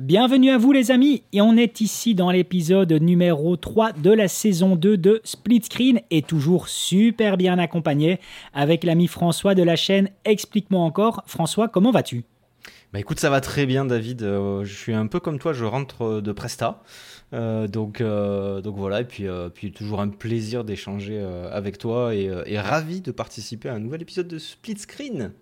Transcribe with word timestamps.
Bienvenue 0.00 0.48
à 0.48 0.56
vous 0.56 0.72
les 0.72 0.90
amis, 0.90 1.24
et 1.34 1.42
on 1.42 1.58
est 1.58 1.82
ici 1.82 2.14
dans 2.14 2.30
l'épisode 2.30 2.90
numéro 2.90 3.58
3 3.58 3.92
de 3.92 4.10
la 4.10 4.28
saison 4.28 4.74
2 4.74 4.96
de 4.96 5.20
Split 5.24 5.60
Screen, 5.64 6.00
et 6.10 6.22
toujours 6.22 6.70
super 6.70 7.36
bien 7.36 7.58
accompagné 7.58 8.18
avec 8.54 8.82
l'ami 8.82 9.08
François 9.08 9.54
de 9.54 9.62
la 9.62 9.76
chaîne 9.76 10.08
Explique-moi 10.24 10.80
encore. 10.80 11.22
François, 11.26 11.68
comment 11.68 11.90
vas-tu? 11.90 12.24
Bah 12.94 12.98
écoute, 12.98 13.20
ça 13.20 13.28
va 13.28 13.42
très 13.42 13.66
bien 13.66 13.84
David, 13.84 14.22
euh, 14.22 14.64
je 14.64 14.74
suis 14.74 14.94
un 14.94 15.06
peu 15.06 15.20
comme 15.20 15.38
toi, 15.38 15.52
je 15.52 15.66
rentre 15.66 16.22
de 16.22 16.32
Presta. 16.32 16.82
Euh, 17.34 17.68
donc, 17.68 18.00
euh, 18.00 18.62
donc 18.62 18.76
voilà, 18.76 19.02
et 19.02 19.04
puis, 19.04 19.72
toujours 19.72 20.00
un 20.00 20.08
plaisir 20.08 20.64
d'échanger 20.64 21.22
avec 21.52 21.76
toi 21.76 22.14
et 22.14 22.58
ravi 22.58 23.02
de 23.02 23.12
participer 23.12 23.68
à 23.68 23.74
un 23.74 23.80
nouvel 23.80 24.00
épisode 24.00 24.28
de 24.28 24.38
Split 24.38 24.78
Screen. 24.78 25.34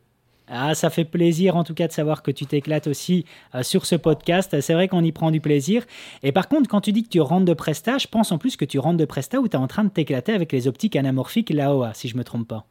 Ah, 0.51 0.75
ça 0.75 0.91
fait 0.91 1.05
plaisir 1.05 1.57
en 1.57 1.65
tout 1.65 1.75
cas 1.75 1.87
de 1.89 1.93
savoir 1.93 2.23
que 2.23 2.31
tu 2.31 2.47
t'éclates 2.47 2.87
aussi 2.87 3.25
euh, 3.55 3.63
sur 3.63 3.87
ce 3.87 3.95
podcast. 3.95 4.61
C'est 4.61 4.75
vrai 4.75 4.89
qu'on 4.89 5.05
y 5.05 5.13
prend 5.13 5.31
du 5.31 5.41
plaisir. 5.41 5.85
Et 6.23 6.33
par 6.33 6.49
contre, 6.49 6.69
quand 6.69 6.81
tu 6.81 6.93
dis 6.93 7.03
que 7.03 7.09
tu 7.09 7.21
rentres 7.21 7.45
de 7.45 7.55
Presta, 7.55 7.99
je 7.99 8.07
pense 8.07 8.33
en 8.33 8.39
plus 8.39 8.57
que 8.57 8.65
tu 8.65 8.79
rentres 8.79 8.99
de 8.99 9.05
Presta 9.05 9.41
où 9.41 9.49
tu 9.49 9.57
es 9.57 9.61
en 9.61 9.67
train 9.67 9.85
de 9.85 9.91
t'éclater 9.91 10.33
avec 10.33 10.53
les 10.53 10.67
optiques 10.67 10.97
anamorphiques 10.97 11.51
Laowa, 11.51 11.93
si 11.95 12.09
je 12.09 12.17
me 12.17 12.25
trompe 12.25 12.49
pas. 12.49 12.67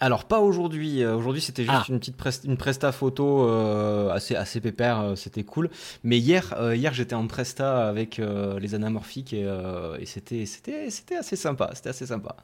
Alors 0.00 0.24
pas 0.24 0.40
aujourd'hui. 0.40 1.02
Euh, 1.02 1.16
aujourd'hui 1.16 1.40
c'était 1.40 1.62
juste 1.62 1.74
ah. 1.74 1.84
une 1.88 1.98
petite 1.98 2.44
une 2.44 2.56
presta 2.56 2.92
photo 2.92 3.48
euh, 3.48 4.10
assez 4.10 4.34
assez 4.34 4.60
pépère. 4.60 5.14
c'était 5.16 5.44
cool. 5.44 5.70
Mais 6.02 6.18
hier 6.18 6.54
hier 6.74 6.92
j'étais 6.92 7.14
en 7.14 7.26
presta 7.26 7.88
avec 7.88 8.20
les 8.60 8.74
anamorphiques 8.74 9.32
et, 9.32 9.48
et 9.98 10.06
c'était 10.06 10.44
c'était 10.44 10.90
c'était 10.90 11.16
assez 11.16 11.36
sympa. 11.36 11.70
C'était 11.74 11.90
assez 11.90 12.06
sympa. 12.06 12.36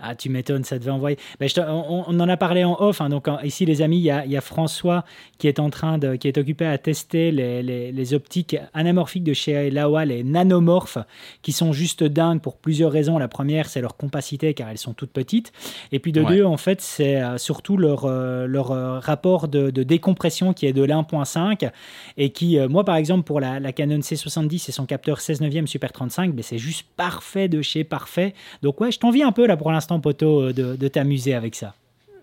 Ah, 0.00 0.16
tu 0.16 0.30
m'étonnes, 0.30 0.64
ça 0.64 0.78
devait 0.78 0.90
envoyer. 0.90 1.16
Ben, 1.38 1.48
on, 1.68 2.18
en 2.18 2.28
a 2.28 2.36
parlé 2.36 2.64
en 2.64 2.76
off. 2.80 3.00
Hein, 3.00 3.08
donc, 3.08 3.28
ici, 3.44 3.64
les 3.66 3.82
amis, 3.82 3.98
il 3.98 4.02
y, 4.02 4.36
a, 4.36 4.40
François 4.40 5.04
qui 5.38 5.46
est 5.46 5.60
en 5.60 5.70
train 5.70 5.98
de, 5.98 6.16
qui 6.16 6.28
est 6.28 6.38
occupé 6.38 6.66
à 6.66 6.76
tester 6.78 7.30
les, 7.30 7.62
les, 7.62 8.14
optiques 8.14 8.56
anamorphiques 8.74 9.22
de 9.22 9.32
chez 9.32 9.70
Laowa, 9.70 10.04
les 10.04 10.24
nanomorphes, 10.24 10.98
qui 11.42 11.52
sont 11.52 11.72
juste 11.72 12.02
dingues 12.02 12.40
pour 12.40 12.56
plusieurs 12.56 12.90
raisons. 12.90 13.18
La 13.18 13.28
première, 13.28 13.68
c'est 13.68 13.80
leur 13.80 13.96
compacité, 13.96 14.54
car 14.54 14.68
elles 14.70 14.78
sont 14.78 14.92
toutes 14.92 15.12
petites. 15.12 15.52
Et 15.92 16.00
puis, 16.00 16.10
de 16.10 16.22
deux, 16.24 16.44
en 16.44 16.56
fait, 16.56 16.80
c'est 16.80 17.22
euh, 17.22 17.38
surtout 17.38 17.76
leur, 17.76 18.04
euh, 18.04 18.46
leur 18.46 18.72
euh, 18.72 18.98
rapport 18.98 19.46
de, 19.46 19.70
décompression 19.70 20.52
qui 20.52 20.66
est 20.66 20.72
de 20.72 20.82
l'1.5 20.82 21.70
et 22.16 22.30
qui, 22.30 22.58
moi, 22.68 22.84
par 22.84 22.96
exemple, 22.96 23.24
pour 23.24 23.40
la, 23.40 23.60
la, 23.60 23.72
Canon 23.72 23.98
C70 23.98 24.68
et 24.68 24.72
son 24.72 24.86
capteur 24.86 25.20
16 25.20 25.40
9 25.42 25.66
Super 25.66 25.92
35, 25.92 26.34
ben, 26.34 26.42
c'est 26.42 26.58
juste 26.58 26.86
parfait 26.96 27.48
de 27.48 27.62
chez 27.62 27.84
parfait. 27.84 28.34
Donc, 28.62 28.80
ouais, 28.80 28.90
je 28.90 28.98
t'envie 28.98 29.22
un 29.22 29.32
peu 29.32 29.46
là 29.46 29.56
pour 29.56 29.70
l'instant 29.70 29.81
poteau, 30.00 30.42
euh, 30.42 30.52
de, 30.52 30.88
t'amuser 30.88 31.34
avec 31.34 31.54
ça. 31.54 31.74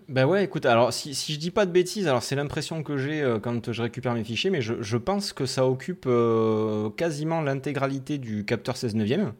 Ben 0.08 0.26
ouais, 0.26 0.44
écoute, 0.44 0.66
alors 0.66 0.92
si, 0.92 1.14
si 1.14 1.34
je 1.34 1.38
dis 1.38 1.52
pas 1.52 1.66
de 1.66 1.70
bêtises, 1.70 2.08
alors 2.08 2.22
c'est 2.22 2.34
l'impression 2.34 2.82
que 2.82 2.96
j'ai 2.96 3.22
euh, 3.22 3.38
quand 3.38 3.70
je 3.70 3.82
récupère 3.82 4.12
mes 4.14 4.24
fichiers, 4.24 4.50
mais 4.50 4.60
je, 4.60 4.96
pense 4.96 5.32
que 5.32 5.46
ça 5.46 5.66
occupe 5.66 6.04
euh, 6.06 6.90
quasiment 6.90 7.40
l'intégralité 7.42 8.18
du 8.18 8.44
capteur 8.44 8.76
16 8.76 8.96
neuvième. 8.96 9.32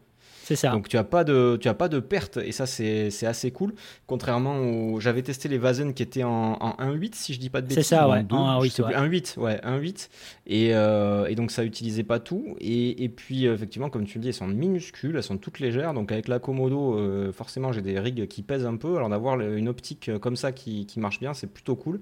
C'est 0.50 0.56
ça. 0.56 0.70
Donc 0.72 0.88
tu 0.88 0.98
as 0.98 1.04
pas 1.04 1.22
de 1.22 1.56
tu 1.60 1.68
as 1.68 1.74
pas 1.74 1.88
de 1.88 2.00
perte 2.00 2.36
et 2.38 2.50
ça 2.50 2.66
c'est 2.66 3.24
assez 3.24 3.52
cool. 3.52 3.72
Contrairement 4.08 4.58
au 4.58 4.98
j'avais 4.98 5.22
testé 5.22 5.48
les 5.48 5.58
Vazen 5.58 5.94
qui 5.94 6.02
étaient 6.02 6.24
en, 6.24 6.55
en 6.60 6.70
1.8 6.72 7.14
si 7.14 7.34
je 7.34 7.38
dis 7.38 7.50
pas 7.50 7.60
de 7.60 7.68
bêtises. 7.68 7.84
C'est 7.84 7.94
ça 7.94 8.08
ouais. 8.08 8.24
en 8.30 8.60
1.8 8.60 8.82
ouais. 8.82 8.94
1.8 8.94 9.38
ouais 9.38 9.60
1.8 9.62 10.08
et, 10.50 10.74
euh, 10.74 11.26
et, 11.26 11.34
donc 11.34 11.50
ça 11.50 11.64
utilisait 11.64 12.02
pas 12.02 12.18
tout. 12.18 12.56
Et, 12.60 13.08
puis 13.08 13.46
effectivement 13.46 13.88
comme 13.90 14.04
tu 14.04 14.18
le 14.18 14.22
dis 14.22 14.28
elles 14.28 14.34
sont 14.34 14.46
minuscules, 14.46 15.16
elles 15.16 15.22
sont 15.22 15.38
toutes 15.38 15.60
légères. 15.60 15.94
Donc 15.94 16.12
avec 16.12 16.28
la 16.28 16.38
Komodo 16.38 16.98
euh, 16.98 17.32
forcément 17.32 17.72
j'ai 17.72 17.82
des 17.82 17.98
rigs 17.98 18.26
qui 18.26 18.42
pèsent 18.42 18.66
un 18.66 18.76
peu. 18.76 18.96
Alors 18.96 19.08
d'avoir 19.08 19.40
une 19.40 19.68
optique 19.68 20.10
comme 20.20 20.36
ça 20.36 20.52
qui, 20.52 20.86
qui 20.86 21.00
marche 21.00 21.20
bien 21.20 21.34
c'est 21.34 21.52
plutôt 21.52 21.76
cool. 21.76 22.00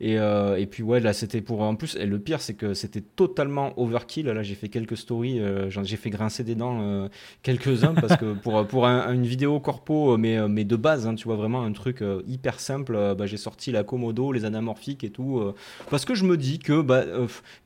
Et, 0.00 0.18
euh, 0.18 0.56
et 0.56 0.66
puis 0.66 0.82
ouais 0.82 1.00
là 1.00 1.12
c'était 1.12 1.40
pour 1.40 1.62
en 1.62 1.76
plus 1.76 1.96
et 1.96 2.06
le 2.06 2.18
pire 2.18 2.40
c'est 2.40 2.54
que 2.54 2.74
c'était 2.74 3.02
totalement 3.02 3.78
overkill. 3.78 4.26
Là 4.26 4.42
j'ai 4.42 4.54
fait 4.54 4.68
quelques 4.68 4.96
stories 4.96 5.40
j'ai 5.68 5.96
fait 5.96 6.10
grincer 6.10 6.44
des 6.44 6.54
dents 6.54 7.08
quelques 7.42 7.74
parce 8.00 8.16
que 8.16 8.34
pour, 8.34 8.66
pour 8.66 8.86
une 8.86 9.24
vidéo 9.24 9.60
corpo, 9.60 10.16
mais, 10.16 10.48
mais 10.48 10.64
de 10.64 10.76
base, 10.76 11.06
hein, 11.06 11.14
tu 11.14 11.24
vois 11.24 11.36
vraiment 11.36 11.62
un 11.62 11.72
truc 11.72 12.02
euh, 12.02 12.22
hyper 12.26 12.60
simple, 12.60 12.94
euh, 12.94 13.14
bah, 13.14 13.26
j'ai 13.26 13.36
sorti 13.36 13.72
la 13.72 13.84
Komodo, 13.84 14.32
les 14.32 14.44
anamorphiques 14.44 15.04
et 15.04 15.10
tout, 15.10 15.38
euh, 15.38 15.54
parce 15.90 16.04
que 16.04 16.14
je 16.14 16.24
me 16.24 16.36
dis 16.36 16.58
que, 16.58 16.80
bah, 16.80 17.04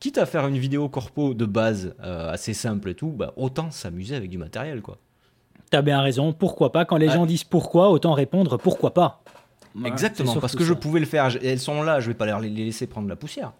quitte 0.00 0.17
à 0.18 0.26
faire 0.26 0.46
une 0.46 0.58
vidéo 0.58 0.88
corpo 0.88 1.34
de 1.34 1.46
base 1.46 1.94
assez 2.00 2.54
simple 2.54 2.90
et 2.90 2.94
tout, 2.94 3.10
bah, 3.10 3.32
autant 3.36 3.70
s'amuser 3.70 4.16
avec 4.16 4.30
du 4.30 4.38
matériel, 4.38 4.82
quoi. 4.82 4.98
T'as 5.70 5.82
bien 5.82 6.00
raison, 6.00 6.32
pourquoi 6.32 6.72
pas? 6.72 6.84
Quand 6.84 6.96
les 6.96 7.10
gens 7.10 7.26
disent 7.26 7.44
pourquoi, 7.44 7.90
autant 7.90 8.14
répondre 8.14 8.56
pourquoi 8.56 8.94
pas. 8.94 9.22
Exactement, 9.84 10.36
parce 10.36 10.56
que 10.56 10.64
je 10.64 10.72
pouvais 10.72 10.98
le 10.98 11.06
faire. 11.06 11.28
Elles 11.42 11.60
sont 11.60 11.82
là, 11.82 12.00
je 12.00 12.08
vais 12.08 12.14
pas 12.14 12.40
les 12.40 12.48
laisser 12.48 12.86
prendre 12.86 13.08
la 13.08 13.16
poussière. 13.16 13.52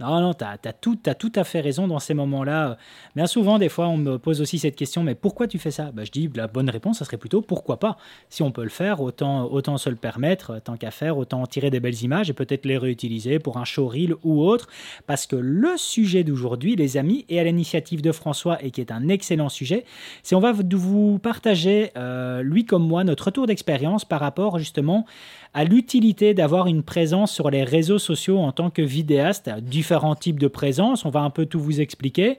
Non, 0.00 0.20
non, 0.20 0.32
tu 0.32 0.44
as, 0.44 0.72
tout, 0.72 0.96
tout 0.96 1.32
à 1.34 1.42
fait 1.42 1.60
raison 1.60 1.88
dans 1.88 1.98
ces 1.98 2.14
moments-là. 2.14 2.78
Bien 3.16 3.26
souvent, 3.26 3.58
des 3.58 3.68
fois, 3.68 3.88
on 3.88 3.96
me 3.96 4.16
pose 4.16 4.40
aussi 4.40 4.58
cette 4.60 4.76
question, 4.76 5.02
mais 5.02 5.16
pourquoi 5.16 5.48
tu 5.48 5.58
fais 5.58 5.72
ça? 5.72 5.90
Bah, 5.92 6.04
Je 6.04 6.12
dis, 6.12 6.30
la 6.36 6.46
bonne 6.46 6.70
réponse, 6.70 6.98
ça 6.98 7.04
serait 7.04 7.16
plutôt 7.16 7.42
pourquoi 7.42 7.80
pas? 7.80 7.96
Si 8.28 8.42
on 8.44 8.52
peut 8.52 8.62
le 8.62 8.68
faire, 8.68 9.00
autant, 9.00 9.50
autant 9.50 9.76
se 9.76 9.90
le 9.90 9.96
permettre, 9.96 10.60
tant 10.62 10.76
qu'à 10.76 10.92
faire, 10.92 11.18
autant 11.18 11.44
tirer 11.46 11.70
des 11.70 11.80
belles 11.80 12.00
images 12.02 12.30
et 12.30 12.32
peut-être 12.32 12.64
les 12.64 12.78
réutiliser 12.78 13.40
pour 13.40 13.56
un 13.56 13.64
showreel 13.64 14.14
ou 14.22 14.42
autre. 14.42 14.68
Parce 15.06 15.26
que 15.26 15.34
le 15.34 15.76
sujet 15.76 16.22
d'aujourd'hui, 16.22 16.76
les 16.76 16.96
amis, 16.96 17.24
et 17.28 17.40
à 17.40 17.44
l'initiative 17.44 18.00
de 18.00 18.12
François, 18.12 18.62
et 18.62 18.70
qui 18.70 18.80
est 18.80 18.92
un 18.92 19.08
excellent 19.08 19.48
sujet, 19.48 19.84
c'est 20.22 20.36
on 20.36 20.40
va 20.40 20.52
vous 20.52 21.18
partager, 21.18 21.90
euh, 21.96 22.42
lui 22.42 22.64
comme 22.64 22.86
moi, 22.86 23.02
notre 23.02 23.24
retour 23.24 23.46
d'expérience 23.46 24.04
par 24.04 24.20
rapport 24.20 24.58
justement 24.58 25.06
à 25.54 25.64
l'utilité 25.64 26.34
d'avoir 26.34 26.66
une 26.66 26.82
présence 26.82 27.32
sur 27.32 27.50
les 27.50 27.64
réseaux 27.64 27.98
sociaux 27.98 28.38
en 28.38 28.52
tant 28.52 28.70
que 28.70 28.82
vidéaste, 28.82 29.50
différents 29.88 30.14
types 30.14 30.38
de 30.38 30.48
présence, 30.48 31.06
on 31.06 31.10
va 31.10 31.20
un 31.20 31.30
peu 31.30 31.46
tout 31.46 31.58
vous 31.58 31.80
expliquer. 31.80 32.38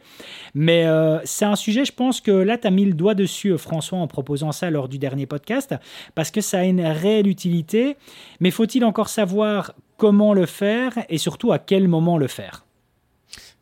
Mais 0.53 0.85
euh, 0.85 1.17
c'est 1.23 1.45
un 1.45 1.55
sujet, 1.55 1.83
je 1.83 1.91
pense 1.91 2.21
que 2.21 2.29
là, 2.29 2.59
tu 2.59 2.67
as 2.67 2.69
mis 2.69 2.85
le 2.85 2.93
doigt 2.93 3.15
dessus, 3.15 3.57
François, 3.57 3.97
en 3.97 4.05
proposant 4.05 4.51
ça 4.51 4.69
lors 4.69 4.87
du 4.87 4.99
dernier 4.99 5.25
podcast, 5.25 5.73
parce 6.13 6.29
que 6.29 6.41
ça 6.41 6.59
a 6.59 6.63
une 6.63 6.81
réelle 6.81 7.27
utilité, 7.27 7.97
mais 8.39 8.51
faut-il 8.51 8.85
encore 8.85 9.09
savoir 9.09 9.73
comment 9.97 10.35
le 10.35 10.45
faire 10.45 10.93
et 11.09 11.17
surtout 11.17 11.51
à 11.51 11.57
quel 11.57 11.87
moment 11.87 12.19
le 12.19 12.27
faire? 12.27 12.65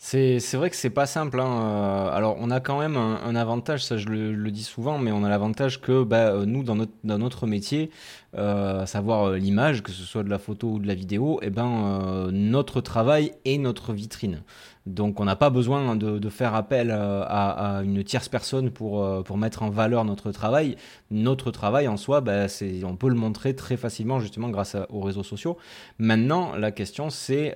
C'est 0.08 0.56
vrai 0.56 0.70
que 0.70 0.76
c'est 0.78 0.90
pas 0.90 1.06
simple. 1.06 1.40
Hein. 1.40 1.62
Euh, 1.62 2.16
alors, 2.16 2.38
on 2.40 2.50
a 2.50 2.62
quand 2.62 2.80
même 2.80 2.96
un, 2.96 3.36
avantage, 3.36 3.84
ça 3.84 3.98
je 3.98 4.08
le, 4.08 4.52
dis 4.52 4.64
souvent, 4.64 4.98
mais 5.00 5.12
on 5.12 5.24
a 5.26 5.30
l'avantage 5.30 5.82
que 5.82 6.04
bah, 6.04 6.30
euh, 6.30 6.46
nous, 6.46 6.64
dans 6.64 6.76
notre, 7.04 7.46
métier, 7.46 7.92
euh, 8.38 8.84
à 8.84 8.86
savoir 8.86 9.32
l'image, 9.32 9.84
que 9.84 9.92
ce 9.92 10.04
soit 10.04 10.24
de 10.24 10.30
la 10.30 10.40
photo 10.40 10.70
ou 10.70 10.80
de 10.80 10.88
la 10.88 10.96
vidéo, 10.96 11.40
eh 11.42 11.50
ben, 11.50 12.30
notre 12.32 12.80
travail 12.80 13.34
est 13.44 13.58
notre 13.58 13.92
vitrine. 13.92 14.44
Donc, 14.86 15.20
on 15.20 15.26
n'a 15.26 15.36
pas 15.36 15.50
besoin 15.50 15.98
de, 15.98 16.30
faire 16.30 16.56
appel 16.56 16.92
à, 16.92 17.82
une 17.84 18.02
tierce 18.06 18.30
personne 18.30 18.72
pour, 18.72 19.24
pour 19.26 19.38
mettre 19.38 19.64
en 19.64 19.70
valeur 19.70 20.06
notre 20.06 20.32
travail. 20.32 20.78
Notre 21.12 21.52
travail 21.52 21.90
en 21.90 21.98
soi, 21.98 22.22
bah, 22.22 22.46
on 22.86 22.96
peut 22.96 23.10
le 23.10 23.16
montrer 23.16 23.56
très 23.56 23.76
facilement 23.76 24.22
justement 24.22 24.50
grâce 24.50 24.78
aux 24.90 25.02
réseaux 25.02 25.24
sociaux. 25.24 25.58
Maintenant, 26.00 26.56
la 26.56 26.72
question 26.72 27.10
c'est 27.10 27.54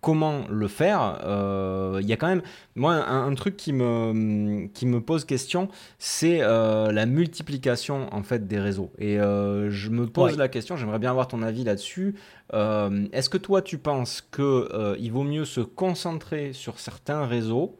comment 0.00 0.44
le 0.48 0.68
faire, 0.68 1.18
il 1.20 1.26
euh, 1.26 2.02
y 2.02 2.12
a 2.12 2.16
quand 2.16 2.28
même, 2.28 2.42
moi, 2.74 2.94
un, 2.94 3.34
truc 3.34 3.56
qui 3.56 3.72
me, 3.72 4.66
qui 4.68 4.86
me 4.86 5.00
pose 5.00 5.24
question, 5.24 5.68
c'est 5.98 6.40
euh, 6.42 6.90
la 6.92 7.06
multiplication 7.06 8.12
en 8.12 8.22
fait 8.22 8.46
des 8.46 8.58
réseaux. 8.58 8.90
Et 8.98 9.18
euh, 9.18 9.70
je 9.70 9.90
me 9.90 10.06
pose 10.06 10.36
la 10.36 10.48
question, 10.48 10.76
j'aimerais 10.76 10.98
bien 10.98 11.10
avoir 11.10 11.28
ton 11.28 11.42
avis 11.42 11.64
là-dessus. 11.64 12.14
Est-ce 12.52 13.28
que 13.28 13.38
toi, 13.38 13.62
tu 13.62 13.78
penses 13.78 14.26
que 14.30 14.96
il 14.98 15.12
vaut 15.12 15.22
mieux 15.22 15.44
se 15.44 15.60
concentrer 15.60 16.52
sur 16.52 16.80
certains 16.80 17.26
réseaux 17.26 17.78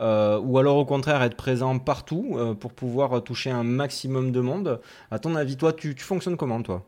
ou 0.00 0.58
alors 0.58 0.76
au 0.76 0.84
contraire 0.84 1.22
être 1.22 1.36
présent 1.36 1.78
partout 1.78 2.36
pour 2.60 2.72
pouvoir 2.72 3.22
toucher 3.22 3.50
un 3.50 3.64
maximum 3.64 4.32
de 4.32 4.40
monde? 4.40 4.80
À 5.10 5.18
ton 5.18 5.34
avis, 5.36 5.56
toi, 5.56 5.72
tu 5.72 5.94
fonctionnes 5.98 6.36
comment, 6.36 6.62
toi? 6.62 6.84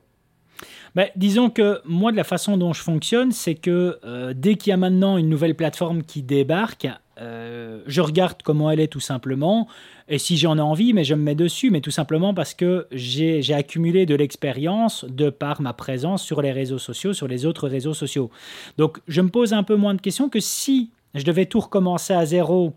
Ben, 0.94 1.08
disons 1.16 1.50
que 1.50 1.80
moi, 1.84 2.12
de 2.12 2.16
la 2.16 2.24
façon 2.24 2.56
dont 2.56 2.72
je 2.72 2.82
fonctionne, 2.82 3.32
c'est 3.32 3.54
que 3.54 3.98
euh, 4.04 4.32
dès 4.36 4.56
qu'il 4.56 4.70
y 4.70 4.74
a 4.74 4.76
maintenant 4.76 5.16
une 5.16 5.28
nouvelle 5.28 5.54
plateforme 5.54 6.02
qui 6.02 6.22
débarque, 6.22 6.88
euh, 7.20 7.82
je 7.86 8.00
regarde 8.00 8.42
comment 8.42 8.70
elle 8.70 8.80
est 8.80 8.88
tout 8.88 9.00
simplement. 9.00 9.68
Et 10.08 10.18
si 10.18 10.36
j'en 10.36 10.58
ai 10.58 10.60
envie, 10.60 10.92
mais 10.92 11.04
je 11.04 11.14
me 11.14 11.22
mets 11.22 11.34
dessus, 11.34 11.70
mais 11.70 11.80
tout 11.80 11.90
simplement 11.90 12.34
parce 12.34 12.54
que 12.54 12.86
j'ai 12.90 13.54
accumulé 13.54 14.06
de 14.06 14.14
l'expérience 14.14 15.04
de 15.04 15.30
par 15.30 15.60
ma 15.60 15.72
présence 15.72 16.22
sur 16.22 16.42
les 16.42 16.52
réseaux 16.52 16.78
sociaux, 16.78 17.12
sur 17.12 17.28
les 17.28 17.46
autres 17.46 17.68
réseaux 17.68 17.94
sociaux. 17.94 18.30
Donc 18.78 18.98
je 19.06 19.20
me 19.20 19.28
pose 19.28 19.52
un 19.52 19.62
peu 19.62 19.76
moins 19.76 19.94
de 19.94 20.00
questions 20.00 20.28
que 20.28 20.40
si 20.40 20.90
je 21.14 21.24
devais 21.24 21.46
tout 21.46 21.60
recommencer 21.60 22.12
à 22.12 22.24
zéro 22.24 22.72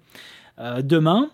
euh, 0.60 0.82
demain. 0.82 1.30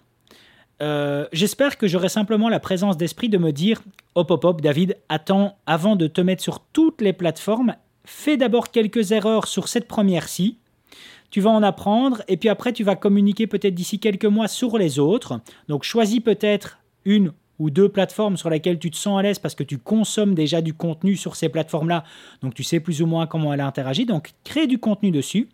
Euh, 0.81 1.27
j'espère 1.33 1.77
que 1.77 1.87
j'aurai 1.87 2.09
simplement 2.09 2.47
la 2.47 2.59
présence 2.59 2.95
d'esprit 2.95 3.27
de 3.29 3.37
me 3.37 3.51
dire 3.51 3.81
hop 4.15 4.31
hop 4.31 4.45
hop 4.45 4.61
David, 4.61 4.97
attends, 5.09 5.57
avant 5.65 5.95
de 5.95 6.07
te 6.07 6.21
mettre 6.21 6.41
sur 6.41 6.59
toutes 6.59 7.01
les 7.01 7.13
plateformes, 7.13 7.75
fais 8.05 8.37
d'abord 8.37 8.71
quelques 8.71 9.11
erreurs 9.11 9.47
sur 9.47 9.67
cette 9.67 9.87
première-ci. 9.87 10.57
Tu 11.31 11.41
vas 11.41 11.51
en 11.51 11.63
apprendre 11.63 12.23
et 12.27 12.37
puis 12.37 12.49
après 12.49 12.73
tu 12.73 12.83
vas 12.83 12.95
communiquer 12.95 13.45
peut-être 13.45 13.75
d'ici 13.75 13.99
quelques 13.99 14.25
mois 14.25 14.47
sur 14.47 14.77
les 14.77 14.99
autres. 14.99 15.41
Donc 15.67 15.83
choisis 15.83 16.21
peut-être 16.21 16.79
une 17.05 17.33
ou 17.59 17.69
deux 17.69 17.89
plateformes 17.89 18.37
sur 18.37 18.49
lesquelles 18.49 18.79
tu 18.79 18.89
te 18.89 18.95
sens 18.95 19.19
à 19.19 19.21
l'aise 19.21 19.37
parce 19.37 19.53
que 19.53 19.63
tu 19.63 19.77
consommes 19.77 20.33
déjà 20.33 20.61
du 20.61 20.73
contenu 20.73 21.17
sur 21.17 21.35
ces 21.35 21.49
plateformes-là. 21.49 22.03
Donc 22.41 22.55
tu 22.55 22.63
sais 22.63 22.79
plus 22.79 23.01
ou 23.01 23.05
moins 23.05 23.27
comment 23.27 23.53
elle 23.53 23.61
interagit. 23.61 24.05
Donc 24.05 24.31
crée 24.43 24.65
du 24.65 24.79
contenu 24.79 25.11
dessus. 25.11 25.49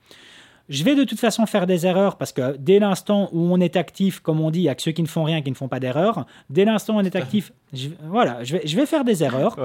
Je 0.69 0.83
vais 0.83 0.95
de 0.95 1.03
toute 1.03 1.19
façon 1.19 1.45
faire 1.45 1.67
des 1.67 1.85
erreurs 1.85 2.17
parce 2.17 2.31
que 2.31 2.57
dès 2.57 2.79
l'instant 2.79 3.29
où 3.31 3.53
on 3.53 3.59
est 3.59 3.75
actif, 3.75 4.19
comme 4.19 4.41
on 4.41 4.49
dit, 4.51 4.59
il 4.59 4.63
y 4.63 4.69
a 4.69 4.75
que 4.75 4.81
ceux 4.81 4.91
qui 4.91 5.03
ne 5.03 5.07
font 5.07 5.23
rien 5.23 5.41
qui 5.41 5.51
ne 5.51 5.55
font 5.55 5.67
pas 5.67 5.79
d'erreurs. 5.79 6.25
Dès 6.49 6.65
l'instant 6.65 6.95
où 6.95 6.99
on 6.99 7.03
est 7.03 7.15
actif, 7.15 7.51
voilà, 8.07 8.43
je 8.43 8.57
vais, 8.57 8.61
je 8.65 8.75
vais 8.75 8.85
faire 8.85 9.03
des 9.03 9.23
erreurs. 9.23 9.55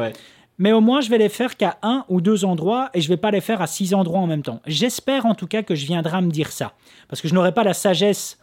Mais 0.59 0.73
au 0.73 0.83
moins, 0.83 1.01
je 1.01 1.09
vais 1.09 1.17
les 1.17 1.31
faire 1.31 1.57
qu'à 1.57 1.79
un 1.83 2.05
ou 2.11 2.21
deux 2.21 2.45
endroits 2.45 2.91
et 2.93 3.01
je 3.01 3.09
vais 3.09 3.17
pas 3.17 3.31
les 3.31 3.41
faire 3.41 3.63
à 3.63 3.67
six 3.67 3.95
endroits 3.95 4.21
en 4.21 4.27
même 4.27 4.43
temps. 4.43 4.61
J'espère 4.67 5.25
en 5.25 5.35
tout 5.35 5.47
cas 5.47 5.63
que 5.63 5.75
je 5.75 5.87
viendrai 5.87 6.21
me 6.21 6.31
dire 6.31 6.53
ça. 6.53 6.75
Parce 7.09 7.23
que 7.23 7.29
je 7.29 7.35
n'aurai 7.35 7.53
pas 7.53 7.65
la 7.65 7.73
sagesse 7.73 8.39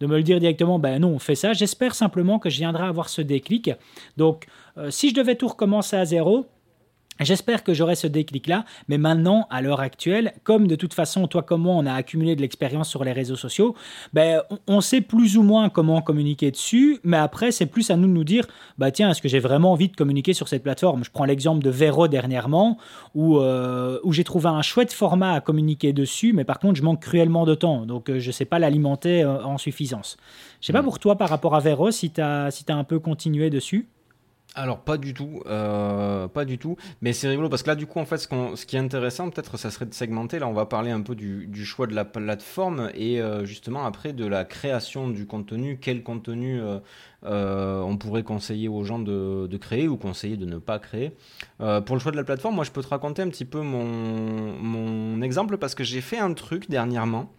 de 0.00 0.06
me 0.06 0.16
le 0.16 0.22
dire 0.22 0.38
directement, 0.38 0.78
ben 0.78 0.98
non, 0.98 1.08
on 1.08 1.18
fait 1.18 1.34
ça. 1.34 1.54
J'espère 1.54 1.94
simplement 1.94 2.38
que 2.38 2.50
je 2.50 2.58
viendrai 2.58 2.84
avoir 2.84 3.08
ce 3.08 3.22
déclic. 3.22 3.70
Donc, 4.18 4.46
euh, 4.76 4.90
si 4.90 5.10
je 5.10 5.14
devais 5.14 5.36
tout 5.36 5.48
recommencer 5.48 5.96
à 5.96 6.04
zéro, 6.04 6.46
J'espère 7.24 7.64
que 7.64 7.74
j'aurai 7.74 7.94
ce 7.94 8.06
déclic-là, 8.06 8.64
mais 8.88 8.98
maintenant, 8.98 9.46
à 9.50 9.62
l'heure 9.62 9.80
actuelle, 9.80 10.32
comme 10.44 10.66
de 10.66 10.76
toute 10.76 10.94
façon, 10.94 11.26
toi 11.26 11.42
comme 11.42 11.62
moi, 11.62 11.74
on 11.74 11.86
a 11.86 11.92
accumulé 11.92 12.36
de 12.36 12.40
l'expérience 12.40 12.88
sur 12.88 13.04
les 13.04 13.12
réseaux 13.12 13.36
sociaux, 13.36 13.74
ben, 14.12 14.42
on 14.66 14.80
sait 14.80 15.00
plus 15.00 15.36
ou 15.36 15.42
moins 15.42 15.68
comment 15.68 16.00
communiquer 16.02 16.50
dessus, 16.50 16.98
mais 17.04 17.16
après, 17.16 17.52
c'est 17.52 17.66
plus 17.66 17.90
à 17.90 17.96
nous 17.96 18.08
de 18.08 18.12
nous 18.12 18.24
dire, 18.24 18.46
bah 18.78 18.90
tiens, 18.90 19.10
est-ce 19.10 19.22
que 19.22 19.28
j'ai 19.28 19.38
vraiment 19.38 19.72
envie 19.72 19.88
de 19.88 19.96
communiquer 19.96 20.32
sur 20.32 20.48
cette 20.48 20.62
plateforme? 20.62 21.04
Je 21.04 21.10
prends 21.10 21.24
l'exemple 21.24 21.62
de 21.62 21.70
Vero 21.70 22.08
dernièrement, 22.08 22.78
où, 23.14 23.38
euh, 23.38 23.98
où 24.04 24.12
j'ai 24.12 24.24
trouvé 24.24 24.48
un 24.48 24.62
chouette 24.62 24.92
format 24.92 25.32
à 25.32 25.40
communiquer 25.40 25.92
dessus, 25.92 26.32
mais 26.32 26.44
par 26.44 26.58
contre, 26.58 26.76
je 26.76 26.82
manque 26.82 27.00
cruellement 27.00 27.44
de 27.44 27.54
temps, 27.54 27.86
donc 27.86 28.08
euh, 28.08 28.18
je 28.18 28.28
ne 28.28 28.32
sais 28.32 28.44
pas 28.44 28.58
l'alimenter 28.58 29.22
euh, 29.22 29.42
en 29.44 29.58
suffisance. 29.58 30.16
Je 30.60 30.66
sais 30.66 30.72
pas 30.72 30.82
mm. 30.82 30.84
pour 30.84 30.98
toi 30.98 31.16
par 31.16 31.28
rapport 31.28 31.54
à 31.54 31.60
Vero, 31.60 31.90
si 31.90 32.10
tu 32.10 32.20
as, 32.20 32.50
si 32.50 32.64
as 32.68 32.76
un 32.76 32.84
peu 32.84 32.98
continué 32.98 33.50
dessus. 33.50 33.88
Alors 34.54 34.80
pas 34.80 34.98
du 34.98 35.14
tout, 35.14 35.42
euh, 35.46 36.28
pas 36.28 36.44
du 36.44 36.58
tout. 36.58 36.76
Mais 37.00 37.14
c'est 37.14 37.28
rigolo 37.28 37.48
parce 37.48 37.62
que 37.62 37.68
là 37.68 37.74
du 37.74 37.86
coup 37.86 38.00
en 38.00 38.04
fait 38.04 38.18
ce, 38.18 38.28
ce 38.54 38.66
qui 38.66 38.76
est 38.76 38.78
intéressant 38.78 39.30
peut-être 39.30 39.56
ça 39.56 39.70
serait 39.70 39.86
de 39.86 39.94
segmenter. 39.94 40.38
Là 40.38 40.46
on 40.46 40.52
va 40.52 40.66
parler 40.66 40.90
un 40.90 41.00
peu 41.00 41.14
du, 41.14 41.64
choix 41.64 41.86
de 41.86 41.94
la 41.94 42.04
plateforme 42.04 42.90
et 42.94 43.20
euh, 43.20 43.46
justement 43.46 43.86
après 43.86 44.12
de 44.12 44.26
la 44.26 44.44
création 44.44 45.08
du 45.08 45.26
contenu. 45.26 45.78
Quel 45.80 46.02
contenu 46.02 46.60
euh, 46.60 47.80
on 47.80 47.96
pourrait 47.96 48.24
conseiller 48.24 48.68
aux 48.68 48.84
gens 48.84 48.98
de, 48.98 49.46
de, 49.46 49.56
créer 49.56 49.88
ou 49.88 49.96
conseiller 49.96 50.36
de 50.36 50.46
ne 50.46 50.58
pas 50.58 50.78
créer? 50.78 51.16
pour 51.86 51.94
le 51.94 52.00
choix 52.00 52.10
de 52.10 52.16
la 52.16 52.24
plateforme, 52.24 52.56
moi 52.56 52.64
je 52.64 52.72
peux 52.72 52.82
te 52.82 52.88
raconter 52.88 53.22
un 53.22 53.28
petit 53.28 53.44
peu 53.44 53.60
mon, 53.60 53.84
mon 53.84 55.22
exemple 55.22 55.58
parce 55.58 55.74
que 55.74 55.84
j'ai 55.84 56.00
fait 56.00 56.18
un 56.18 56.34
truc 56.34 56.68
dernièrement. 56.68 57.32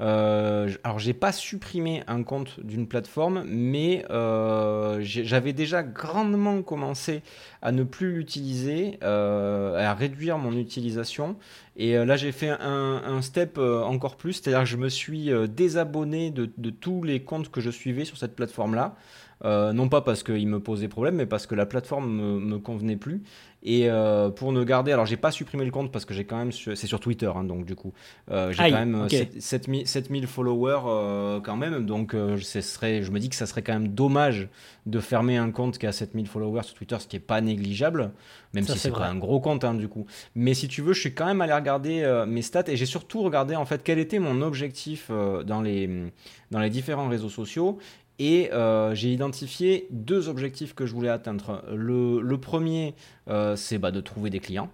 Euh, 0.00 0.70
alors, 0.84 0.98
j'ai 0.98 1.14
pas 1.14 1.32
supprimé 1.32 2.02
un 2.06 2.22
compte 2.22 2.60
d'une 2.60 2.86
plateforme, 2.86 3.44
mais 3.46 4.04
euh, 4.10 4.98
j'avais 5.00 5.52
déjà 5.52 5.82
grandement 5.82 6.62
commencé 6.62 7.22
à 7.62 7.72
ne 7.72 7.82
plus 7.82 8.12
l'utiliser, 8.12 8.98
euh, 9.02 9.76
à 9.78 9.94
réduire 9.94 10.38
mon 10.38 10.52
utilisation. 10.56 11.36
Et 11.76 11.94
là, 11.94 12.16
j'ai 12.16 12.32
fait 12.32 12.48
un, 12.48 13.20
step 13.20 13.58
encore 13.58 14.16
plus, 14.16 14.34
c'est-à-dire 14.34 14.60
que 14.60 14.66
je 14.66 14.76
me 14.76 14.88
suis 14.88 15.30
désabonné 15.48 16.30
de, 16.30 16.70
tous 16.70 17.02
les 17.02 17.22
comptes 17.22 17.50
que 17.50 17.60
je 17.60 17.70
suivais 17.70 18.06
sur 18.06 18.16
cette 18.16 18.34
plateforme-là. 18.34 18.96
non 19.44 19.88
pas 19.90 20.00
parce 20.00 20.22
qu'il 20.22 20.48
me 20.48 20.58
posait 20.60 20.88
problème, 20.88 21.16
mais 21.16 21.26
parce 21.26 21.46
que 21.46 21.54
la 21.54 21.66
plateforme 21.66 22.10
me, 22.10 22.40
me 22.40 22.58
convenait 22.58 22.96
plus. 22.96 23.22
Et 23.68 23.90
euh, 23.90 24.30
pour 24.30 24.52
ne 24.52 24.62
garder, 24.62 24.92
alors 24.92 25.06
j'ai 25.06 25.16
pas 25.16 25.32
supprimé 25.32 25.64
le 25.64 25.72
compte 25.72 25.90
parce 25.90 26.04
que 26.04 26.14
j'ai 26.14 26.24
quand 26.24 26.36
même, 26.36 26.52
c'est 26.52 26.86
sur 26.86 27.00
Twitter, 27.00 27.30
hein, 27.34 27.42
donc 27.42 27.66
du 27.66 27.74
coup, 27.74 27.92
euh, 28.30 28.52
j'ai 28.52 28.70
quand 28.70 28.86
même 28.86 29.08
7000, 29.40 29.84
euh, 29.84 30.26
followers 30.28 31.40
quand 31.42 31.56
même, 31.56 31.84
donc 31.84 32.12
ce 32.12 32.60
serait, 32.60 33.02
je 33.02 33.10
me 33.10 33.18
dis 33.18 33.28
que 33.28 33.34
ça 33.34 33.44
serait 33.44 33.62
quand 33.62 33.72
même 33.72 33.88
dommage 33.88 34.48
de 34.86 35.00
fermer 35.00 35.36
un 35.36 35.50
compte 35.50 35.78
qui 35.78 35.86
a 35.88 35.90
7000 35.90 36.28
followers 36.28 36.62
sur 36.62 36.74
Twitter, 36.74 36.96
ce 37.00 37.08
qui 37.08 37.16
est 37.16 37.20
pas 37.20 37.40
négligeable, 37.40 38.12
même 38.54 38.64
si 38.64 38.78
c'est 38.78 38.92
pas 38.92 39.08
un 39.08 39.16
gros 39.16 39.40
compte 39.40 39.64
hein, 39.64 39.74
du 39.74 39.88
coup. 39.88 40.06
Mais 40.36 40.54
si 40.54 40.68
tu 40.68 40.80
veux, 40.80 40.92
je 40.92 41.00
suis 41.00 41.14
quand 41.14 41.26
même 41.26 41.40
allé 41.40 41.52
regarder 41.52 42.24
mes 42.28 42.42
stats 42.42 42.68
et 42.68 42.76
j'ai 42.76 42.86
surtout 42.86 43.22
regardé 43.22 43.56
en 43.56 43.64
fait 43.64 43.82
quel 43.82 43.98
était 43.98 44.20
mon 44.20 44.42
objectif 44.42 45.10
dans 45.10 45.60
les 45.60 46.12
dans 46.52 46.60
les 46.60 46.70
différents 46.70 47.08
réseaux 47.08 47.28
sociaux 47.28 47.80
et 48.18 48.52
euh, 48.52 48.94
j'ai 48.94 49.12
identifié 49.12 49.86
deux 49.90 50.28
objectifs 50.28 50.74
que 50.74 50.86
je 50.86 50.94
voulais 50.94 51.08
atteindre. 51.08 51.62
Le, 51.72 52.36
premier, 52.36 52.94
euh, 53.28 53.56
c'est 53.56 53.78
bah, 53.78 53.90
de 53.90 54.00
trouver 54.00 54.30
des 54.30 54.40
clients. 54.40 54.70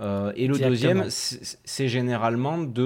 Euh, 0.00 0.32
et 0.34 0.48
le 0.48 0.58
deuxième, 0.58 1.04
c'est 1.08 1.88
généralement 1.88 2.58
de 2.58 2.84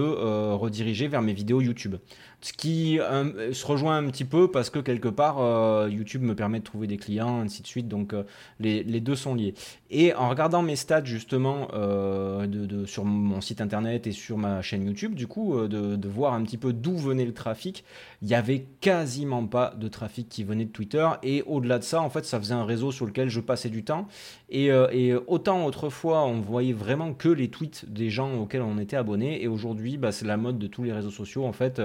rediriger 0.52 1.08
vers 1.08 1.22
mes 1.22 1.32
vidéos 1.32 1.60
YouTube. 1.60 1.96
Ce 2.40 2.52
qui 2.52 3.00
euh, 3.00 3.52
se 3.52 3.66
rejoint 3.66 3.96
un 3.96 4.08
petit 4.10 4.24
peu 4.24 4.48
parce 4.48 4.70
que 4.70 4.78
quelque 4.78 5.08
part, 5.08 5.40
euh, 5.40 5.88
YouTube 5.90 6.22
me 6.22 6.36
permet 6.36 6.60
de 6.60 6.64
trouver 6.64 6.86
des 6.86 6.96
clients, 6.96 7.40
ainsi 7.40 7.62
de 7.62 7.66
suite. 7.66 7.88
Donc 7.88 8.12
euh, 8.12 8.22
les, 8.60 8.84
les, 8.84 9.00
deux 9.00 9.16
sont 9.16 9.34
liés. 9.34 9.54
Et 9.90 10.14
en 10.14 10.28
regardant 10.28 10.62
mes 10.62 10.76
stats 10.76 11.02
justement 11.02 11.68
de, 11.72 12.84
sur 12.86 13.04
mon 13.04 13.40
site 13.40 13.60
internet 13.60 14.06
et 14.06 14.12
sur 14.12 14.38
ma 14.38 14.62
chaîne 14.62 14.86
YouTube, 14.86 15.14
du 15.14 15.26
coup, 15.26 15.58
de, 15.66 15.96
de 15.96 16.08
voir 16.08 16.34
un 16.34 16.42
petit 16.44 16.58
peu 16.58 16.72
d'où 16.72 16.96
venait 16.96 17.24
le 17.24 17.32
trafic, 17.32 17.84
il 18.22 18.28
n'y 18.28 18.34
avait 18.34 18.66
quasiment 18.80 19.46
pas 19.46 19.74
de 19.76 19.88
trafic 19.88 20.28
qui 20.28 20.44
venait 20.44 20.66
de 20.66 20.70
Twitter. 20.70 21.08
Et 21.22 21.42
au-delà 21.46 21.78
de 21.78 21.84
ça, 21.84 22.02
en 22.02 22.10
fait, 22.10 22.24
ça 22.24 22.38
faisait 22.38 22.54
un 22.54 22.66
réseau 22.66 22.92
sur 22.92 23.06
lequel 23.06 23.30
je 23.30 23.40
passais 23.40 23.70
du 23.70 23.82
temps. 23.82 24.06
Et, 24.50 24.66
et 24.66 25.14
autant 25.26 25.64
autrefois, 25.64 26.24
on 26.24 26.40
voyait 26.40 26.72
vraiment 26.74 27.14
que 27.14 27.28
les 27.28 27.48
tweets 27.48 27.86
des 27.90 28.10
gens 28.10 28.34
auxquels 28.34 28.62
on 28.62 28.78
était 28.78 28.96
abonné. 28.96 29.42
Et 29.42 29.48
aujourd'hui, 29.48 29.96
bah, 29.96 30.12
c'est 30.12 30.26
la 30.26 30.36
mode 30.36 30.58
de 30.58 30.66
tous 30.66 30.82
les 30.82 30.92
réseaux 30.92 31.10
sociaux. 31.10 31.46
En 31.46 31.52
fait, 31.52 31.80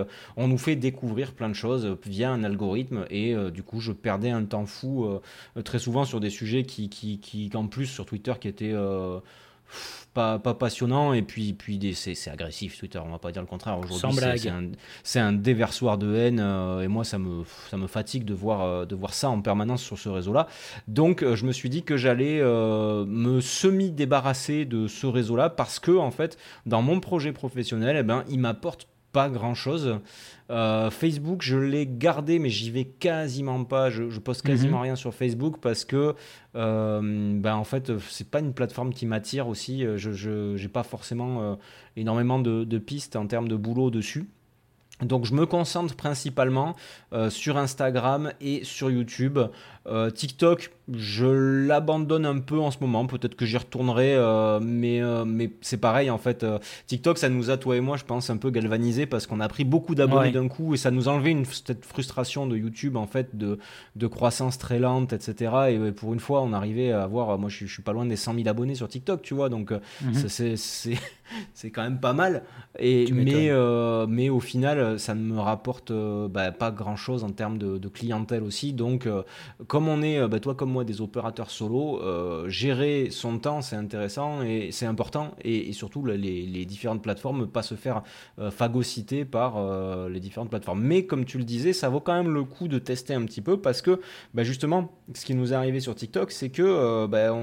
nous 0.48 0.58
fait 0.58 0.76
découvrir 0.76 1.34
plein 1.34 1.50
de 1.50 1.54
choses 1.54 1.98
via 2.06 2.32
un 2.32 2.44
algorithme 2.44 3.06
et 3.10 3.34
euh, 3.34 3.52
du 3.52 3.64
coup 3.64 3.80
je 3.80 3.92
perdais 3.92 4.30
un 4.30 4.44
temps 4.46 4.66
fou 4.66 5.06
euh, 5.06 5.62
très 5.64 5.80
souvent 5.80 6.06
sur 6.06 6.20
des 6.20 6.30
sujets 6.30 6.64
qui, 6.64 6.90
qui, 6.90 7.20
qui, 7.20 7.50
en 7.56 7.68
plus 7.68 7.86
sur 7.86 8.06
Twitter 8.06 8.34
qui 8.40 8.48
étaient 8.48 8.74
euh, 8.74 9.20
pas, 10.14 10.38
pas 10.38 10.54
passionnant 10.54 11.14
et 11.14 11.24
puis, 11.24 11.54
puis 11.54 11.96
c'est 11.96 12.30
agressif 12.30 12.78
Twitter, 12.78 13.00
on 13.04 13.10
va 13.10 13.18
pas 13.18 13.32
dire 13.32 13.42
le 13.42 13.48
contraire. 13.48 13.80
Aujourd'hui, 13.80 14.20
c'est 15.04 15.20
un, 15.20 15.28
un, 15.28 15.34
déversoir 15.34 15.98
de 15.98 16.14
haine 16.14 16.40
et 16.84 16.88
moi, 16.88 17.04
ça 17.04 17.18
me, 17.18 17.44
ça 17.72 17.78
me 17.78 17.88
fatigue 17.88 18.24
de 18.24 18.36
voir, 18.36 18.86
de 18.86 18.96
voir 18.96 19.16
ça 19.16 19.32
en 19.32 19.42
permanence 19.42 19.82
sur 19.82 19.98
ce 19.98 20.10
réseau-là. 20.10 20.48
Donc, 20.88 21.26
je 21.26 21.46
me 21.46 21.52
suis 21.52 21.70
dit 21.70 21.82
que 21.82 21.98
j'allais 21.98 22.44
me 22.44 23.42
semi-débarrasser 23.42 24.66
de 24.66 24.88
ce 24.88 25.08
réseau-là 25.08 25.50
parce 25.50 25.80
que, 25.80 25.98
en 25.98 26.12
fait, 26.12 26.38
dans 26.68 26.84
mon 26.84 27.00
projet 27.00 27.32
professionnel, 27.32 27.96
eh 28.00 28.04
ben, 28.04 28.24
il 28.30 28.40
m'apporte 28.40 28.88
pas 29.14 29.30
grand 29.30 29.54
chose. 29.54 30.00
Euh, 30.50 30.90
Facebook, 30.90 31.42
je 31.42 31.56
l'ai 31.58 31.88
gardé, 31.88 32.40
mais 32.40 32.50
j'y 32.50 32.70
vais 32.72 32.84
quasiment 32.84 33.64
pas. 33.64 33.90
Je, 33.90 34.10
je 34.10 34.20
poste 34.20 34.42
quasiment 34.42 34.78
mhm. 34.78 34.84
rien 34.84 34.96
sur 34.98 35.14
Facebook 35.14 35.58
parce 35.62 35.86
que, 35.86 36.16
euh, 36.56 37.40
ben 37.40 37.56
en 37.56 37.64
fait, 37.64 37.98
c'est 38.10 38.30
pas 38.30 38.40
une 38.40 38.54
plateforme 38.54 38.92
qui 38.92 39.06
m'attire 39.06 39.48
aussi. 39.48 39.86
Je 39.96 40.62
n'ai 40.62 40.68
pas 40.68 40.84
forcément 40.84 41.42
euh, 41.42 41.56
énormément 41.96 42.40
de, 42.40 42.66
de, 42.66 42.78
pistes 42.80 43.16
en 43.16 43.28
termes 43.28 43.48
de 43.48 43.56
boulot 43.56 43.90
dessus. 43.90 44.28
Donc 45.02 45.26
je 45.26 45.34
me 45.34 45.46
concentre 45.46 45.96
principalement 45.96 46.76
sur 47.30 47.58
Instagram 47.58 48.32
et 48.40 48.64
sur 48.64 48.90
YouTube. 48.92 49.40
TikTok, 50.16 50.72
je 50.92 51.26
l'abandonne 51.66 52.26
un 52.26 52.40
peu 52.40 52.60
en 52.60 52.70
ce 52.70 52.78
moment. 52.82 53.06
Peut-être 53.06 53.36
que 53.36 53.46
j'y 53.46 53.58
retournerai, 53.58 54.16
euh, 54.16 54.60
mais, 54.62 55.02
euh, 55.02 55.24
mais 55.24 55.52
c'est 55.62 55.78
pareil 55.78 56.10
en 56.10 56.18
fait. 56.18 56.44
Euh, 56.44 56.60
TikTok, 56.88 57.18
ça 57.18 57.30
nous 57.30 57.50
a, 57.50 57.58
toi 57.58 57.78
et 57.78 57.80
moi, 57.80 57.96
je 57.96 58.04
pense, 58.04 58.30
un 58.30 58.38
peu 58.38 58.50
galvanisé 58.50 59.06
parce 59.06 59.26
qu'on 59.26 59.40
a 59.40 59.48
pris 59.48 59.64
beaucoup 59.64 59.96
d'abonnés 59.96 60.32
d'un 60.32 60.48
coup 60.50 60.74
et 60.74 60.78
ça 60.78 60.92
nous 60.92 61.08
a 61.08 61.14
enlevé 61.14 61.32
une, 61.32 61.46
cette 61.46 61.86
frustration 61.86 62.48
de 62.48 62.58
YouTube 62.58 62.98
en 62.98 63.08
fait, 63.08 63.38
de, 63.38 63.60
de 63.96 64.08
croissance 64.08 64.58
très 64.58 64.78
lente, 64.78 65.14
etc. 65.14 65.52
Et 65.70 65.92
pour 65.92 66.14
une 66.14 66.20
fois, 66.20 66.42
on 66.42 66.52
arrivait 66.52 66.92
à 66.92 67.04
avoir, 67.04 67.38
moi 67.40 67.50
je, 67.50 67.66
suis 67.66 67.82
pas 67.82 67.94
loin 67.94 68.06
des 68.06 68.18
100 68.18 68.36
000 68.36 68.48
abonnés 68.50 68.76
sur 68.76 68.90
TikTok, 68.90 69.22
tu 69.22 69.34
vois, 69.34 69.48
donc 69.48 69.72
mhm. 69.72 70.14
c'est 71.54 71.72
quand 71.72 71.84
même 71.84 72.00
pas 72.00 72.14
mal. 72.14 72.44
Et, 72.78 73.10
mais, 73.12 73.52
mais 74.10 74.30
au 74.30 74.42
final, 74.42 75.00
ça 75.00 75.16
ne 75.16 75.22
me 75.22 75.40
rapporte 75.40 75.94
bah, 76.30 76.52
pas 76.52 76.72
grand 76.72 76.98
chose 76.98 77.24
en 77.24 77.32
termes 77.32 77.58
de, 77.58 77.78
de 77.78 77.88
clientèle 77.88 78.44
aussi. 78.44 78.74
Donc, 78.74 79.08
comme 79.74 79.88
on 79.88 80.04
est, 80.04 80.28
bah, 80.28 80.40
toi 80.40 80.54
comme 80.54 80.70
moi 80.70 80.84
des 80.84 81.02
opérateurs 81.02 81.50
solo, 81.50 82.00
euh, 82.00 82.48
gérer 82.48 83.08
son 83.10 83.40
temps 83.40 83.64
c'est 83.64 83.76
intéressant 83.76 84.44
et 84.44 84.70
c'est 84.72 84.86
important 84.86 85.32
et, 85.44 85.74
surtout 85.74 86.06
les, 86.06 86.66
différentes 86.66 87.02
plateformes 87.02 87.48
pas 87.48 87.64
se 87.64 87.74
faire 87.74 88.04
euh, 88.38 88.52
phagocyter 88.52 89.26
par 89.26 89.58
euh, 89.58 90.10
les 90.10 90.20
différentes 90.20 90.52
plateformes. 90.52 90.84
Mais 90.84 91.08
comme 91.08 91.26
tu 91.26 91.40
le 91.40 91.44
disais, 91.44 91.74
ça 91.74 91.90
vaut 91.90 92.02
quand 92.02 92.14
même 92.14 92.32
le 92.32 92.44
coup 92.44 92.68
de 92.68 92.78
tester 92.78 93.16
un 93.16 93.26
petit 93.26 93.42
peu 93.42 93.60
parce 93.60 93.82
que 93.82 94.00
bah, 94.36 94.44
justement 94.44 94.92
ce 95.16 95.26
qui 95.26 95.34
nous 95.34 95.54
est 95.54 95.56
arrivé 95.56 95.80
sur 95.80 95.96
TikTok 95.96 96.30
c'est 96.30 96.50
que 96.50 97.08
bah, 97.08 97.36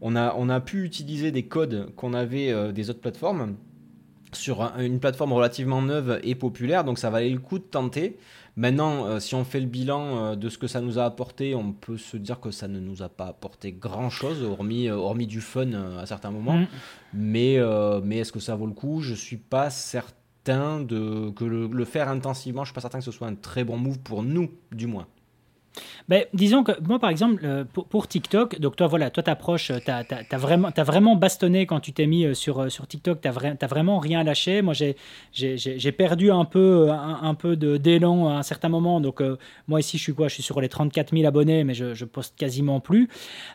on 0.00 0.48
a 0.48 0.60
pu 0.60 0.84
utiliser 0.84 1.32
des 1.32 1.42
codes 1.42 1.94
qu'on 1.96 2.14
avait 2.14 2.72
des 2.72 2.88
autres 2.88 3.00
plateformes 3.00 3.56
sur 4.34 4.62
une 4.78 5.00
plateforme 5.00 5.32
relativement 5.32 5.82
neuve 5.82 6.20
et 6.22 6.34
populaire, 6.34 6.84
donc 6.84 6.98
ça 6.98 7.10
valait 7.10 7.30
le 7.30 7.38
coup 7.38 7.58
de 7.58 7.64
tenter. 7.64 8.18
Maintenant, 8.56 9.06
euh, 9.06 9.18
si 9.18 9.34
on 9.34 9.44
fait 9.44 9.58
le 9.58 9.66
bilan 9.66 10.16
euh, 10.16 10.36
de 10.36 10.48
ce 10.48 10.58
que 10.58 10.68
ça 10.68 10.80
nous 10.80 10.98
a 10.98 11.04
apporté, 11.04 11.56
on 11.56 11.72
peut 11.72 11.98
se 11.98 12.16
dire 12.16 12.38
que 12.38 12.52
ça 12.52 12.68
ne 12.68 12.78
nous 12.78 13.02
a 13.02 13.08
pas 13.08 13.26
apporté 13.26 13.72
grand-chose, 13.72 14.44
hormis, 14.44 14.88
euh, 14.88 14.94
hormis 14.94 15.26
du 15.26 15.40
fun 15.40 15.72
à 15.98 16.06
certains 16.06 16.30
moments. 16.30 16.58
Mm. 16.58 16.66
Mais, 17.14 17.58
mais 18.02 18.18
est-ce 18.18 18.32
que 18.32 18.40
ça 18.40 18.54
vaut 18.54 18.66
le 18.66 18.72
coup? 18.72 19.00
Je 19.00 19.14
suis 19.14 19.36
pas 19.36 19.70
certain 19.70 20.80
de, 20.80 21.30
que 21.30 21.44
le, 21.44 21.84
faire 21.84 22.08
intensivement, 22.08 22.64
je 22.64 22.68
suis 22.68 22.74
pas 22.74 22.80
certain 22.80 22.98
que 22.98 23.04
ce 23.04 23.12
soit 23.12 23.28
un 23.28 23.34
très 23.34 23.64
bon 23.64 23.76
move 23.76 23.98
pour 23.98 24.22
nous, 24.22 24.50
du 24.72 24.86
moins. 24.86 25.06
Ben, 26.08 26.24
disons 26.34 26.62
que 26.64 26.72
moi, 26.86 26.98
par 26.98 27.10
exemple, 27.10 27.40
euh, 27.44 27.64
pour, 27.64 28.08
TikTok, 28.08 28.58
donc 28.60 28.76
toi, 28.76 28.86
voilà, 28.86 29.10
toi, 29.10 29.22
t'approches, 29.22 29.72
tu 29.84 29.90
as, 29.90 30.38
vraiment, 30.38 30.70
vraiment 30.76 31.16
bastonné 31.16 31.66
quand 31.66 31.80
tu 31.80 31.92
t'es 31.92 32.06
mis 32.06 32.24
euh, 32.24 32.34
sur, 32.34 32.60
euh, 32.60 32.68
sur 32.68 32.86
TikTok, 32.86 33.20
tu 33.20 33.28
n'as 33.28 33.66
vraiment 33.66 33.98
rien 33.98 34.22
lâché. 34.22 34.62
Moi, 34.62 34.74
j'ai 34.74 35.92
perdu 35.92 36.30
un 36.30 36.44
peu, 36.44 36.90
un, 36.90 37.34
peu 37.34 37.56
d'élan 37.56 38.28
à 38.28 38.32
un 38.34 38.42
certain 38.42 38.68
moment. 38.68 39.00
Donc, 39.00 39.22
moi, 39.68 39.80
ici, 39.80 39.98
je 39.98 40.02
suis 40.02 40.14
quoi? 40.14 40.28
Je 40.28 40.34
suis 40.34 40.42
sur 40.42 40.60
les 40.60 40.68
34 40.68 41.14
000 41.14 41.26
abonnés, 41.26 41.64
mais 41.64 41.74
je 41.74 42.04
poste 42.04 42.36
quasiment 42.36 42.80
plus. 42.80 43.08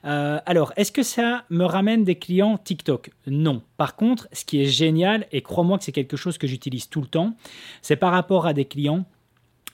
alors, 0.03 0.73
est-ce 0.75 0.91
que 0.91 1.03
ça 1.03 1.43
me 1.49 1.65
ramène 1.65 2.03
des 2.03 2.15
clients 2.15 2.57
TikTok? 2.57 3.11
Non. 3.27 3.61
Par 3.77 3.95
contre, 3.95 4.27
ce 4.33 4.43
qui 4.43 4.61
est 4.61 4.65
génial, 4.65 5.25
et 5.31 5.41
crois-moi 5.41 5.77
que 5.77 5.83
c'est 5.83 5.91
quelque 5.91 6.17
chose 6.17 6.38
que 6.38 6.47
j'utilise 6.47 6.89
tout 6.89 7.01
le 7.01 7.07
temps, 7.07 7.35
c'est 7.81 7.95
par 7.95 8.11
rapport 8.11 8.45
à 8.45 8.53
des 8.53 8.65
clients 8.65 9.05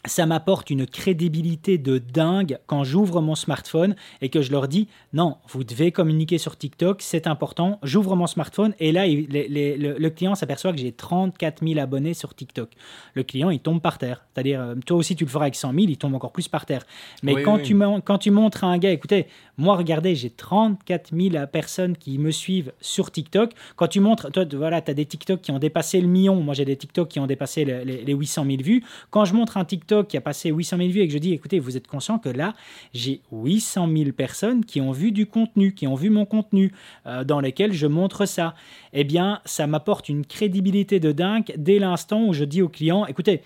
ça 0.07 0.25
m'apporte 0.25 0.69
une 0.69 0.85
crédibilité 0.85 1.77
de 1.77 1.97
dingue 1.97 2.59
quand 2.67 2.83
j'ouvre 2.83 3.21
mon 3.21 3.35
smartphone 3.35 3.95
et 4.21 4.29
que 4.29 4.41
je 4.41 4.51
leur 4.51 4.67
dis 4.67 4.87
non, 5.13 5.37
vous 5.47 5.63
devez 5.63 5.91
communiquer 5.91 6.37
sur 6.37 6.57
TikTok, 6.57 7.01
c'est 7.01 7.27
important. 7.27 7.79
J'ouvre 7.83 8.15
mon 8.15 8.27
smartphone 8.27 8.73
et 8.79 8.91
là, 8.91 9.05
le, 9.07 10.09
client 10.09 10.35
s'aperçoit 10.35 10.71
que 10.71 10.79
j'ai 10.79 10.91
34 10.91 11.65
000 11.65 11.79
abonnés 11.79 12.13
sur 12.13 12.33
TikTok. 12.35 12.69
Le 13.13 13.23
client, 13.23 13.49
il 13.49 13.59
tombe 13.59 13.81
par 13.81 13.97
terre. 13.97 14.25
C'est-à-dire, 14.33 14.61
euh, 14.61 14.75
toi 14.85 14.97
aussi, 14.97 15.15
tu 15.15 15.25
le 15.25 15.29
feras 15.29 15.45
avec 15.45 15.55
100 15.55 15.73
000, 15.73 15.85
il 15.89 15.97
tombe 15.97 16.13
encore 16.13 16.31
plus 16.31 16.47
par 16.47 16.65
terre. 16.65 16.85
Mais 17.23 17.41
quand, 17.41 17.59
Tu, 17.59 17.77
quand 18.03 18.17
tu 18.17 18.31
montres 18.31 18.63
à 18.63 18.67
un 18.67 18.77
gars, 18.77 18.91
écoutez, 18.91 19.27
moi, 19.57 19.75
regardez, 19.75 20.15
j'ai 20.15 20.29
34 20.29 21.11
000 21.15 21.47
personnes 21.47 21.95
qui 21.97 22.17
me 22.17 22.31
suivent 22.31 22.71
sur 22.81 23.11
TikTok. 23.11 23.51
Quand 23.75 23.87
tu 23.87 23.99
montres, 23.99 24.31
toi, 24.31 24.45
voilà, 24.53 24.81
tu 24.81 24.91
as 24.91 24.93
des 24.93 25.05
TikTok 25.05 25.41
qui 25.41 25.51
ont 25.51 25.59
dépassé 25.59 26.01
le 26.01 26.07
million. 26.07 26.35
Moi, 26.35 26.53
j'ai 26.53 26.65
des 26.65 26.75
TikTok 26.75 27.07
qui 27.07 27.19
ont 27.19 27.27
dépassé 27.27 27.65
les, 27.65 28.03
les 28.03 28.13
800 28.13 28.45
000 28.45 28.57
vues. 28.61 28.83
Quand 29.09 29.25
je 29.25 29.33
montre 29.33 29.57
un 29.57 29.65
TikTok, 29.65 29.94
qui 30.03 30.17
a 30.17 30.21
passé 30.21 30.49
800 30.49 30.77
000 30.77 30.89
vues 30.89 31.01
et 31.01 31.07
que 31.07 31.13
je 31.13 31.17
dis, 31.17 31.33
écoutez, 31.33 31.59
vous 31.59 31.77
êtes 31.77 31.87
conscient 31.87 32.19
que 32.19 32.29
là, 32.29 32.53
j'ai 32.93 33.21
800 33.31 33.89
000 33.95 34.11
personnes 34.11 34.65
qui 34.65 34.81
ont 34.81 34.91
vu 34.91 35.11
du 35.11 35.25
contenu, 35.25 35.73
qui 35.73 35.87
ont 35.87 35.95
vu 35.95 36.09
mon 36.09 36.25
contenu, 36.25 36.71
euh, 37.05 37.23
dans 37.23 37.39
lesquels 37.39 37.73
je 37.73 37.87
montre 37.87 38.25
ça. 38.25 38.55
Eh 38.93 39.03
bien, 39.03 39.41
ça 39.45 39.67
m'apporte 39.67 40.09
une 40.09 40.25
crédibilité 40.25 40.99
de 40.99 41.11
dingue 41.11 41.53
dès 41.57 41.79
l'instant 41.79 42.23
où 42.25 42.33
je 42.33 42.43
dis 42.43 42.61
au 42.61 42.69
client, 42.69 43.05
écoutez, 43.05 43.41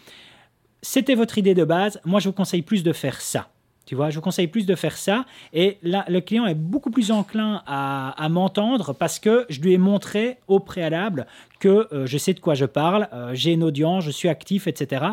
c'était 0.81 1.15
votre 1.15 1.37
idée 1.37 1.53
de 1.53 1.65
base, 1.65 1.99
moi 2.05 2.19
je 2.19 2.29
vous 2.29 2.33
conseille 2.33 2.61
plus 2.61 2.83
de 2.83 2.93
faire 2.93 3.21
ça. 3.21 3.49
Tu 3.89 3.95
vois, 3.95 4.11
je 4.11 4.17
vous 4.17 4.21
conseille 4.21 4.45
plus 4.45 4.67
de 4.67 4.75
faire 4.75 4.95
ça. 4.95 5.25
Et 5.51 5.79
là, 5.81 6.05
le 6.07 6.21
client 6.21 6.45
est 6.45 6.53
beaucoup 6.53 6.91
plus 6.91 7.09
enclin 7.09 7.63
à, 7.65 8.29
m'entendre 8.29 8.93
parce 8.93 9.17
que 9.17 9.47
je 9.49 9.61
lui 9.61 9.73
ai 9.73 9.79
montré 9.79 10.37
au 10.47 10.59
préalable 10.59 11.25
que 11.59 11.87
euh, 11.91 12.05
je 12.05 12.19
sais 12.19 12.35
de 12.35 12.39
quoi 12.39 12.53
je 12.53 12.65
parle, 12.65 13.07
euh, 13.13 13.31
j'ai 13.33 13.53
une 13.53 13.63
audience, 13.63 14.03
je 14.03 14.11
suis 14.11 14.29
actif, 14.29 14.67
etc. 14.67 15.05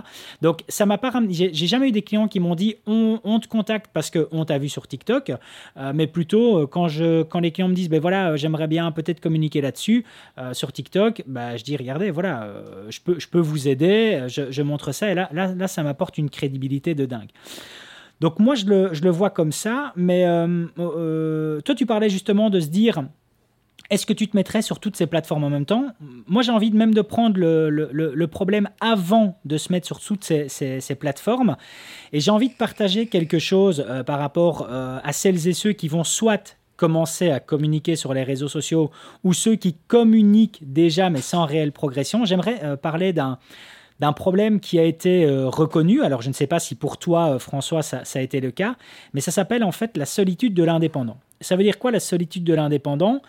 Donc, 0.42 0.62
ça 0.68 0.84
m'a 0.84 0.98
pas 0.98 1.10
J'ai 1.30 1.52
jamais 1.54 1.88
eu 1.88 1.90
des 1.90 2.02
clients 2.02 2.28
qui 2.28 2.38
m'ont 2.38 2.54
dit 2.54 2.76
on, 2.86 3.40
te 3.40 3.48
contacte 3.48 3.86
parce 3.94 4.10
qu'on 4.10 4.44
t'a 4.44 4.58
vu 4.58 4.68
sur 4.68 4.86
TikTok, 4.86 5.32
euh, 5.78 5.92
mais 5.94 6.06
plutôt 6.06 6.66
quand, 6.66 6.86
les 6.86 7.52
clients 7.52 7.68
me 7.68 7.74
disent 7.74 7.88
ben 7.88 7.98
voilà, 7.98 8.36
j'aimerais 8.36 8.66
bien 8.66 8.92
peut-être 8.92 9.20
communiquer 9.20 9.62
là-dessus 9.62 10.04
sur 10.52 10.70
TikTok, 10.70 11.22
bah, 11.26 11.56
je 11.56 11.64
dis 11.64 11.78
regardez, 11.78 12.10
voilà, 12.10 12.52
je, 12.90 13.00
peux, 13.00 13.40
vous 13.40 13.68
aider, 13.68 14.26
je, 14.28 14.62
montre 14.62 14.92
ça 14.92 15.10
et 15.10 15.14
là 15.14 15.66
ça 15.66 15.82
m'apporte 15.82 16.18
une 16.18 16.28
crédibilité 16.28 16.94
de 16.94 17.06
dingue. 17.06 17.30
Donc 18.20 18.38
moi, 18.38 18.54
je 18.54 18.64
le, 18.66 19.10
vois 19.10 19.30
comme 19.30 19.52
ça, 19.52 19.92
mais 19.94 20.26
euh, 20.26 20.66
euh, 20.78 21.60
toi, 21.60 21.74
tu 21.74 21.84
parlais 21.84 22.08
justement 22.08 22.48
de 22.48 22.60
se 22.60 22.68
dire, 22.68 23.04
est-ce 23.90 24.06
que 24.06 24.14
tu 24.14 24.26
te 24.26 24.36
mettrais 24.36 24.62
sur 24.62 24.80
toutes 24.80 24.96
ces 24.96 25.06
plateformes 25.06 25.44
en 25.44 25.50
même 25.50 25.66
temps? 25.66 25.88
Moi, 26.26 26.42
j'ai 26.42 26.50
envie 26.50 26.70
de 26.70 26.76
même 26.76 26.94
de 26.94 27.02
prendre 27.02 27.38
le, 27.38 28.26
problème 28.26 28.70
avant 28.80 29.38
de 29.44 29.58
se 29.58 29.70
mettre 29.70 29.86
sur 29.86 30.00
toutes 30.00 30.24
ces, 30.24 30.96
plateformes, 30.98 31.56
et 32.12 32.20
j'ai 32.20 32.30
envie 32.30 32.48
de 32.48 32.54
partager 32.54 33.06
quelque 33.06 33.38
chose 33.38 33.84
euh, 33.86 34.02
par 34.02 34.18
rapport 34.18 34.68
à 34.70 35.12
celles 35.12 35.46
et 35.46 35.52
ceux 35.52 35.72
qui 35.72 35.88
vont 35.88 36.04
soit 36.04 36.56
commencer 36.76 37.30
à 37.30 37.40
communiquer 37.40 37.96
sur 37.96 38.12
les 38.12 38.22
réseaux 38.22 38.48
sociaux 38.48 38.90
ou 39.24 39.32
ceux 39.32 39.56
qui 39.56 39.76
communiquent 39.88 40.60
déjà 40.62 41.08
mais 41.08 41.22
sans 41.22 41.46
réelle 41.46 41.72
progression. 41.72 42.26
J'aimerais 42.26 42.76
parler 42.76 43.14
d'un 43.14 43.38
d'un 44.00 44.12
problème 44.12 44.60
qui 44.60 44.78
a 44.78 44.84
été 44.84 45.24
euh, 45.24 45.48
reconnu. 45.48 46.02
Alors 46.02 46.22
je 46.22 46.28
ne 46.28 46.34
sais 46.34 46.46
pas 46.46 46.58
si 46.58 46.74
pour 46.74 46.98
toi, 46.98 47.34
euh, 47.34 47.38
François, 47.38 47.82
ça, 47.82 48.02
a 48.14 48.20
été 48.20 48.40
le 48.40 48.50
cas, 48.50 48.76
mais 49.14 49.20
ça 49.20 49.30
s'appelle 49.30 49.64
en 49.64 49.72
fait 49.72 49.96
la 49.96 50.06
solitude 50.06 50.54
de 50.54 50.62
l'indépendant. 50.62 51.18
Ça 51.40 51.56
veut 51.56 51.62
dire 51.62 51.78
quoi 51.78 51.90
la 51.90 52.00
solitude 52.00 52.44
de 52.44 52.54
l'indépendant? 52.54 53.22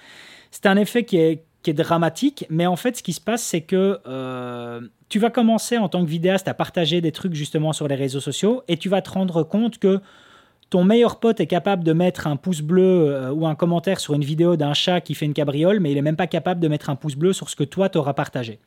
C'est 0.52 0.66
un 0.66 0.78
effet 0.78 1.04
qui 1.04 1.18
est, 1.18 1.44
qui 1.64 1.72
est, 1.72 1.74
dramatique, 1.74 2.46
mais 2.50 2.66
en 2.66 2.76
fait 2.76 2.98
ce 2.98 3.04
qui 3.04 3.14
se 3.14 3.22
passe, 3.22 3.44
c'est 3.44 3.62
que 3.62 4.00
euh, 4.08 4.82
tu 5.10 5.20
vas 5.20 5.30
commencer 5.30 5.78
en 5.78 5.90
tant 5.90 6.04
que 6.04 6.10
vidéaste 6.10 6.48
à 6.48 6.54
partager 6.54 7.02
des 7.02 7.12
trucs 7.12 7.34
justement 7.34 7.74
sur 7.74 7.88
les 7.88 7.96
réseaux 7.96 8.20
sociaux 8.20 8.64
et 8.68 8.78
tu 8.78 8.90
vas 8.90 9.02
te 9.02 9.10
rendre 9.10 9.44
compte 9.44 9.78
que 9.78 10.00
ton 10.70 10.84
meilleur 10.84 11.22
pote 11.22 11.40
est 11.40 11.48
capable 11.48 11.86
de 11.86 11.94
mettre 11.94 12.28
un 12.28 12.36
pouce 12.36 12.60
bleu 12.60 13.32
ou 13.32 13.48
un 13.48 13.56
commentaire 13.56 14.02
sur 14.02 14.16
une 14.16 14.26
vidéo 14.26 14.58
d'un 14.58 14.74
chat 14.74 15.00
qui 15.00 15.16
fait 15.16 15.26
une 15.26 15.34
cabriole, 15.34 15.80
mais 15.80 15.92
il 15.92 15.96
n'est 15.96 16.02
même 16.02 16.18
pas 16.18 16.28
capable 16.28 16.60
de 16.60 16.68
mettre 16.68 16.90
un 16.90 16.98
pouce 16.98 17.16
bleu 17.16 17.32
sur 17.32 17.50
ce 17.50 17.56
que 17.56 17.64
toi 17.64 17.88
t'auras 17.88 18.12
partagé. 18.12 18.60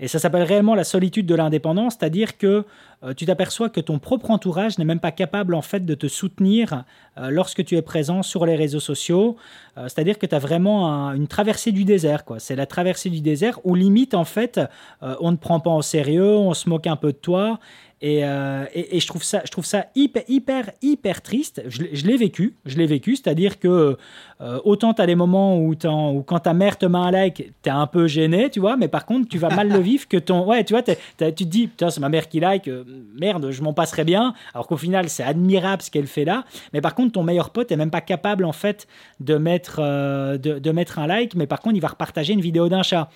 Et 0.00 0.08
ça 0.08 0.18
s'appelle 0.18 0.42
réellement 0.42 0.74
la 0.74 0.84
solitude 0.84 1.26
de 1.26 1.34
l'indépendance, 1.34 1.96
c'est-à-dire 1.98 2.38
que 2.38 2.64
euh, 3.04 3.12
tu 3.14 3.26
t'aperçois 3.26 3.68
que 3.68 3.80
ton 3.80 3.98
propre 3.98 4.30
entourage 4.30 4.78
n'est 4.78 4.84
même 4.86 4.98
pas 4.98 5.12
capable 5.12 5.54
en 5.54 5.60
fait 5.60 5.84
de 5.84 5.94
te 5.94 6.08
soutenir 6.08 6.84
euh, 7.18 7.30
lorsque 7.30 7.62
tu 7.64 7.76
es 7.76 7.82
présent 7.82 8.22
sur 8.22 8.46
les 8.46 8.56
réseaux 8.56 8.80
sociaux. 8.80 9.36
Euh, 9.76 9.84
c'est-à-dire 9.84 10.18
que 10.18 10.24
tu 10.24 10.34
as 10.34 10.38
vraiment 10.38 11.10
une 11.12 11.28
traversée 11.28 11.70
du 11.70 11.84
désert. 11.84 12.24
Quoi. 12.24 12.38
C'est 12.38 12.56
la 12.56 12.66
traversée 12.66 13.10
du 13.10 13.20
désert 13.20 13.60
où 13.64 13.74
limite 13.74 14.14
en 14.14 14.24
fait 14.24 14.60
on 15.02 15.30
ne 15.30 15.36
prend 15.36 15.60
pas 15.60 15.70
au 15.70 15.82
sérieux, 15.82 16.34
on 16.34 16.54
se 16.54 16.68
moque 16.68 16.86
un 16.86 16.96
peu 16.96 17.12
de 17.12 17.18
toi 17.18 17.58
euh, 18.02 18.64
et, 18.74 18.98
je, 18.98 19.06
trouve 19.06 19.22
ça, 19.22 19.42
je 19.44 19.50
trouve 19.50 19.66
ça 19.66 19.86
hyper, 19.94 20.22
hyper, 20.26 20.70
hyper 20.80 21.20
triste. 21.20 21.62
Je, 21.66 22.06
l'ai 22.06 22.16
vécu, 22.16 22.56
je 22.64 22.78
l'ai 22.78 22.86
vécu, 22.86 23.16
c'est-à-dire 23.16 23.58
que 23.58 23.98
euh, 24.40 24.60
autant 24.64 24.94
tu 24.94 25.02
as 25.02 25.06
des 25.06 25.14
moments 25.14 25.58
où, 25.58 25.74
quand 25.76 26.38
ta 26.38 26.54
mère 26.54 26.78
te 26.78 26.86
met 26.86 26.98
un 26.98 27.10
like, 27.10 27.52
tu 27.62 27.68
es 27.68 27.72
un 27.72 27.86
peu 27.86 28.06
gêné, 28.06 28.48
tu 28.48 28.58
vois, 28.58 28.78
mais 28.78 28.88
par 28.88 29.04
contre, 29.04 29.28
tu 29.28 29.36
vas 29.36 29.50
mal 29.50 29.68
le 29.68 29.78
vivre 29.78 30.08
que 30.08 30.16
ton. 30.16 30.46
Ouais, 30.46 30.64
tu 30.64 30.72
vois, 30.72 30.82
tu 30.82 30.94
te 31.18 31.44
dis, 31.44 31.66
putain, 31.66 31.90
c'est 31.90 32.00
ma 32.00 32.08
mère 32.08 32.28
qui 32.28 32.40
like, 32.40 32.68
euh, 32.68 32.84
merde, 33.14 33.50
je 33.50 33.62
m'en 33.62 33.74
passerais 33.74 34.04
bien. 34.04 34.34
Alors 34.54 34.66
qu'au 34.66 34.78
final, 34.78 35.10
c'est 35.10 35.24
admirable 35.24 35.82
ce 35.82 35.90
qu'elle 35.90 36.06
fait 36.06 36.24
là. 36.24 36.44
Mais 36.72 36.80
par 36.80 36.94
contre, 36.94 37.12
ton 37.12 37.22
meilleur 37.22 37.50
pote 37.50 37.70
est 37.70 37.76
même 37.76 37.90
pas 37.90 38.00
capable, 38.00 38.46
en 38.46 38.52
fait, 38.52 38.86
de 39.20 39.36
mettre, 39.36 39.80
de, 39.80 40.58
de 40.58 40.70
mettre 40.70 40.98
un 40.98 41.06
like, 41.06 41.34
mais 41.34 41.46
par 41.46 41.60
contre, 41.60 41.76
il 41.76 41.80
va 41.82 41.88
repartager 41.88 42.32
une 42.32 42.40
vidéo 42.40 42.68
d'un 42.70 42.82
chat. 42.82 43.10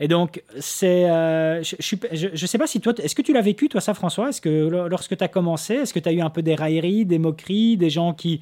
Et 0.00 0.08
donc, 0.08 0.42
c'est, 0.58 1.10
euh, 1.10 1.62
je 1.62 2.28
ne 2.28 2.46
sais 2.46 2.58
pas 2.58 2.66
si 2.66 2.80
toi, 2.80 2.92
est-ce 2.98 3.14
que 3.14 3.22
tu 3.22 3.32
l'as 3.32 3.42
vécu, 3.42 3.68
toi, 3.68 3.80
ça, 3.80 3.94
François? 3.94 4.30
Est-ce 4.30 4.40
que 4.40 4.68
lorsque 4.88 5.16
tu 5.16 5.24
as 5.24 5.28
commencé, 5.28 5.74
est-ce 5.74 5.94
que 5.94 6.00
tu 6.00 6.08
as 6.08 6.12
eu 6.12 6.20
un 6.20 6.30
peu 6.30 6.42
des 6.42 6.54
railleries, 6.54 7.04
des 7.04 7.18
moqueries, 7.18 7.76
des 7.76 7.90
gens 7.90 8.12
qui 8.12 8.40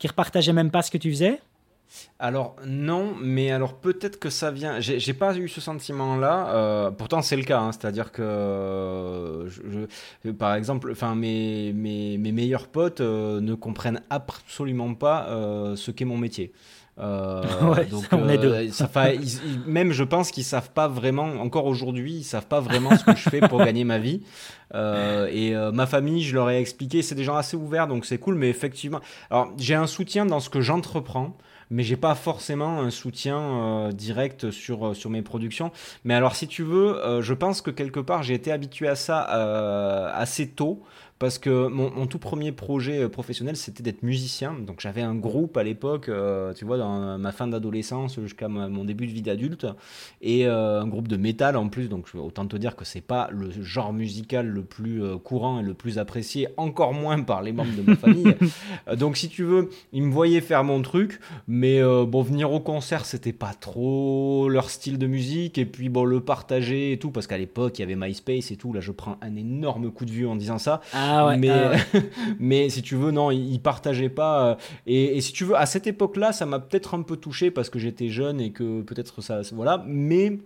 qui 0.00 0.08
repartageaient 0.08 0.54
même 0.54 0.70
pas 0.70 0.82
ce 0.82 0.90
que 0.90 0.98
tu 0.98 1.10
faisais? 1.10 1.38
Alors 2.18 2.56
non, 2.66 3.14
mais 3.20 3.50
alors 3.50 3.74
peut-être 3.74 4.18
que 4.18 4.30
ça 4.30 4.50
vient. 4.50 4.80
J'ai 4.80 5.12
pas 5.12 5.36
eu 5.36 5.48
ce 5.48 5.60
sentiment-là. 5.60 6.54
Euh, 6.54 6.90
pourtant 6.90 7.20
c'est 7.20 7.36
le 7.36 7.42
cas, 7.42 7.60
hein. 7.60 7.72
c'est-à-dire 7.72 8.12
que, 8.12 9.46
je, 9.48 10.30
par 10.30 10.54
exemple, 10.54 10.90
enfin 10.92 11.14
mes, 11.14 11.72
mes, 11.72 12.16
meilleurs 12.18 12.68
potes 12.68 13.00
euh, 13.00 13.40
ne 13.40 13.54
comprennent 13.54 14.02
absolument 14.08 14.94
pas 14.94 15.26
ce 15.76 15.90
qu'est 15.90 16.04
mon 16.04 16.16
métier. 16.16 16.52
Euh, 17.00 17.42
donc, 17.90 18.04
euh, 18.12 19.18
même 19.66 19.92
je 19.92 20.04
pense 20.04 20.30
qu'ils 20.30 20.44
savent 20.44 20.70
pas 20.70 20.88
vraiment, 20.88 21.24
encore 21.40 21.66
aujourd'hui, 21.66 22.12
ils 22.14 22.24
savent 22.24 22.46
pas 22.46 22.60
vraiment 22.60 22.96
ce 22.96 23.04
que 23.04 23.16
je 23.16 23.28
fais 23.28 23.40
pour 23.40 23.58
gagner 23.58 23.84
ma 23.84 23.98
vie. 23.98 24.22
Euh, 24.74 25.28
et 25.32 25.54
ma 25.72 25.86
famille, 25.86 26.22
je 26.22 26.34
leur 26.34 26.50
ai 26.50 26.60
expliqué, 26.60 27.02
c'est 27.02 27.14
des 27.14 27.24
gens 27.24 27.36
assez 27.36 27.56
ouverts, 27.56 27.86
donc 27.86 28.04
c'est 28.04 28.18
cool, 28.18 28.34
mais 28.34 28.48
effectivement, 28.48 29.00
alors 29.30 29.52
j'ai 29.56 29.74
un 29.74 29.86
soutien 29.86 30.26
dans 30.26 30.40
ce 30.40 30.50
que 30.50 30.60
j'entreprends 30.60 31.36
mais 31.72 31.84
j'ai 31.84 31.96
pas 31.96 32.16
forcément 32.16 32.80
un 32.80 32.90
soutien 32.90 33.90
direct 33.92 34.50
sur, 34.50 34.96
sur 34.96 35.08
mes 35.08 35.22
productions. 35.22 35.70
Mais 36.02 36.14
alors, 36.14 36.34
si 36.34 36.48
tu 36.48 36.64
veux, 36.64 37.20
je 37.20 37.32
pense 37.32 37.62
que 37.62 37.70
quelque 37.70 38.00
part, 38.00 38.24
j'ai 38.24 38.34
été 38.34 38.50
habitué 38.50 38.88
à 38.88 38.96
ça 38.96 39.20
assez 40.12 40.48
tôt 40.48 40.82
parce 41.20 41.38
que 41.38 41.68
mon, 41.68 42.06
tout 42.06 42.18
premier 42.18 42.50
projet 42.50 43.02
euh, 43.02 43.08
professionnel, 43.10 43.54
c'était 43.54 43.82
d'être 43.82 44.02
musicien. 44.02 44.54
Donc 44.54 44.80
j'avais 44.80 45.02
un 45.02 45.14
groupe 45.14 45.58
à 45.58 45.62
l'époque, 45.62 46.08
euh, 46.08 46.54
tu 46.54 46.64
vois, 46.64 46.78
dans 46.78 47.18
ma 47.18 47.30
fin 47.30 47.46
d'adolescence 47.46 48.18
jusqu'à 48.18 48.48
mon 48.48 48.84
début 48.86 49.06
de 49.06 49.12
vie 49.12 49.20
d'adulte, 49.20 49.66
et 50.22 50.46
euh, 50.46 50.80
un 50.80 50.86
groupe 50.88 51.08
de 51.08 51.18
métal 51.18 51.58
en 51.58 51.68
plus. 51.68 51.90
Donc 51.90 52.06
autant 52.14 52.46
te 52.46 52.56
dire 52.56 52.74
que 52.74 52.86
c'est 52.86 53.02
pas 53.02 53.28
le 53.32 53.50
genre 53.50 53.92
musical 53.92 54.46
le 54.46 54.62
plus 54.62 55.02
courant 55.22 55.60
et 55.60 55.62
le 55.62 55.74
plus 55.74 55.98
apprécié, 55.98 56.48
encore 56.56 56.94
moins 56.94 57.20
par 57.20 57.42
les 57.42 57.52
membres 57.52 57.76
de 57.76 57.82
ma 57.82 57.96
famille. 57.96 58.34
donc 58.96 59.18
si 59.18 59.28
tu 59.28 59.44
veux, 59.44 59.68
ils 59.92 60.02
me 60.02 60.10
voyaient 60.10 60.40
faire 60.40 60.64
mon 60.64 60.80
truc, 60.80 61.20
mais 61.46 61.82
bon, 61.82 62.22
venir 62.22 62.50
au 62.50 62.60
concert, 62.60 63.04
c'était 63.04 63.34
pas 63.34 63.52
trop 63.52 64.48
leur 64.48 64.70
style 64.70 64.96
de 64.96 65.06
musique, 65.06 65.58
et 65.58 65.66
puis 65.66 65.90
bon, 65.90 66.04
le 66.04 66.20
partager 66.20 66.92
et 66.92 66.98
tout, 66.98 67.10
parce 67.10 67.26
qu'à 67.26 67.36
l'époque, 67.36 67.78
il 67.78 67.82
y 67.82 67.84
avait 67.84 67.96
MySpace 67.96 68.50
et 68.50 68.56
tout. 68.56 68.72
Là, 68.72 68.80
je 68.80 68.90
prends 68.90 69.18
un 69.20 69.36
énorme 69.36 69.90
coup 69.90 70.06
de 70.06 70.12
vue 70.12 70.26
en 70.26 70.36
disant 70.36 70.56
ça. 70.56 70.80
Ah, 70.94 71.09
ah 71.10 71.36
mais, 71.36 71.50
ah 71.50 71.72
mais 72.38 72.68
si 72.68 72.82
tu 72.82 72.94
veux, 72.96 73.10
non, 73.10 73.30
ils 73.30 73.60
partageaient 73.60 74.08
pas. 74.08 74.50
Euh, 74.50 74.54
et, 74.86 75.20
si 75.20 75.32
tu 75.32 75.44
veux, 75.44 75.56
à 75.56 75.66
cette 75.66 75.86
époque-là, 75.86 76.32
ça 76.32 76.46
m'a 76.46 76.58
peut-être 76.58 76.94
un 76.94 77.02
peu 77.02 77.16
touché 77.16 77.50
parce 77.50 77.70
que 77.70 77.78
j'étais 77.78 78.08
jeune 78.08 78.40
et 78.40 78.52
que 78.52 78.82
peut-être 78.82 79.20
ça, 79.22 79.40
voilà. 79.52 79.82
Mais 79.86 80.38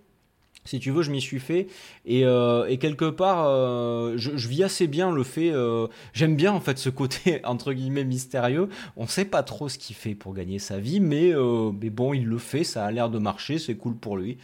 si 0.65 0.81
tu 0.81 0.91
veux, 0.91 1.03
je 1.03 1.11
m'y 1.11 1.21
suis 1.21 1.41
fait. 1.41 1.67
Et, 2.07 2.25
euh, 2.25 2.75
quelque 2.77 3.11
part, 3.11 3.45
euh, 3.47 4.15
je, 4.17 4.49
vis 4.49 4.63
assez 4.63 4.87
bien 4.87 5.13
le 5.13 5.23
fait. 5.23 5.51
Euh, 5.51 5.87
J'aime 6.13 6.37
bien 6.37 6.53
en 6.53 6.61
fait 6.61 6.79
ce 6.79 6.89
côté 6.89 7.41
entre 7.45 7.73
guillemets 7.73 8.05
mystérieux. 8.05 8.69
On 8.97 9.07
sait 9.07 9.25
pas 9.25 9.43
trop 9.43 9.69
ce 9.69 9.79
qu'il 9.79 9.97
fait 9.97 10.15
pour 10.15 10.35
gagner 10.35 10.59
sa 10.59 10.79
vie, 10.79 11.01
mais, 11.01 11.33
mais 11.81 11.91
bon, 11.91 12.15
il 12.15 12.27
le 12.27 12.39
fait. 12.39 12.65
Ça 12.65 12.85
a 12.85 12.91
l'air 12.91 13.11
de 13.11 13.19
marcher. 13.19 13.59
C'est 13.59 13.77
cool 13.77 13.97
pour 13.97 14.17
lui. 14.17 14.39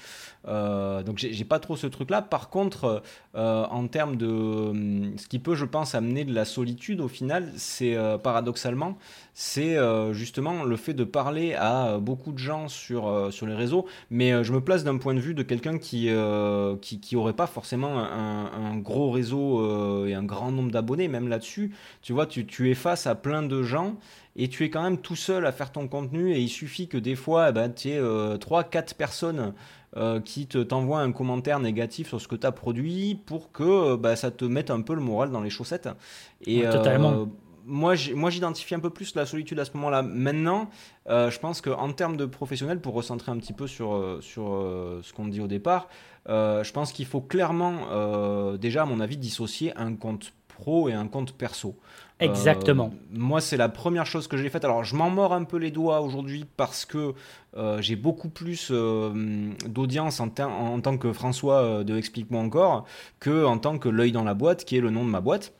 Donc 0.47 1.19
j'ai 1.19 1.45
pas 1.45 1.59
trop 1.59 1.77
ce 1.77 1.87
truc-là. 1.87 2.23
Par 2.23 2.51
contre, 2.51 3.03
en 3.35 3.87
termes 3.89 4.17
de 4.17 4.27
hum, 4.27 5.13
ce 5.19 5.27
qui 5.27 5.39
peut, 5.39 5.55
je 5.55 5.65
pense, 5.65 5.95
amener 5.95 6.25
de 6.25 6.35
la 6.35 6.45
solitude 6.45 7.01
au 7.01 7.09
final, 7.09 7.53
c'est 7.57 7.97
paradoxalement, 8.23 8.99
c'est 9.43 9.79
justement 10.13 10.65
le 10.65 10.77
fait 10.77 10.93
de 10.93 11.05
parler 11.05 11.55
à 11.55 11.97
beaucoup 11.99 12.33
de 12.33 12.39
gens 12.39 12.69
sur, 12.69 13.33
sur 13.33 13.47
les 13.47 13.55
réseaux. 13.55 13.87
Mais 14.11 14.45
je 14.45 14.53
me 14.53 14.61
place 14.61 14.85
d'un 14.85 14.99
point 14.99 15.15
de 15.15 15.21
vue 15.21 15.33
de 15.33 15.43
quelqu'un 15.43 15.79
qui, 15.79 16.11
qui, 16.83 17.01
qui 17.01 17.17
aurait 17.17 17.33
pas 17.33 17.47
forcément 17.47 17.99
un, 17.99 18.51
un 18.53 18.77
gros 18.77 19.11
réseau 19.11 20.07
et 20.07 20.13
un 20.13 20.25
grand 20.25 20.53
nombre 20.53 20.71
d'abonnés, 20.71 21.09
même 21.09 21.29
là-dessus. 21.29 21.73
Tu 22.03 22.13
vois, 22.13 22.27
tu, 22.27 22.45
tu 22.45 22.71
es 22.71 22.75
face 22.75 23.07
à 23.07 23.15
plein 23.15 23.43
de 23.43 23.63
gens 23.63 23.97
et 24.37 24.49
tu 24.49 24.65
es 24.65 24.71
quand 24.71 24.83
même 24.83 24.99
tout 24.99 25.17
seul 25.17 25.47
à 25.47 25.53
faire 25.53 25.73
ton 25.73 25.89
contenu 25.89 26.35
et 26.35 26.41
il 26.41 26.51
suffit 26.51 26.87
que 26.87 26.99
des 26.99 27.17
fois 27.17 27.49
eh 27.49 27.53
ben, 27.53 27.73
tu 27.73 27.89
aies 27.89 28.01
3-4 28.01 28.95
personnes 28.95 29.55
euh, 29.97 30.21
qui 30.21 30.47
te 30.47 30.59
t'envoie 30.59 31.01
un 31.01 31.11
commentaire 31.11 31.59
négatif 31.59 32.07
sur 32.07 32.21
ce 32.21 32.29
que 32.29 32.37
tu 32.37 32.47
as 32.47 32.53
produit 32.53 33.19
pour 33.27 33.51
que 33.51 33.65
euh, 33.65 33.97
bah, 33.97 34.15
ça 34.15 34.31
te 34.31 34.45
mette 34.45 34.71
un 34.71 34.83
peu 34.83 34.95
le 34.95 35.01
moral 35.01 35.33
dans 35.33 35.41
les 35.41 35.51
chaussettes. 35.51 35.89
Et 36.47 36.63
totalement. 36.63 37.27
Euh, 37.69 37.97
moi, 38.15 38.31
j'identifie 38.31 38.75
un 38.75 38.81
peu 38.81 38.91
plus 38.91 39.15
la 39.15 39.27
solitude 39.27 39.59
à 39.59 39.65
ce 39.65 39.73
moment-là. 39.75 40.03
Maintenant, 40.03 40.71
je 41.07 41.39
pense 41.39 41.61
qu'en 41.61 41.93
termes 41.93 42.17
de 42.17 42.27
professionnel, 42.27 42.81
pour 42.81 42.95
recentrer 42.95 43.33
un 43.33 43.39
petit 43.39 43.53
peu 43.53 43.67
sur, 43.67 44.19
sur 44.21 44.45
ce 45.03 45.13
qu'on 45.13 45.27
dit 45.27 45.41
au 45.41 45.49
départ, 45.49 45.89
je 46.27 46.71
pense 46.73 46.93
qu'il 46.93 47.07
faut 47.07 47.21
clairement, 47.21 48.57
déjà, 48.57 48.83
à 48.83 48.87
mon 48.87 49.01
avis, 49.01 49.17
dissocier 49.17 49.77
un 49.77 49.95
compte 49.95 50.33
pro 50.61 50.89
et 50.89 50.93
un 50.93 51.07
compte 51.09 51.33
perso. 51.33 51.77
Exactement. 52.21 52.91
Euh, 52.93 53.19
moi, 53.19 53.41
c'est 53.41 53.57
la 53.57 53.69
première 53.69 54.07
chose 54.07 54.29
que 54.29 54.37
j'ai 54.37 54.51
faite. 54.51 54.65
Alors, 54.65 54.85
je 54.85 54.95
m'en 54.95 55.11
mords 55.11 55.33
un 55.33 55.45
peu 55.45 55.57
les 55.57 55.71
doigts 55.71 56.01
aujourd'hui 56.01 56.45
parce 56.57 56.85
que 56.85 57.15
euh, 57.57 57.81
j'ai 57.81 57.97
beaucoup 57.97 58.29
plus 58.29 58.69
euh, 58.71 59.51
d'audience 59.67 60.21
en, 60.21 60.31
en, 60.39 60.81
tant 60.81 60.99
que 60.99 61.13
François 61.13 61.83
de 61.83 61.97
Explique-moi 61.97 62.41
encore 62.41 62.85
que 63.19 63.45
en 63.45 63.59
tant 63.59 63.79
que 63.79 63.89
l'œil 63.89 64.13
dans 64.13 64.25
la 64.25 64.35
boîte, 64.35 64.65
qui 64.65 64.77
est 64.77 64.81
le 64.81 64.91
nom 64.91 65.05
de 65.05 65.11
ma 65.11 65.21
boîte. 65.21 65.55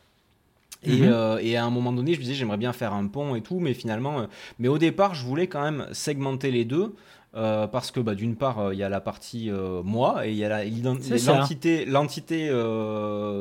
Et, 0.83 0.99
mhm. 0.99 1.39
et, 1.43 1.57
à 1.57 1.65
un 1.65 1.71
moment 1.71 1.93
donné, 1.93 2.15
je 2.15 2.19
me 2.19 2.25
disais, 2.25 2.35
j'aimerais 2.35 2.57
bien 2.57 2.73
faire 2.73 2.95
un 2.95 3.07
pont 3.07 3.35
et 3.35 3.43
tout, 3.43 3.61
mais 3.61 3.75
finalement, 3.75 4.27
mais 4.59 4.69
au 4.69 4.79
départ, 4.79 5.15
je 5.15 5.27
voulais 5.27 5.47
quand 5.47 5.63
même 5.63 5.87
segmenter 5.93 6.51
les 6.51 6.65
deux. 6.65 6.95
Euh, 7.37 7.69
parce 7.69 7.93
que 7.93 8.01
bah, 8.01 8.17
d'une 8.17 8.35
part, 8.35 8.59
euh, 8.59 8.75
il 8.75 8.81
y 8.81 8.83
a 8.83 8.89
la 8.89 9.01
partie 9.01 9.51
euh, 9.51 9.85
moi 9.85 10.27
et 10.27 10.33
il 10.33 10.37
y 10.37 10.45
a 10.45 10.65
l'entité, 10.65 11.87
l'entité 11.87 12.51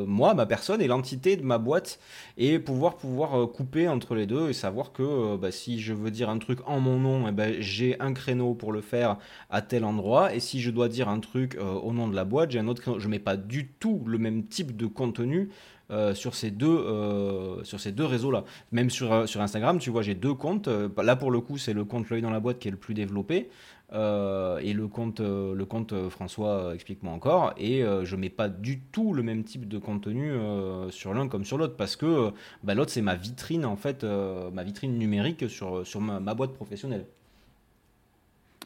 moi, 0.08 0.36
ma 0.36 0.46
personne 0.46 0.80
et 0.82 0.88
l'entité 0.88 1.38
de 1.38 1.44
ma 1.44 1.58
boîte 1.58 2.00
et 2.38 2.60
pouvoir 2.60 2.98
pouvoir 2.98 3.50
couper 3.50 3.88
entre 3.88 4.14
les 4.14 4.28
deux 4.28 4.50
et 4.50 4.54
savoir 4.54 4.92
que 4.92 5.36
bah, 5.38 5.52
si 5.52 5.80
je 5.80 5.94
veux 5.94 6.12
dire 6.12 6.30
un 6.30 6.38
truc 6.38 6.60
en 6.68 6.80
mon 6.80 7.00
nom, 7.00 7.28
eh 7.28 7.32
ben, 7.32 7.56
j'ai 7.60 8.00
un 8.00 8.14
créneau 8.14 8.54
pour 8.54 8.72
le 8.72 8.82
faire 8.82 9.18
à 9.50 9.62
tel 9.64 9.84
endroit 9.84 10.36
et 10.36 10.40
si 10.40 10.62
je 10.62 10.70
dois 10.70 10.88
dire 10.88 11.10
un 11.10 11.20
truc 11.20 11.58
au 11.60 11.92
nom 11.92 12.08
de 12.08 12.16
la 12.16 12.26
boîte, 12.26 12.52
j'ai 12.52 12.60
un 12.60 12.68
autre 12.68 12.82
créneau. 12.82 13.00
Je 13.00 13.08
mets 13.08 13.20
pas 13.20 13.38
du 13.38 13.68
tout 13.68 14.04
le 14.06 14.20
même 14.20 14.46
type 14.46 14.78
de 14.78 14.86
contenu 14.86 15.50
sur 16.14 16.36
ces 16.36 16.52
deux, 16.52 17.60
sur 17.64 17.80
ces 17.80 17.92
deux 17.92 18.06
réseaux-là. 18.06 18.44
Même 18.72 18.90
sur, 18.90 19.28
sur 19.28 19.42
Instagram, 19.42 19.80
tu 19.80 19.90
vois, 19.90 20.02
j'ai 20.02 20.16
deux 20.16 20.34
comptes. 20.34 20.68
là, 20.68 21.16
pour 21.16 21.32
le 21.32 21.40
coup, 21.40 21.58
c'est 21.58 21.74
le 21.74 21.86
compte 21.86 22.10
L'œil 22.10 22.22
dans 22.22 22.30
la 22.30 22.40
boîte 22.40 22.60
qui 22.60 22.68
est 22.68 22.72
le 22.72 22.78
plus 22.78 22.94
développé. 22.94 23.50
Euh, 23.92 24.60
et 24.60 24.74
le 24.74 24.88
compte, 24.88 25.20
euh, 25.20 25.56
le 25.56 25.66
compte 25.66 25.94
euh, 25.94 26.10
François 26.10 26.74
explique-moi 26.76 27.12
encore. 27.12 27.54
Et 27.58 27.84
je 28.04 28.16
mets 28.16 28.30
pas 28.30 28.50
du 28.50 28.80
tout 28.80 29.14
le 29.14 29.24
même 29.24 29.44
type 29.44 29.68
de 29.68 29.78
contenu 29.78 30.32
sur 30.90 31.14
l'un 31.14 31.28
comme 31.28 31.46
sur 31.46 31.58
l'autre 31.58 31.76
parce 31.76 31.96
que 31.96 32.32
bah, 32.64 32.76
l'autre 32.76 32.92
c'est 32.92 33.02
ma 33.02 33.16
vitrine 33.16 33.66
en 33.66 33.76
fait, 33.76 34.04
ma 34.04 34.64
vitrine 34.64 34.98
numérique 34.98 35.50
sur, 35.50 35.86
sur 35.86 36.02
ma 36.02 36.34
boîte 36.34 36.54
professionnelle. 36.54 37.06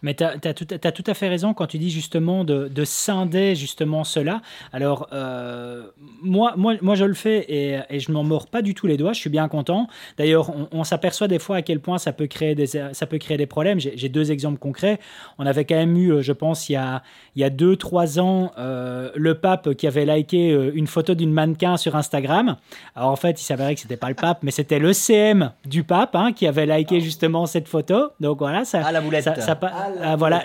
Mais 0.03 0.13
tu 0.13 0.23
as, 0.23 0.91
tout 0.91 1.03
à 1.07 1.13
fait 1.13 1.29
raison 1.29 1.53
quand 1.53 1.65
tu 1.65 1.79
dis 1.79 1.89
justement 1.89 2.43
de, 2.43 2.83
scinder 2.83 3.55
justement 3.55 4.03
cela. 4.03 4.41
Alors, 4.73 5.07
euh, 5.13 5.83
moi, 6.21 6.53
moi, 6.57 6.75
moi, 6.81 6.95
je 6.95 7.05
le 7.05 7.13
fais 7.13 7.39
et, 7.47 7.79
et 7.89 7.99
je 7.99 8.11
m'en 8.11 8.23
mords 8.23 8.47
pas 8.47 8.61
du 8.61 8.73
tout 8.75 8.85
les 8.85 8.97
doigts. 8.97 9.13
Je 9.13 9.19
suis 9.19 9.29
bien 9.29 9.47
content. 9.47 9.87
D'ailleurs, 10.17 10.51
on, 10.71 10.83
s'aperçoit 10.83 11.29
des 11.29 11.39
fois 11.39 11.57
à 11.57 11.61
quel 11.61 11.79
point 11.79 11.97
ça 11.97 12.11
peut 12.11 12.27
créer 12.27 12.55
des, 12.55 12.67
ça 12.67 13.05
peut 13.07 13.17
créer 13.17 13.37
des 13.37 13.45
problèmes. 13.45 13.79
J'ai 13.79 14.09
deux 14.09 14.31
exemples 14.31 14.59
concrets. 14.59 14.99
On 15.37 15.45
avait 15.45 15.63
quand 15.63 15.75
même 15.75 15.95
eu, 15.95 16.11
euh, 16.11 16.21
je 16.21 16.33
pense, 16.33 16.67
il 16.67 16.73
y 16.73 16.75
a, 16.75 17.01
il 17.35 17.41
y 17.41 17.45
a 17.45 17.49
deux, 17.49 17.77
trois 17.77 18.19
ans, 18.19 18.51
euh, 18.57 19.09
le 19.15 19.35
pape 19.35 19.73
qui 19.75 19.87
avait 19.87 20.05
liké 20.05 20.51
une 20.73 20.87
photo 20.87 21.15
d'une 21.15 21.31
mannequin 21.31 21.77
sur 21.77 21.95
Instagram. 21.95 22.57
Alors, 22.95 23.11
en 23.11 23.15
fait, 23.15 23.41
il 23.41 23.45
s'avérait 23.45 23.75
que 23.75 23.81
c'était 23.81 23.97
pas 23.97 24.09
le 24.09 24.15
pape, 24.15 24.39
mais 24.43 24.51
c'était 24.51 24.79
le 24.79 24.91
CM 24.91 25.51
du 25.65 25.83
pape 25.83 26.15
hein, 26.15 26.33
qui 26.33 26.45
avait 26.45 26.65
liké 26.65 26.99
justement 26.99 27.45
cette 27.45 27.69
photo. 27.69 28.09
Donc 28.19 28.39
voilà, 28.39 28.65
ça. 28.65 28.81
Ah, 28.85 28.91
la 28.91 28.99
boulette. 28.99 29.23
Ça, 29.23 29.39
ça, 29.39 29.55
ah, 29.99 30.13
ah, 30.13 30.15
voilà, 30.15 30.43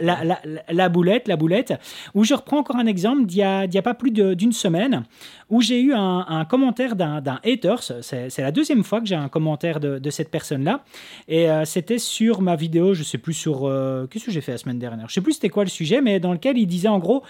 la, 0.68 0.88
boulette, 0.88 1.28
la 1.28 1.36
boulette, 1.36 1.74
où 2.14 2.24
je 2.24 2.34
reprends 2.34 2.58
encore 2.58 2.76
un 2.76 2.86
exemple 2.86 3.26
d'il 3.26 3.38
n'y 3.38 3.78
a, 3.78 3.82
pas 3.82 3.94
plus 3.94 4.10
d'une 4.10 4.52
semaine, 4.52 5.04
où 5.50 5.60
j'ai 5.60 5.80
eu 5.80 5.92
un, 5.94 6.44
commentaire 6.48 6.96
d'un 6.96 7.40
haters, 7.44 7.82
c'est 8.02 8.38
la 8.38 8.52
deuxième 8.52 8.84
fois 8.84 9.00
que 9.00 9.06
j'ai 9.06 9.14
un 9.14 9.28
commentaire 9.28 9.80
de, 9.80 10.10
cette 10.10 10.30
personne-là, 10.30 10.84
et 11.28 11.50
euh, 11.50 11.64
c'était 11.64 11.98
sur 11.98 12.40
ma 12.40 12.56
vidéo, 12.56 12.94
je 12.94 13.02
sais 13.02 13.18
plus 13.18 13.34
sur... 13.34 13.66
Euh, 13.66 14.06
qu'est-ce 14.06 14.24
que 14.24 14.30
j'ai 14.30 14.40
fait 14.40 14.52
la 14.52 14.58
semaine 14.58 14.78
dernière? 14.78 15.08
Je 15.08 15.14
sais 15.14 15.20
plus 15.20 15.34
c'était 15.34 15.50
quoi 15.50 15.64
le 15.64 15.70
sujet, 15.70 16.00
mais 16.00 16.18
dans 16.18 16.32
lequel 16.32 16.56
il 16.58 16.66
disait 16.66 16.88
en 16.88 16.98
gros, 16.98 17.22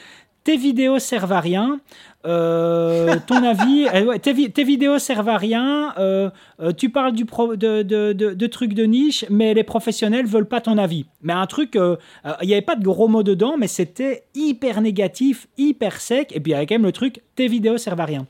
tes 0.48 0.56
vidéos 0.56 0.98
servent 0.98 1.32
à 1.32 1.40
rien. 1.40 1.78
Euh, 2.24 3.16
ton 3.26 3.44
avis, 3.44 3.86
euh, 3.94 4.16
tes, 4.16 4.64
vidéos 4.64 4.98
servent 4.98 5.28
à 5.28 5.36
rien. 5.36 5.92
Euh, 5.98 6.30
tu 6.74 6.88
parles 6.88 7.12
du 7.12 7.24
de, 7.24 8.46
trucs 8.46 8.72
de 8.72 8.84
niche, 8.84 9.26
mais 9.28 9.52
les 9.52 9.62
professionnels 9.62 10.24
veulent 10.24 10.48
pas 10.48 10.62
ton 10.62 10.78
avis. 10.78 11.04
Mais 11.20 11.34
un 11.34 11.44
truc, 11.44 11.74
il 11.74 12.46
n'y 12.46 12.54
avait 12.54 12.62
pas 12.62 12.76
de 12.76 12.82
gros 12.82 13.08
mots 13.08 13.22
dedans, 13.22 13.58
mais 13.58 13.68
c'était 13.68 14.24
hyper 14.34 14.80
négatif, 14.80 15.48
hyper 15.58 16.00
sec. 16.00 16.32
Et 16.34 16.40
puis 16.40 16.52
il 16.52 16.54
y 16.54 16.56
avait 16.56 16.64
quand 16.64 16.76
même 16.76 16.86
le 16.86 16.92
truc, 16.92 17.20
tes 17.36 17.46
vidéos 17.46 17.76
servent 17.76 18.00
à 18.00 18.06
rien. 18.06 18.26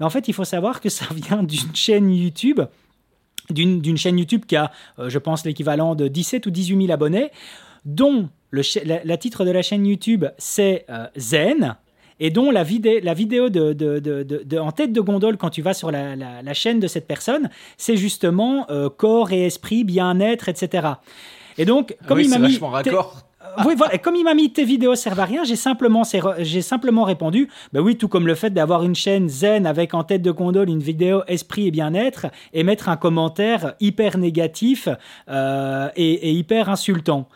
Mais 0.00 0.06
en 0.06 0.10
fait, 0.10 0.26
il 0.26 0.32
faut 0.32 0.44
savoir 0.44 0.80
que 0.80 0.88
ça 0.98 1.04
vient 1.14 1.42
d'une 1.42 1.74
chaîne 1.74 2.10
YouTube 2.10 2.62
d'une 3.50 3.96
chaîne 3.96 4.18
YouTube 4.18 4.44
qui 4.46 4.56
a, 4.56 4.70
je 4.98 5.18
pense, 5.18 5.46
l'équivalent 5.46 5.94
de 5.94 6.06
17 6.06 6.44
ou 6.44 6.50
18 6.50 6.82
000 6.82 6.92
abonnés, 6.92 7.30
dont 7.84 8.28
le 8.50 8.62
la, 8.84 9.16
titre 9.16 9.44
de 9.44 9.50
la 9.50 9.62
chaîne 9.62 9.86
YouTube, 9.86 10.24
c'est 10.38 10.86
euh, 10.88 11.06
Zen, 11.16 11.76
et 12.20 12.30
dont 12.30 12.50
la, 12.50 12.64
la 13.02 13.14
vidéo 13.14 13.48
de, 13.48 14.58
en 14.58 14.72
tête 14.72 14.92
de 14.92 15.00
gondole 15.00 15.36
quand 15.36 15.50
tu 15.50 15.62
vas 15.62 15.74
sur 15.74 15.90
la, 15.90 16.54
chaîne 16.54 16.80
de 16.80 16.86
cette 16.86 17.06
personne, 17.06 17.50
c'est 17.76 17.96
justement 17.96 18.66
euh, 18.70 18.88
corps 18.88 19.32
et 19.32 19.46
esprit, 19.46 19.84
bien-être, 19.84 20.48
etc. 20.48 20.88
Et 21.58 21.64
donc, 21.64 21.96
comme 22.06 22.20
il 22.20 22.30
m'a 22.30 22.38
mis... 22.38 22.58
oui, 23.66 23.74
voilà. 23.76 23.98
comme 23.98 24.16
il 24.16 24.24
m'a 24.24 24.34
mis 24.34 24.52
tes 24.52 24.64
vidéos 24.64 24.94
servent 24.94 25.20
à 25.20 25.24
rien, 25.24 25.44
j'ai 25.44 25.56
simplement, 25.56 26.02
j'ai 26.38 26.62
simplement 26.62 27.04
répondu, 27.04 27.48
bah 27.72 27.80
oui, 27.80 27.96
tout 27.96 28.08
comme 28.08 28.26
le 28.26 28.34
fait 28.34 28.50
d'avoir 28.50 28.82
une 28.82 28.94
chaîne 28.94 29.28
zen 29.28 29.66
avec 29.66 29.94
en 29.94 30.04
tête 30.04 30.22
de 30.22 30.30
gondole 30.30 30.68
une 30.68 30.82
vidéo 30.82 31.22
esprit 31.28 31.68
et 31.68 31.70
bien-être 31.70 32.26
et 32.52 32.62
mettre 32.62 32.88
un 32.88 32.96
commentaire 32.96 33.74
hyper 33.80 34.18
négatif 34.18 34.88
euh, 35.28 35.88
et, 35.96 36.32
hyper 36.32 36.68
insultant. 36.68 37.28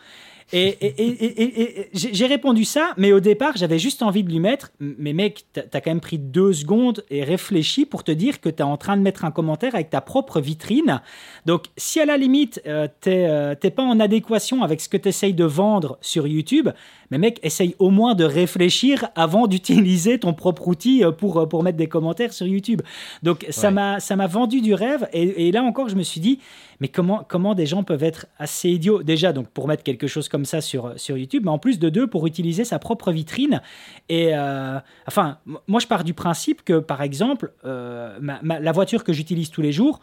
Et, 0.55 1.89
j'ai 1.93 2.27
répondu 2.27 2.63
ça, 2.63 2.91
mais 2.97 3.11
au 3.11 3.19
départ, 3.19 3.53
j'avais 3.57 3.79
juste 3.79 4.03
envie 4.03 4.23
de 4.23 4.29
lui 4.29 4.39
mettre. 4.39 4.71
Mais 4.79 5.13
mec, 5.13 5.45
t'as 5.51 5.61
as 5.73 5.81
quand 5.81 5.89
même 5.89 5.99
pris 5.99 6.19
deux 6.19 6.53
secondes 6.53 7.03
et 7.09 7.23
réfléchi 7.23 7.85
pour 7.85 8.03
te 8.03 8.11
dire 8.11 8.39
que 8.39 8.49
t'es 8.49 8.61
en 8.63 8.77
train 8.77 8.95
de 8.95 9.01
mettre 9.01 9.25
un 9.25 9.31
commentaire 9.31 9.73
avec 9.73 9.89
ta 9.89 9.99
propre 9.99 10.39
vitrine. 10.39 11.01
Donc, 11.47 11.65
si 11.75 11.99
à 11.99 12.05
la 12.05 12.17
limite, 12.17 12.61
euh, 12.67 12.87
euh, 13.07 13.55
t'es 13.55 13.71
pas 13.71 13.83
en 13.83 13.99
adéquation 13.99 14.61
avec 14.63 14.79
ce 14.79 14.89
que 14.89 14.97
t'essayes 14.97 15.33
de 15.33 15.43
vendre 15.43 15.97
sur 16.01 16.27
YouTube, 16.27 16.69
mais 17.09 17.17
mec, 17.17 17.39
essaye 17.43 17.75
au 17.79 17.89
moins 17.89 18.13
de 18.13 18.23
réfléchir 18.23 19.07
avant 19.15 19.47
d'utiliser 19.47 20.19
ton 20.19 20.33
propre 20.33 20.67
outil 20.67 21.03
euh, 21.03 21.11
pour, 21.11 21.49
pour 21.49 21.63
mettre 21.63 21.77
des 21.77 21.87
commentaires 21.87 22.31
sur 22.31 22.45
YouTube. 22.45 22.81
Donc, 23.23 23.45
ça 23.49 23.71
m'a 23.71 23.99
ça 23.99 24.15
m'a 24.15 24.27
vendu 24.27 24.61
du 24.61 24.73
rêve. 24.73 25.07
Et, 25.13 25.51
là 25.51 25.63
encore, 25.63 25.89
je 25.89 25.95
me 25.95 26.03
suis 26.03 26.21
dit, 26.21 26.39
mais 26.83 26.89
comment, 26.89 27.25
comment 27.25 27.55
des 27.55 27.65
gens 27.65 27.81
peuvent 27.83 28.03
être 28.03 28.25
assez 28.37 28.69
idiots? 28.69 29.03
Déjà, 29.03 29.31
donc 29.31 29.47
pour 29.47 29.69
mettre 29.69 29.83
quelque 29.83 30.05
chose 30.05 30.27
comme 30.27 30.43
ça 30.43 30.59
sur, 30.59 30.91
sur 30.99 31.17
YouTube, 31.17 31.43
mais 31.45 31.49
en 31.49 31.57
plus 31.57 31.79
de 31.79 31.87
deux, 31.87 32.07
pour 32.07 32.27
utiliser 32.27 32.65
sa 32.65 32.77
propre 32.77 33.13
vitrine. 33.13 33.61
Et 34.09 34.35
euh, 34.35 34.79
enfin, 35.07 35.37
moi, 35.67 35.79
je 35.79 35.87
pars 35.87 36.03
du 36.03 36.13
principe 36.13 36.61
que, 36.65 36.79
par 36.79 37.01
exemple, 37.01 37.53
euh, 37.63 38.19
la 38.41 38.71
voiture 38.73 39.05
que 39.05 39.13
j'utilise 39.13 39.49
tous 39.49 39.61
les 39.61 39.71
jours, 39.71 40.01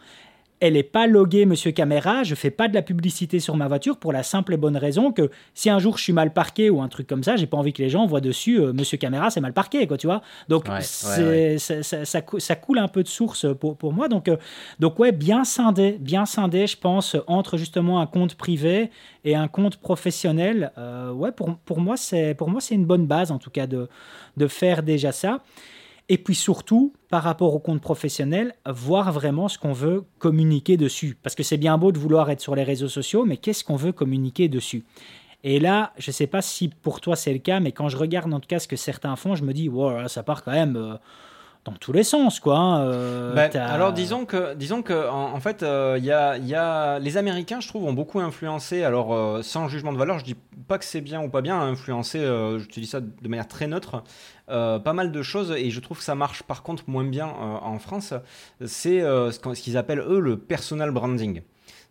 elle 0.61 0.73
n'est 0.73 0.83
pas 0.83 1.07
loguée, 1.07 1.45
monsieur 1.45 1.71
caméra, 1.71 2.23
je 2.23 2.35
fais 2.35 2.51
pas 2.51 2.67
de 2.67 2.75
la 2.75 2.83
publicité 2.83 3.39
sur 3.39 3.57
ma 3.57 3.67
voiture 3.67 3.97
pour 3.97 4.13
la 4.13 4.21
simple 4.21 4.53
et 4.53 4.57
bonne 4.57 4.77
raison 4.77 5.11
que 5.11 5.31
si 5.55 5.71
un 5.71 5.79
jour 5.79 5.97
je 5.97 6.03
suis 6.03 6.13
mal 6.13 6.31
parqué 6.31 6.69
ou 6.69 6.81
un 6.81 6.87
truc 6.87 7.07
comme 7.07 7.23
ça, 7.23 7.35
j'ai 7.35 7.47
pas 7.47 7.57
envie 7.57 7.73
que 7.73 7.81
les 7.81 7.89
gens 7.89 8.05
voient 8.05 8.21
dessus, 8.21 8.59
euh, 8.59 8.71
monsieur 8.71 8.99
caméra, 8.99 9.31
c'est 9.31 9.41
mal 9.41 9.53
parqué, 9.53 9.87
quoi, 9.87 9.97
tu 9.97 10.05
vois. 10.05 10.21
Donc, 10.49 10.67
Ça, 11.57 12.03
ça, 12.03 12.21
ça, 12.37 12.55
coule 12.55 12.77
un 12.77 12.87
peu 12.87 13.01
de 13.01 13.07
source 13.07 13.47
pour, 13.59 13.75
pour 13.75 13.91
moi. 13.91 14.07
Donc, 14.07 14.27
euh, 14.27 14.37
donc, 14.79 14.99
ouais, 14.99 15.11
bien 15.11 15.43
scindé, 15.43 15.97
bien 15.99 16.27
scindé, 16.27 16.67
je 16.67 16.77
pense, 16.77 17.17
entre 17.25 17.57
justement 17.57 17.99
un 17.99 18.05
compte 18.05 18.35
privé 18.35 18.91
et 19.25 19.35
un 19.35 19.47
compte 19.47 19.77
professionnel. 19.77 20.71
Euh, 20.77 21.11
ouais, 21.11 21.31
pour, 21.31 21.57
pour 21.57 21.79
moi, 21.79 21.97
c'est, 21.97 22.35
pour 22.35 22.49
moi, 22.49 22.61
c'est 22.61 22.75
une 22.75 22.85
bonne 22.85 23.07
base, 23.07 23.31
en 23.31 23.39
tout 23.39 23.49
cas, 23.49 23.65
de, 23.65 23.89
de 24.37 24.47
faire 24.47 24.83
déjà 24.83 25.11
ça. 25.11 25.41
Et 26.13 26.17
puis 26.17 26.35
surtout, 26.35 26.91
par 27.09 27.23
rapport 27.23 27.55
au 27.55 27.59
compte 27.59 27.79
professionnel, 27.79 28.53
voir 28.67 29.13
vraiment 29.13 29.47
ce 29.47 29.57
qu'on 29.57 29.71
veut 29.71 30.03
communiquer 30.19 30.75
dessus. 30.75 31.17
Parce 31.23 31.35
que 31.35 31.43
c'est 31.43 31.55
bien 31.55 31.77
beau 31.77 31.93
de 31.93 31.97
vouloir 31.97 32.29
être 32.29 32.41
sur 32.41 32.53
les 32.53 32.63
réseaux 32.63 32.89
sociaux, 32.89 33.23
mais 33.23 33.37
qu'est-ce 33.37 33.63
qu'on 33.63 33.77
veut 33.77 33.93
communiquer 33.93 34.49
dessus? 34.49 34.83
Et 35.45 35.61
là, 35.61 35.93
je 35.97 36.09
ne 36.09 36.13
sais 36.13 36.27
pas 36.27 36.41
si 36.41 36.67
pour 36.67 36.99
toi 36.99 37.15
c'est 37.15 37.31
le 37.31 37.39
cas, 37.39 37.61
mais 37.61 37.71
quand 37.71 37.87
je 37.87 37.95
regarde 37.95 38.33
en 38.33 38.41
tout 38.41 38.47
cas 38.49 38.59
ce 38.59 38.67
que 38.67 38.75
certains 38.75 39.15
font, 39.15 39.35
je 39.35 39.45
me 39.45 39.53
dis, 39.53 39.69
wow, 39.69 40.09
ça 40.09 40.21
part 40.21 40.43
quand 40.43 40.51
même... 40.51 40.75
Euh, 40.75 40.95
dans 41.65 41.73
tous 41.73 41.93
les 41.93 42.03
sens, 42.03 42.39
quoi. 42.39 42.57
Hein, 42.57 42.87
euh, 42.87 43.33
ben, 43.35 43.55
alors 43.55 43.93
disons 43.93 44.25
que, 44.25 44.55
disons 44.55 44.81
que 44.81 45.09
en, 45.09 45.39
fait, 45.39 45.57
il 45.61 45.67
euh, 45.67 45.97
y, 45.99 46.11
a, 46.11 46.37
y, 46.37 46.55
a, 46.55 46.97
les 46.99 47.17
Américains, 47.17 47.59
je 47.59 47.67
trouve, 47.67 47.83
ont 47.85 47.93
beaucoup 47.93 48.19
influencé. 48.19 48.83
Alors 48.83 49.13
euh, 49.13 49.41
sans 49.43 49.67
jugement 49.67 49.93
de 49.93 49.97
valeur, 49.97 50.17
je 50.17 50.25
dis 50.25 50.35
pas 50.67 50.79
que 50.79 50.85
c'est 50.85 51.01
bien 51.01 51.21
ou 51.21 51.29
pas 51.29 51.41
bien 51.41 51.73
je 51.75 52.65
te 52.65 52.79
dis 52.79 52.87
ça 52.87 52.99
de 52.99 53.27
manière 53.27 53.47
très 53.47 53.67
neutre. 53.67 54.03
pas 54.47 54.93
mal 54.93 55.11
de 55.11 55.21
choses 55.21 55.51
et 55.51 55.69
je 55.69 55.79
trouve 55.79 55.97
que 55.99 56.03
ça 56.03 56.15
marche 56.15 56.43
par 56.43 56.63
contre 56.63 56.83
moins 56.87 57.03
bien 57.03 57.27
en 57.27 57.77
France. 57.79 58.13
C'est 58.65 59.01
ce 59.01 59.61
qu'ils 59.61 59.77
appellent 59.77 59.99
eux 59.99 60.19
le 60.19 60.37
personal 60.37 60.91
branding. 60.91 61.41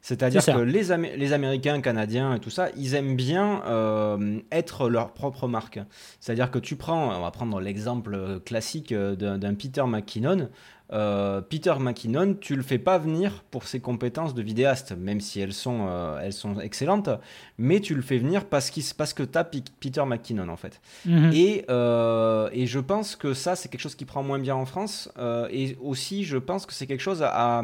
C'est-à-dire 0.02 0.44
que 0.44 0.60
les, 0.60 0.84
les, 1.16 1.32
Américains, 1.32 1.80
Canadiens 1.80 2.34
et 2.34 2.40
tout 2.40 2.50
ça, 2.50 2.68
ils 2.76 2.94
aiment 2.94 3.16
bien 3.16 3.62
euh, 3.66 4.38
être 4.50 4.88
leur 4.88 5.12
propre 5.12 5.46
marque. 5.46 5.78
C'est-à-dire 6.20 6.50
que 6.50 6.58
tu 6.58 6.76
prends, 6.76 7.14
on 7.14 7.20
va 7.20 7.30
prendre 7.30 7.60
l'exemple 7.60 8.40
classique 8.44 8.92
euh, 8.92 9.14
d'un 9.14 9.54
Peter 9.54 9.84
McKinnon. 9.86 10.48
Euh, 10.92 11.40
Peter 11.40 11.74
McKinnon, 11.78 12.34
tu 12.40 12.56
le 12.56 12.62
fais 12.62 12.78
pas 12.78 12.98
venir 12.98 13.44
pour 13.50 13.68
ses 13.68 13.78
compétences 13.78 14.34
de 14.34 14.42
vidéaste, 14.42 14.92
même 14.98 15.20
si 15.20 15.38
elles 15.38 15.52
sont, 15.52 15.86
elles 16.20 16.32
sont 16.32 16.58
excellentes, 16.58 17.10
mais 17.58 17.78
tu 17.78 17.94
le 17.94 18.02
fais 18.02 18.18
venir 18.18 18.46
parce, 18.46 18.70
qu 18.70 18.80
parce 18.96 19.12
que 19.12 19.22
tu 19.22 19.38
as 19.38 19.44
Peter 19.44 20.04
McKinnon 20.04 20.48
en 20.48 20.56
fait. 20.56 20.80
Mhm. 21.04 21.30
et, 21.32 21.58
et, 21.60 22.66
je 22.66 22.80
pense 22.80 23.14
que 23.14 23.34
ça, 23.34 23.54
c'est 23.54 23.68
quelque 23.68 23.82
chose 23.82 23.94
qui 23.94 24.04
prend 24.04 24.24
moins 24.24 24.40
bien 24.40 24.56
en 24.56 24.66
France. 24.66 25.08
et 25.52 25.76
aussi, 25.80 26.24
je 26.24 26.38
pense 26.38 26.66
que 26.66 26.72
c'est 26.72 26.88
quelque 26.88 27.02
chose 27.02 27.22
à 27.22 27.62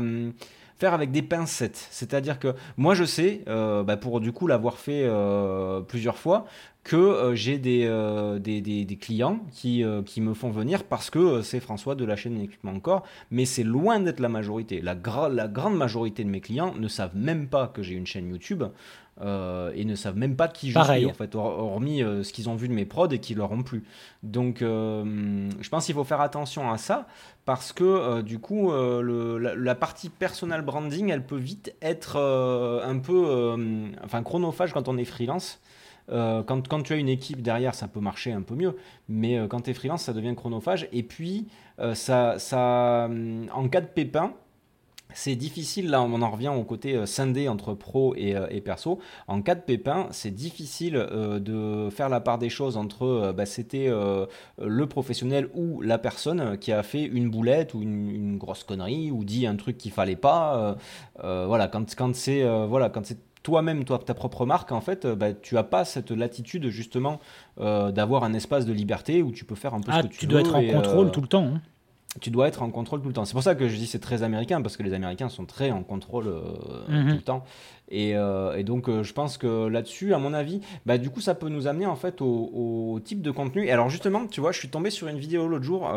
faire 0.79 0.95
avec 0.95 1.11
des 1.11 1.23
pincettes. 1.23 1.89
C'est-à-dire 1.91 2.39
que 2.39 2.55
moi, 2.77 2.95
je 2.95 3.05
sais, 3.05 3.43
euh, 3.49 3.83
bah, 3.83 3.97
pour 3.97 4.21
du 4.21 4.33
coup 4.33 4.47
l'avoir 4.47 4.79
fait 4.79 5.03
euh, 5.05 5.81
plusieurs 5.81 6.19
fois, 6.19 6.47
que 6.87 6.97
euh, 6.97 7.35
j'ai 7.35 7.59
des, 7.59 7.89
des, 8.41 8.61
des, 8.85 8.97
clients 8.97 9.41
qui, 9.51 9.85
qui 10.07 10.21
me 10.21 10.35
font 10.35 10.51
venir 10.51 10.85
parce 10.85 11.11
que 11.11 11.43
c'est 11.43 11.59
François 11.59 11.97
de 11.97 12.05
la 12.05 12.15
chaîne 12.15 12.41
Équipement 12.41 12.73
Encore, 12.73 13.03
mais 13.33 13.45
c'est 13.45 13.65
loin 13.65 13.99
d'être 13.99 14.21
la 14.21 14.29
majorité. 14.29 14.81
La, 14.81 14.97
la 15.29 15.49
grande 15.49 15.77
majorité 15.77 16.23
de 16.23 16.31
mes 16.31 16.41
clients 16.41 16.75
ne 16.79 16.87
savent 16.87 17.17
même 17.17 17.49
pas 17.49 17.67
que 17.67 17.83
j'ai 17.83 17.95
une 17.95 18.07
chaîne 18.07 18.31
YouTube. 18.31 18.63
Euh, 19.23 19.73
et 19.75 19.87
ne 19.87 19.95
savent 19.95 20.19
même 20.19 20.37
pas 20.37 20.47
qui 20.47 20.71
je 20.71 20.79
suis 20.79 21.07
en 21.07 21.15
fait, 21.15 21.35
hormis 21.37 22.03
euh, 22.03 22.23
ce 22.23 22.35
qu'ils 22.35 22.51
ont 22.51 22.55
vu 22.55 22.69
de 22.69 22.75
mes 22.75 22.85
prods 22.85 23.09
et 23.09 23.19
qui 23.19 23.35
leur 23.35 23.51
ont 23.51 23.63
plu. 23.63 23.83
Donc 24.23 24.61
euh, 24.61 25.49
je 25.59 25.69
pense 25.71 25.87
qu'il 25.87 25.95
faut 25.95 26.05
faire 26.05 26.21
attention 26.21 26.71
à 26.71 26.77
ça 26.77 27.07
parce 27.47 27.73
que 27.73 28.21
du 28.21 28.39
coup 28.39 28.71
la, 28.71 29.75
partie 29.75 30.11
personal 30.11 30.61
branding 30.61 31.09
elle 31.09 31.25
peut 31.25 31.39
vite 31.39 31.75
être 31.81 32.19
un 32.19 32.99
peu 32.99 33.57
enfin 34.05 34.23
chronophage 34.23 34.75
quand 34.75 34.87
on 34.87 34.99
est 34.99 35.07
freelance. 35.07 35.61
Quand, 36.09 36.69
quand, 36.69 36.83
tu 36.83 36.93
as 36.93 36.97
une 36.97 37.09
équipe 37.09 37.43
derrière, 37.43 37.75
ça 37.75 37.89
peut 37.89 38.01
marcher 38.01 38.33
un 38.33 38.43
peu 38.43 38.55
mieux, 38.55 38.77
mais 39.09 39.39
quand 39.49 39.63
tu 39.63 39.71
es 39.71 39.75
freelance, 39.75 40.03
ça 40.03 40.13
devient 40.13 40.35
chronophage. 40.37 40.89
Et 40.93 41.03
puis, 41.03 41.49
ça, 41.95 42.39
ça, 42.39 43.09
en 43.53 43.69
cas 43.69 43.81
de 43.81 43.87
pépin, 43.87 44.33
c'est 45.17 45.35
difficile, 45.37 45.89
là 45.89 46.03
on 46.03 46.21
en 46.21 46.31
revient 46.31 46.49
au 46.55 46.63
côté 46.63 46.95
euh, 46.95 47.07
scindé 47.07 47.49
entre 47.49 47.75
pro 47.75 48.15
euh, 48.15 48.47
et, 48.51 48.61
perso. 48.61 48.99
En 49.29 49.41
cas 49.41 49.55
de 49.55 49.61
pépin, 49.61 50.09
c'est 50.11 50.31
difficile 50.31 50.97
euh, 50.97 51.39
de 51.39 51.91
faire 51.91 52.09
la 52.09 52.21
part 52.21 52.39
des 52.39 52.51
choses 52.51 52.77
entre 52.77 53.33
bah, 53.35 53.47
c'était 53.47 53.91
le 54.59 54.87
professionnel 54.87 55.49
ou 55.55 55.81
la 55.81 55.99
personne 55.99 56.59
qui 56.59 56.73
a 56.73 56.83
fait 56.83 57.05
une 57.05 57.31
boulette 57.31 57.75
ou 57.75 57.83
une, 57.83 58.37
grosse 58.37 58.65
connerie 58.65 59.11
ou 59.11 59.25
dit 59.25 59.47
un 59.47 59.57
truc 59.57 59.79
qu'il 59.79 59.93
fallait 59.93 60.17
pas. 60.17 60.77
voilà, 61.23 61.69
quand 61.69 62.15
c'est 62.15 62.45
voilà, 62.67 62.91
quand 62.91 63.07
c'est 63.07 63.19
toi-même, 63.47 63.85
toi, 63.85 64.01
ta 64.01 64.13
propre 64.13 64.45
marque, 64.45 64.73
en 64.73 64.81
fait, 64.81 65.07
bah, 65.07 65.33
tu 65.33 65.55
n'as 65.55 65.63
pas 65.63 65.85
cette 65.85 66.11
latitude 66.11 66.69
justement 66.69 67.21
d'avoir 67.57 68.25
un 68.25 68.35
espace 68.35 68.67
de 68.67 68.73
liberté 68.73 69.23
où 69.23 69.31
tu 69.31 69.45
peux 69.45 69.55
faire 69.55 69.73
un 69.73 69.81
peu 69.81 69.93
ce 69.93 69.99
ah, 69.99 70.03
que 70.03 70.09
tu, 70.09 70.19
tu 70.19 70.27
dois 70.27 70.41
être 70.41 70.57
en 70.57 70.67
contrôle 70.67 71.13
tout 71.13 71.21
le 71.21 71.29
temps. 71.29 71.53
Hein 71.55 71.61
tu 72.21 72.31
dois 72.31 72.49
être 72.49 72.63
en 72.63 72.71
contrôle 72.71 73.01
tout 73.01 73.09
le 73.09 73.15
temps. 73.15 73.25
C'est 73.25 73.35
pour 73.35 73.43
ça 73.43 73.55
que 73.55 73.69
je 73.69 73.77
dis 73.77 73.87
c'est 73.87 73.99
très 73.99 74.23
américain, 74.23 74.63
parce 74.63 74.77
que 74.77 74.83
les 74.83 74.95
Américains 74.95 75.29
sont 75.29 75.45
très 75.45 75.71
en 75.71 75.83
contrôle 75.83 76.29
euh, 76.29 76.41
mhm. 76.89 77.09
tout 77.09 77.15
le 77.17 77.23
temps. 77.23 77.45
Et, 77.89 78.17
euh, 78.17 78.63
donc 78.65 78.89
euh, 78.89 79.05
je 79.05 79.13
pense 79.13 79.39
que 79.39 79.69
là-dessus, 79.69 80.13
à 80.13 80.19
mon 80.19 80.33
avis, 80.33 80.61
bah, 80.87 80.99
du 80.99 81.11
coup 81.11 81.21
ça 81.21 81.35
peut 81.35 81.49
nous 81.49 81.67
amener 81.69 81.87
en 81.87 81.95
fait 81.95 82.21
au, 82.21 83.01
type 83.05 83.23
de 83.23 83.31
contenu. 83.31 83.67
Et 83.67 83.71
alors 83.71 83.91
justement, 83.91 84.27
tu 84.27 84.41
vois, 84.41 84.53
je 84.53 84.59
suis 84.59 84.69
tombé 84.69 84.91
sur 84.91 85.09
une 85.09 85.19
vidéo 85.19 85.47
l'autre 85.47 85.65
jour 85.65 85.91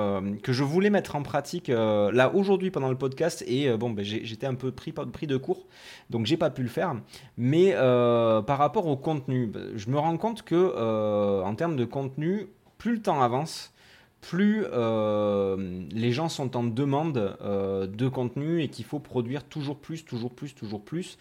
que 0.43 0.53
je 0.53 0.63
voulais 0.63 0.89
mettre 0.89 1.15
en 1.15 1.23
pratique 1.23 1.69
là 1.69 2.31
aujourd'hui 2.33 2.71
pendant 2.71 2.89
le 2.89 2.97
podcast, 2.97 3.43
et 3.47 3.75
bon, 3.77 3.89
bah, 3.89 4.03
j'étais 4.03 4.45
un 4.45 4.55
peu 4.55 4.71
pris, 4.71 4.91
pris 4.91 5.27
de 5.27 5.37
court, 5.37 5.65
donc 6.09 6.25
j'ai 6.25 6.37
pas 6.37 6.49
pu 6.49 6.61
le 6.61 6.69
faire. 6.69 6.95
Mais 7.37 7.73
par 7.73 8.57
rapport 8.57 8.85
au 8.87 8.97
contenu, 8.97 9.47
bah, 9.47 9.61
je 9.75 9.89
me 9.89 9.97
rends 9.97 10.17
compte 10.17 10.43
que 10.43 11.41
en 11.41 11.55
termes 11.55 11.75
de 11.75 11.85
contenu, 11.85 12.47
plus 12.77 12.93
le 12.93 13.01
temps 13.01 13.21
avance, 13.21 13.73
plus 14.21 14.65
euh, 14.71 15.85
les 15.91 16.11
gens 16.11 16.29
sont 16.29 16.57
en 16.57 16.63
demande 16.63 17.37
euh, 17.41 17.87
de 17.87 18.07
contenu 18.07 18.61
et 18.61 18.69
qu'il 18.69 18.85
faut 18.85 18.99
produire 18.99 19.43
toujours 19.43 19.77
plus, 19.77 20.05
toujours 20.05 20.31
plus, 20.31 20.53
toujours 20.53 20.83
plus. 20.83 21.17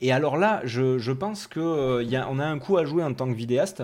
Et 0.00 0.12
alors 0.12 0.36
là, 0.36 0.62
je, 0.64 1.12
pense 1.12 1.46
qu'on 1.46 1.60
euh, 1.60 2.12
a 2.12 2.46
un 2.46 2.58
coup 2.58 2.78
à 2.78 2.84
jouer 2.84 3.04
en 3.04 3.12
tant 3.12 3.28
que 3.28 3.34
vidéaste, 3.34 3.82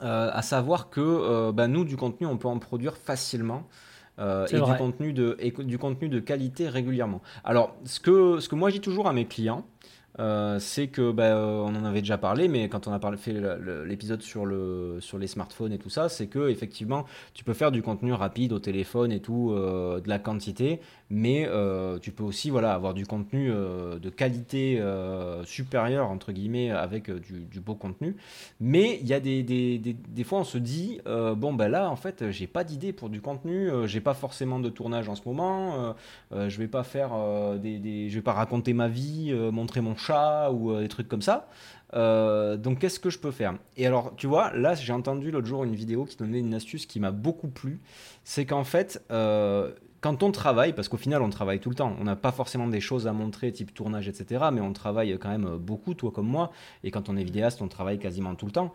à 0.00 0.42
savoir 0.42 0.90
que 0.90 1.50
bah, 1.52 1.68
nous, 1.68 1.84
du 1.84 1.96
contenu, 1.96 2.26
on 2.26 2.36
peut 2.36 2.48
en 2.48 2.58
produire 2.58 2.96
facilement. 2.96 3.66
et 4.18 4.54
du 4.54 4.76
contenu, 4.78 5.12
de, 5.12 5.36
du 5.64 5.78
contenu 5.78 6.08
de 6.08 6.20
qualité 6.20 6.68
régulièrement. 6.68 7.22
Alors, 7.44 7.74
ce 7.84 7.98
que, 7.98 8.38
ce 8.38 8.48
que 8.48 8.54
moi 8.54 8.70
je 8.70 8.74
dis 8.74 8.80
toujours 8.80 9.08
à 9.08 9.12
mes 9.12 9.24
clients, 9.24 9.64
euh, 10.18 10.58
c'est 10.58 10.88
que 10.88 11.10
bah, 11.10 11.24
euh, 11.24 11.60
on 11.60 11.74
en 11.74 11.84
avait 11.84 12.00
déjà 12.00 12.18
parlé, 12.18 12.48
mais 12.48 12.68
quand 12.68 12.86
on 12.86 12.92
a 12.92 13.16
fait 13.16 13.34
l'épisode 13.84 14.22
sur, 14.22 14.46
le, 14.46 14.98
sur 15.00 15.18
les 15.18 15.26
smartphones 15.26 15.72
et 15.72 15.78
tout 15.78 15.90
ça, 15.90 16.08
c'est 16.08 16.26
que 16.26 16.48
effectivement 16.48 17.04
tu 17.34 17.44
peux 17.44 17.54
faire 17.54 17.70
du 17.70 17.82
contenu 17.82 18.12
rapide 18.12 18.52
au 18.52 18.58
téléphone 18.58 19.12
et 19.12 19.20
tout, 19.20 19.52
euh, 19.52 20.00
de 20.00 20.08
la 20.08 20.18
quantité, 20.18 20.80
mais 21.10 21.48
tu 22.02 22.10
peux 22.12 22.24
aussi 22.24 22.50
voilà 22.50 22.72
avoir 22.74 22.94
du 22.94 23.06
contenu 23.06 23.48
de 23.48 24.10
qualité 24.10 24.82
supérieure 25.44 26.10
entre 26.10 26.32
guillemets 26.32 26.70
avec 26.70 27.10
du, 27.10 27.60
beau 27.60 27.74
contenu. 27.74 28.16
Mais 28.60 28.98
il 29.00 29.06
y 29.06 29.14
a 29.14 29.20
des, 29.20 29.42
des, 29.42 29.78
des, 29.78 30.24
fois 30.24 30.40
on 30.40 30.44
se 30.44 30.58
dit 30.58 31.00
bon 31.04 31.52
ben 31.52 31.68
là 31.68 31.90
en 31.90 31.96
fait 31.96 32.30
j'ai 32.30 32.46
pas 32.46 32.64
d'idée 32.64 32.92
pour 32.92 33.08
du 33.08 33.20
contenu, 33.20 33.70
j'ai 33.84 34.00
pas 34.00 34.14
forcément 34.14 34.58
de 34.60 34.68
tournage 34.68 35.08
en 35.08 35.14
ce 35.14 35.22
moment, 35.26 35.94
je 36.32 36.58
vais 36.58 36.68
pas 36.68 36.82
faire 36.82 37.12
des, 37.58 38.08
je 38.08 38.14
vais 38.14 38.22
pas 38.22 38.32
raconter 38.32 38.72
ma 38.72 38.88
vie, 38.88 39.32
montrer 39.52 39.80
mon 39.80 39.94
ou 40.50 40.70
euh, 40.70 40.82
des 40.82 40.88
trucs 40.88 41.08
comme 41.08 41.22
ça. 41.22 41.48
Euh, 41.94 42.56
donc 42.56 42.80
qu'est-ce 42.80 42.98
que 42.98 43.10
je 43.10 43.18
peux 43.18 43.30
faire? 43.30 43.54
Et 43.76 43.86
alors 43.86 44.14
tu 44.16 44.26
vois, 44.26 44.52
là 44.54 44.74
j'ai 44.74 44.92
entendu 44.92 45.30
l'autre 45.30 45.46
jour 45.46 45.64
une 45.64 45.74
vidéo 45.74 46.04
qui 46.04 46.16
donnait 46.16 46.40
une 46.40 46.54
astuce 46.54 46.86
qui 46.86 47.00
m'a 47.00 47.10
beaucoup 47.10 47.48
plu. 47.48 47.80
C'est 48.24 48.44
qu'en 48.44 48.64
fait, 48.64 49.02
euh, 49.10 49.72
quand 50.00 50.22
on 50.22 50.32
travaille, 50.32 50.72
parce 50.72 50.88
qu'au 50.88 50.96
final 50.96 51.22
on 51.22 51.30
travaille 51.30 51.60
tout 51.60 51.70
le 51.70 51.74
temps, 51.74 51.96
on 52.00 52.04
n'a 52.04 52.16
pas 52.16 52.32
forcément 52.32 52.66
des 52.66 52.80
choses 52.80 53.06
à 53.06 53.12
montrer 53.12 53.52
type 53.52 53.74
tournage, 53.74 54.08
etc. 54.08 54.46
Mais 54.52 54.60
on 54.60 54.72
travaille 54.72 55.18
quand 55.18 55.30
même 55.30 55.56
beaucoup, 55.56 55.94
toi 55.94 56.10
comme 56.10 56.28
moi. 56.28 56.52
Et 56.84 56.90
quand 56.90 57.08
on 57.08 57.16
est 57.16 57.24
vidéaste, 57.24 57.62
on 57.62 57.68
travaille 57.68 57.98
quasiment 57.98 58.34
tout 58.34 58.46
le 58.46 58.52
temps. 58.52 58.72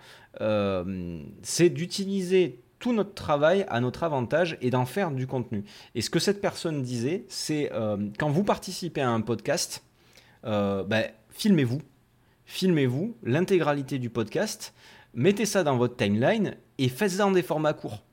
c'est 1.42 1.70
d'utiliser 1.70 2.60
tout 2.80 2.94
notre 2.94 3.14
travail 3.14 3.66
à 3.70 3.80
notre 3.80 4.04
avantage 4.04 4.58
et 4.62 4.72
d'en 4.72 4.86
faire 4.86 5.12
du 5.12 5.28
contenu. 5.28 5.64
Et 5.94 6.02
ce 6.02 6.10
que 6.10 6.20
cette 6.20 6.42
personne 6.42 6.82
disait, 6.82 7.26
c'est 7.30 7.72
quand 8.18 8.30
vous 8.30 8.44
participez 8.44 9.02
à 9.02 9.10
un 9.10 9.22
podcast, 9.22 9.84
euh, 10.46 10.84
bah, 10.84 11.04
filmez-vous. 11.30 11.82
Filmez-vous 12.46 13.16
l'intégralité 13.24 13.98
du 13.98 14.10
podcast, 14.10 14.74
mettez 15.14 15.46
ça 15.46 15.64
dans 15.64 15.78
votre 15.78 15.96
timeline 15.96 16.58
et 16.78 16.90
faites-en 16.90 17.32
des 17.32 17.44
formats 17.44 17.74
courts. 17.74 18.04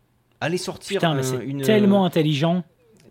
Allez 0.40 0.58
sortir 0.58 1.00
Putain, 1.00 1.20
une, 1.40 1.62
tellement 1.62 2.04
intelligent. 2.04 2.62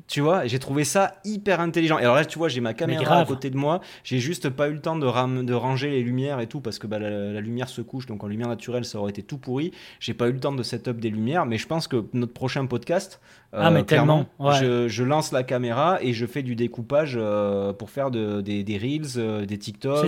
Tu 0.08 0.22
vois, 0.22 0.46
j'ai 0.46 0.58
trouvé 0.58 0.86
ça 0.86 1.16
hyper 1.26 1.60
intelligent. 1.60 2.00
Et 2.00 2.04
alors 2.04 2.16
là, 2.16 2.24
tu 2.24 2.38
vois, 2.38 2.48
j'ai 2.48 2.62
ma 2.62 2.74
caméra 2.74 3.20
à 3.20 3.26
côté 3.26 3.50
de 3.50 3.58
moi. 3.58 3.82
J'ai 4.06 4.20
juste 4.20 4.50
pas 4.50 4.70
eu 4.70 4.74
le 4.74 4.80
temps 4.80 4.96
de, 4.96 5.06
ram 5.06 5.46
de 5.46 5.54
ranger 5.54 5.90
les 5.90 6.02
lumières 6.02 6.40
et 6.40 6.48
tout 6.48 6.62
parce 6.62 6.80
que 6.80 6.88
bah, 6.88 6.98
la, 6.98 7.42
lumière 7.42 7.68
se 7.68 7.82
couche. 7.82 8.06
Donc 8.06 8.24
en 8.24 8.28
lumière 8.28 8.48
naturelle, 8.48 8.86
ça 8.86 9.00
aurait 9.00 9.10
été 9.10 9.22
tout 9.22 9.38
pourri. 9.38 9.72
J'ai 10.00 10.14
pas 10.14 10.30
eu 10.30 10.32
le 10.32 10.40
temps 10.40 10.54
de 10.54 10.64
setup 10.64 11.02
des 11.02 11.10
lumières. 11.10 11.46
Mais 11.46 11.58
je 11.58 11.68
pense 11.68 11.90
que 11.90 12.06
notre 12.14 12.32
prochain 12.32 12.66
podcast, 12.68 13.20
euh, 13.54 13.60
ah, 13.62 13.70
mais 13.70 13.84
clairement, 13.84 14.28
je, 14.40 15.04
lance 15.04 15.34
la 15.34 15.44
caméra 15.44 16.00
et 16.02 16.14
je 16.14 16.26
fais 16.26 16.42
du 16.42 16.56
découpage 16.56 17.18
euh, 17.20 17.74
pour 17.74 17.90
faire 17.90 18.10
de, 18.10 18.40
des, 18.40 18.64
des, 18.64 18.78
reels, 18.78 19.18
euh, 19.18 19.46
des 19.46 19.58
TikTok, 19.58 20.08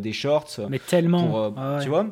des 0.00 0.12
shorts. 0.12 0.60
Mais 0.68 0.78
tellement. 0.78 1.52
Tu 1.82 1.88
vois 1.88 2.06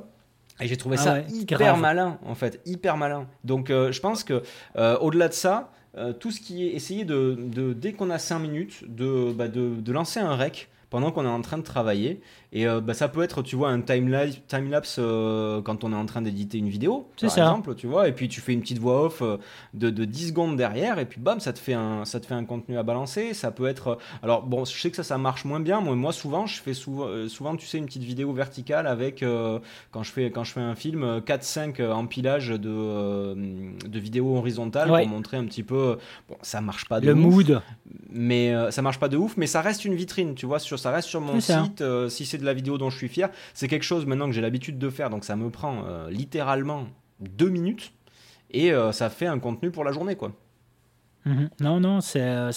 et 0.60 0.66
j'ai 0.66 0.76
trouvé 0.76 0.96
ah 0.98 1.02
ça 1.02 1.20
hyper 1.32 1.76
malin, 1.76 2.18
en 2.26 2.34
fait, 2.34 2.60
hyper 2.66 2.96
malin. 2.96 3.28
Donc, 3.44 3.68
je 3.68 4.00
pense 4.00 4.24
que 4.24 4.42
au-delà 4.74 5.28
de 5.28 5.32
ça, 5.32 5.70
euh, 5.96 6.12
tout 6.12 6.30
ce 6.30 6.40
qui 6.40 6.66
est 6.66 6.74
essayer 6.74 7.04
de, 7.04 7.36
dès 7.72 7.92
qu'on 7.92 8.10
a 8.10 8.18
5 8.18 8.38
minutes, 8.38 8.84
bah, 8.88 9.48
de 9.48 9.92
lancer 9.92 10.20
un 10.20 10.36
rec 10.36 10.68
pendant 10.90 11.12
qu'on 11.12 11.24
est 11.24 11.28
en 11.28 11.42
train 11.42 11.58
de 11.58 11.62
travailler 11.62 12.20
et 12.50 12.66
euh, 12.66 12.80
bah, 12.80 12.94
ça 12.94 13.08
peut 13.08 13.22
être, 13.22 13.42
tu 13.42 13.56
vois, 13.56 13.68
un 13.68 13.82
time-lapse 13.82 14.40
time 14.48 14.70
-lapse, 14.70 14.96
euh, 14.98 15.60
quand 15.60 15.84
on 15.84 15.92
est 15.92 15.96
en 15.96 16.06
train 16.06 16.22
d'éditer 16.22 16.56
une 16.56 16.70
vidéo, 16.70 17.10
par 17.20 17.30
ça. 17.30 17.42
exemple, 17.42 17.74
tu 17.74 17.86
vois, 17.86 18.08
et 18.08 18.12
puis 18.12 18.28
tu 18.28 18.40
fais 18.40 18.54
une 18.54 18.62
petite 18.62 18.78
voix 18.78 19.04
off 19.04 19.20
euh, 19.20 19.36
de, 19.74 19.90
de, 19.90 20.06
10 20.06 20.28
secondes 20.28 20.56
derrière, 20.56 20.98
et 20.98 21.04
puis 21.04 21.20
bam, 21.20 21.40
ça 21.40 21.52
te, 21.52 21.58
fait 21.58 21.74
un, 21.74 22.06
ça 22.06 22.20
te 22.20 22.26
fait 22.26 22.34
un 22.34 22.46
contenu 22.46 22.78
à 22.78 22.82
balancer. 22.82 23.34
Ça 23.34 23.50
peut 23.50 23.66
être. 23.66 23.98
Alors, 24.22 24.44
bon, 24.44 24.64
je 24.64 24.72
sais 24.72 24.88
que 24.88 24.96
ça, 24.96 25.02
ça 25.02 25.18
marche 25.18 25.44
moins 25.44 25.60
bien. 25.60 25.82
Moi, 25.82 25.94
moi 25.94 26.12
souvent, 26.12 26.46
je 26.46 26.60
fais 26.62 26.72
souvent, 26.72 27.28
souvent, 27.28 27.54
tu 27.54 27.66
sais, 27.66 27.76
une 27.76 27.84
petite 27.84 28.02
vidéo 28.02 28.32
verticale 28.32 28.86
avec, 28.86 29.22
quand, 29.90 30.02
je 30.02 30.10
fais, 30.10 30.30
quand 30.30 30.44
je 30.44 30.52
fais 30.52 30.60
un 30.60 30.74
film, 30.74 31.18
4-5 31.18 31.86
empilages 31.90 32.48
de, 32.48 33.34
de 33.34 33.98
vidéos 33.98 34.36
horizontales 34.36 34.88
pour 34.88 35.08
montrer 35.08 35.36
un 35.36 35.44
petit 35.44 35.62
peu. 35.62 35.98
Bon, 36.28 36.36
ça 36.40 36.62
marche 36.62 36.86
pas 36.86 37.00
de 37.00 37.06
Le 37.06 37.14
mood. 37.14 37.60
Mais 38.10 38.54
ça 38.70 38.80
marche 38.80 38.98
pas 38.98 39.08
de 39.08 39.18
ouf, 39.18 39.36
mais 39.36 39.46
ça 39.46 39.60
reste 39.60 39.84
une 39.84 39.94
vitrine, 39.94 40.34
tu 40.34 40.46
vois, 40.46 40.58
sur, 40.58 40.78
ça 40.78 40.90
reste 40.90 41.08
sur 41.08 41.20
mon 41.20 41.40
site. 41.40 41.84
si 42.08 42.24
c'est 42.24 42.37
de 42.38 42.44
la 42.44 42.54
vidéo 42.54 42.78
dont 42.78 42.90
je 42.90 42.96
suis 42.96 43.08
fier. 43.08 43.30
C'est 43.54 43.68
quelque 43.68 43.84
chose 43.84 44.06
maintenant 44.06 44.26
que 44.26 44.32
j'ai 44.32 44.40
l'habitude 44.40 44.78
de 44.78 44.90
faire, 44.90 45.10
donc 45.10 45.24
ça 45.24 45.36
me 45.36 45.50
prend 45.50 45.84
euh, 45.86 46.10
littéralement 46.10 46.86
deux 47.20 47.48
minutes 47.48 47.92
et 48.50 48.72
euh, 48.72 48.92
ça 48.92 49.10
fait 49.10 49.26
un 49.26 49.38
contenu 49.38 49.70
pour 49.70 49.84
la 49.84 49.92
journée, 49.92 50.16
quoi. 50.16 50.32
Mhm. 51.24 51.50
Non, 51.60 51.80
non, 51.80 52.00
c'est, 52.00 52.22
euh, 52.22 52.50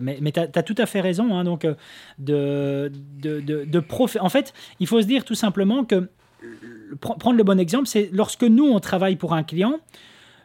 mais, 0.00 0.18
mais 0.20 0.32
tu 0.32 0.40
as, 0.40 0.62
tout 0.62 0.76
à 0.78 0.86
fait 0.86 1.00
raison. 1.00 1.36
Hein, 1.36 1.44
donc, 1.44 1.66
de, 2.18 2.90
de, 3.20 3.40
de, 3.40 4.18
En 4.20 4.28
fait, 4.28 4.54
il 4.80 4.86
faut 4.86 5.02
se 5.02 5.06
dire 5.06 5.24
tout 5.24 5.34
simplement 5.34 5.84
que 5.84 6.08
prendre 7.00 7.36
le 7.36 7.44
bon 7.44 7.58
exemple, 7.58 7.86
c'est 7.86 8.08
lorsque 8.12 8.44
nous, 8.44 8.64
on 8.64 8.80
travaille 8.80 9.16
pour 9.16 9.34
un 9.34 9.42
client, 9.42 9.80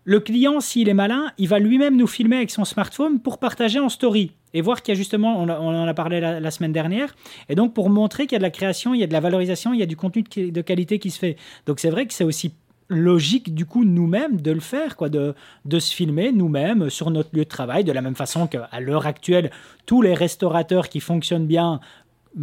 le 0.03 0.19
client, 0.19 0.59
s'il 0.59 0.89
est 0.89 0.93
malin, 0.93 1.31
il 1.37 1.47
va 1.47 1.59
lui-même 1.59 1.95
nous 1.95 2.07
filmer 2.07 2.37
avec 2.37 2.51
son 2.51 2.65
smartphone 2.65 3.19
pour 3.19 3.37
partager 3.37 3.79
en 3.79 3.89
story 3.89 4.31
et 4.53 4.61
voir 4.61 4.81
qu'il 4.81 4.93
y 4.93 4.97
a 4.97 4.97
justement, 4.97 5.41
on, 5.41 5.49
en 5.49 5.87
a 5.87 5.93
parlé 5.93 6.19
la, 6.19 6.51
semaine 6.51 6.71
dernière, 6.71 7.15
et 7.49 7.55
donc 7.55 7.73
pour 7.73 7.89
montrer 7.89 8.25
qu'il 8.25 8.33
y 8.33 8.35
a 8.37 8.39
de 8.39 8.43
la 8.43 8.49
création, 8.49 8.93
il 8.93 8.99
y 8.99 9.03
a 9.03 9.07
de 9.07 9.13
la 9.13 9.19
valorisation, 9.19 9.73
il 9.73 9.79
y 9.79 9.83
a 9.83 9.85
du 9.85 9.95
contenu 9.95 10.23
de, 10.23 10.61
qualité 10.61 10.99
qui 10.99 11.11
se 11.11 11.19
fait. 11.19 11.37
Donc 11.65 11.79
c'est 11.79 11.89
vrai 11.89 12.07
que 12.07 12.13
c'est 12.13 12.23
aussi 12.23 12.53
logique 12.91 13.53
du 13.53 13.67
coup 13.67 13.83
nous-mêmes 13.83 14.41
de 14.41 14.51
le 14.51 14.59
faire, 14.59 14.95
quoi, 14.95 15.09
de, 15.09 15.35
de 15.65 15.79
se 15.79 15.93
filmer 15.93 16.31
nous-mêmes 16.31 16.89
sur 16.89 17.11
notre 17.11 17.29
lieu 17.33 17.43
de 17.43 17.49
travail, 17.49 17.83
de 17.83 17.91
la 17.91 18.01
même 18.01 18.15
façon 18.15 18.47
qu'à 18.47 18.67
l'heure 18.79 19.05
actuelle, 19.05 19.51
tous 19.85 20.01
les 20.01 20.15
restaurateurs 20.15 20.89
qui 20.89 20.99
fonctionnent 20.99 21.45
bien 21.45 21.79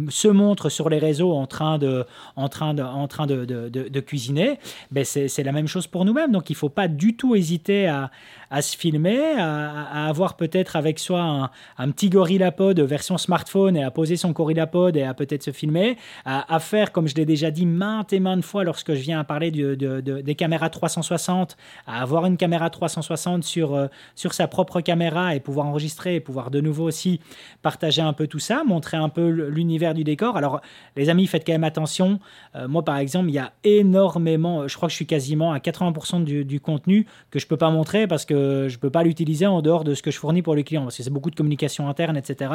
se 0.09 0.27
montre 0.27 0.69
sur 0.69 0.89
les 0.89 0.99
réseaux 0.99 1.33
en 1.33 1.47
train 1.47 1.77
de, 1.77 2.05
en 2.35 2.49
train 2.49 2.73
de, 2.73 2.83
en 2.83 3.07
train 3.07 3.25
de, 3.25 3.99
cuisiner, 3.99 4.59
ben 4.91 5.05
c'est 5.05 5.43
la 5.43 5.51
même 5.51 5.67
chose 5.67 5.87
pour 5.87 6.05
nous-mêmes. 6.05 6.31
Donc 6.31 6.49
il 6.49 6.53
ne 6.53 6.57
faut 6.57 6.69
pas 6.69 6.87
du 6.87 7.15
tout 7.15 7.35
hésiter 7.35 7.87
à, 7.87 8.11
à 8.49 8.61
se 8.61 8.77
filmer, 8.77 9.19
à, 9.37 10.07
avoir 10.07 10.37
peut-être 10.37 10.75
avec 10.75 10.99
soi 10.99 11.51
un, 11.77 11.91
petit 11.91 12.09
GorillaPod 12.09 12.79
version 12.79 13.17
smartphone 13.17 13.75
et 13.75 13.83
à 13.83 13.91
poser 13.91 14.15
son 14.15 14.31
GorillaPod 14.31 14.95
et 14.95 15.03
à 15.03 15.13
peut-être 15.13 15.43
se 15.43 15.51
filmer, 15.51 15.97
à, 16.25 16.59
faire, 16.59 16.91
comme 16.91 17.07
je 17.07 17.15
l'ai 17.15 17.25
déjà 17.25 17.51
dit 17.51 17.65
maintes 17.65 18.13
et 18.13 18.19
maintes 18.19 18.43
fois 18.43 18.63
lorsque 18.63 18.93
je 18.93 18.99
viens 18.99 19.19
à 19.19 19.23
parler 19.23 19.51
de, 19.51 19.75
des 20.01 20.35
caméras 20.35 20.69
360, 20.69 21.57
à 21.85 22.01
avoir 22.01 22.25
une 22.25 22.37
caméra 22.37 22.69
360 22.69 23.43
sur, 23.43 23.73
euh, 23.73 23.87
sur 24.15 24.33
sa 24.33 24.47
propre 24.47 24.81
caméra 24.81 25.35
et 25.35 25.39
pouvoir 25.39 25.67
enregistrer 25.67 26.15
et 26.15 26.19
pouvoir 26.19 26.51
de 26.51 26.61
nouveau 26.61 26.85
aussi 26.85 27.19
partager 27.61 28.01
un 28.01 28.13
peu 28.13 28.27
tout 28.27 28.39
ça, 28.39 28.63
montrer 28.65 28.97
un 28.97 29.09
peu 29.09 29.27
l'univers 29.27 29.93
du 29.93 30.03
décor. 30.03 30.37
Alors, 30.37 30.61
les 30.95 31.09
amis, 31.09 31.27
faites 31.27 31.45
quand 31.45 31.53
même 31.53 31.63
attention. 31.63 32.19
Euh, 32.55 32.67
moi, 32.67 32.83
par 32.83 32.97
exemple, 32.97 33.29
il 33.29 33.33
y 33.33 33.39
a 33.39 33.51
énormément, 33.63 34.67
je 34.67 34.75
crois 34.75 34.87
que 34.87 34.91
je 34.91 34.97
suis 34.97 35.05
quasiment 35.05 35.51
à 35.51 35.59
80% 35.59 36.23
du, 36.23 36.45
du 36.45 36.59
contenu 36.59 37.05
que 37.31 37.39
je 37.39 37.47
peux 37.47 37.57
pas 37.57 37.69
montrer 37.69 38.07
parce 38.07 38.25
que 38.25 38.36
je 38.67 38.75
ne 38.75 38.79
peux 38.79 38.89
pas 38.89 39.03
l'utiliser 39.03 39.45
en 39.45 39.61
dehors 39.61 39.83
de 39.83 39.93
ce 39.93 40.01
que 40.01 40.11
je 40.11 40.17
fournis 40.17 40.41
pour 40.41 40.55
les 40.55 40.63
clients, 40.63 40.83
parce 40.83 40.97
que 40.97 41.03
c'est 41.03 41.09
beaucoup 41.09 41.31
de 41.31 41.35
communication 41.35 41.87
interne, 41.89 42.17
etc. 42.17 42.51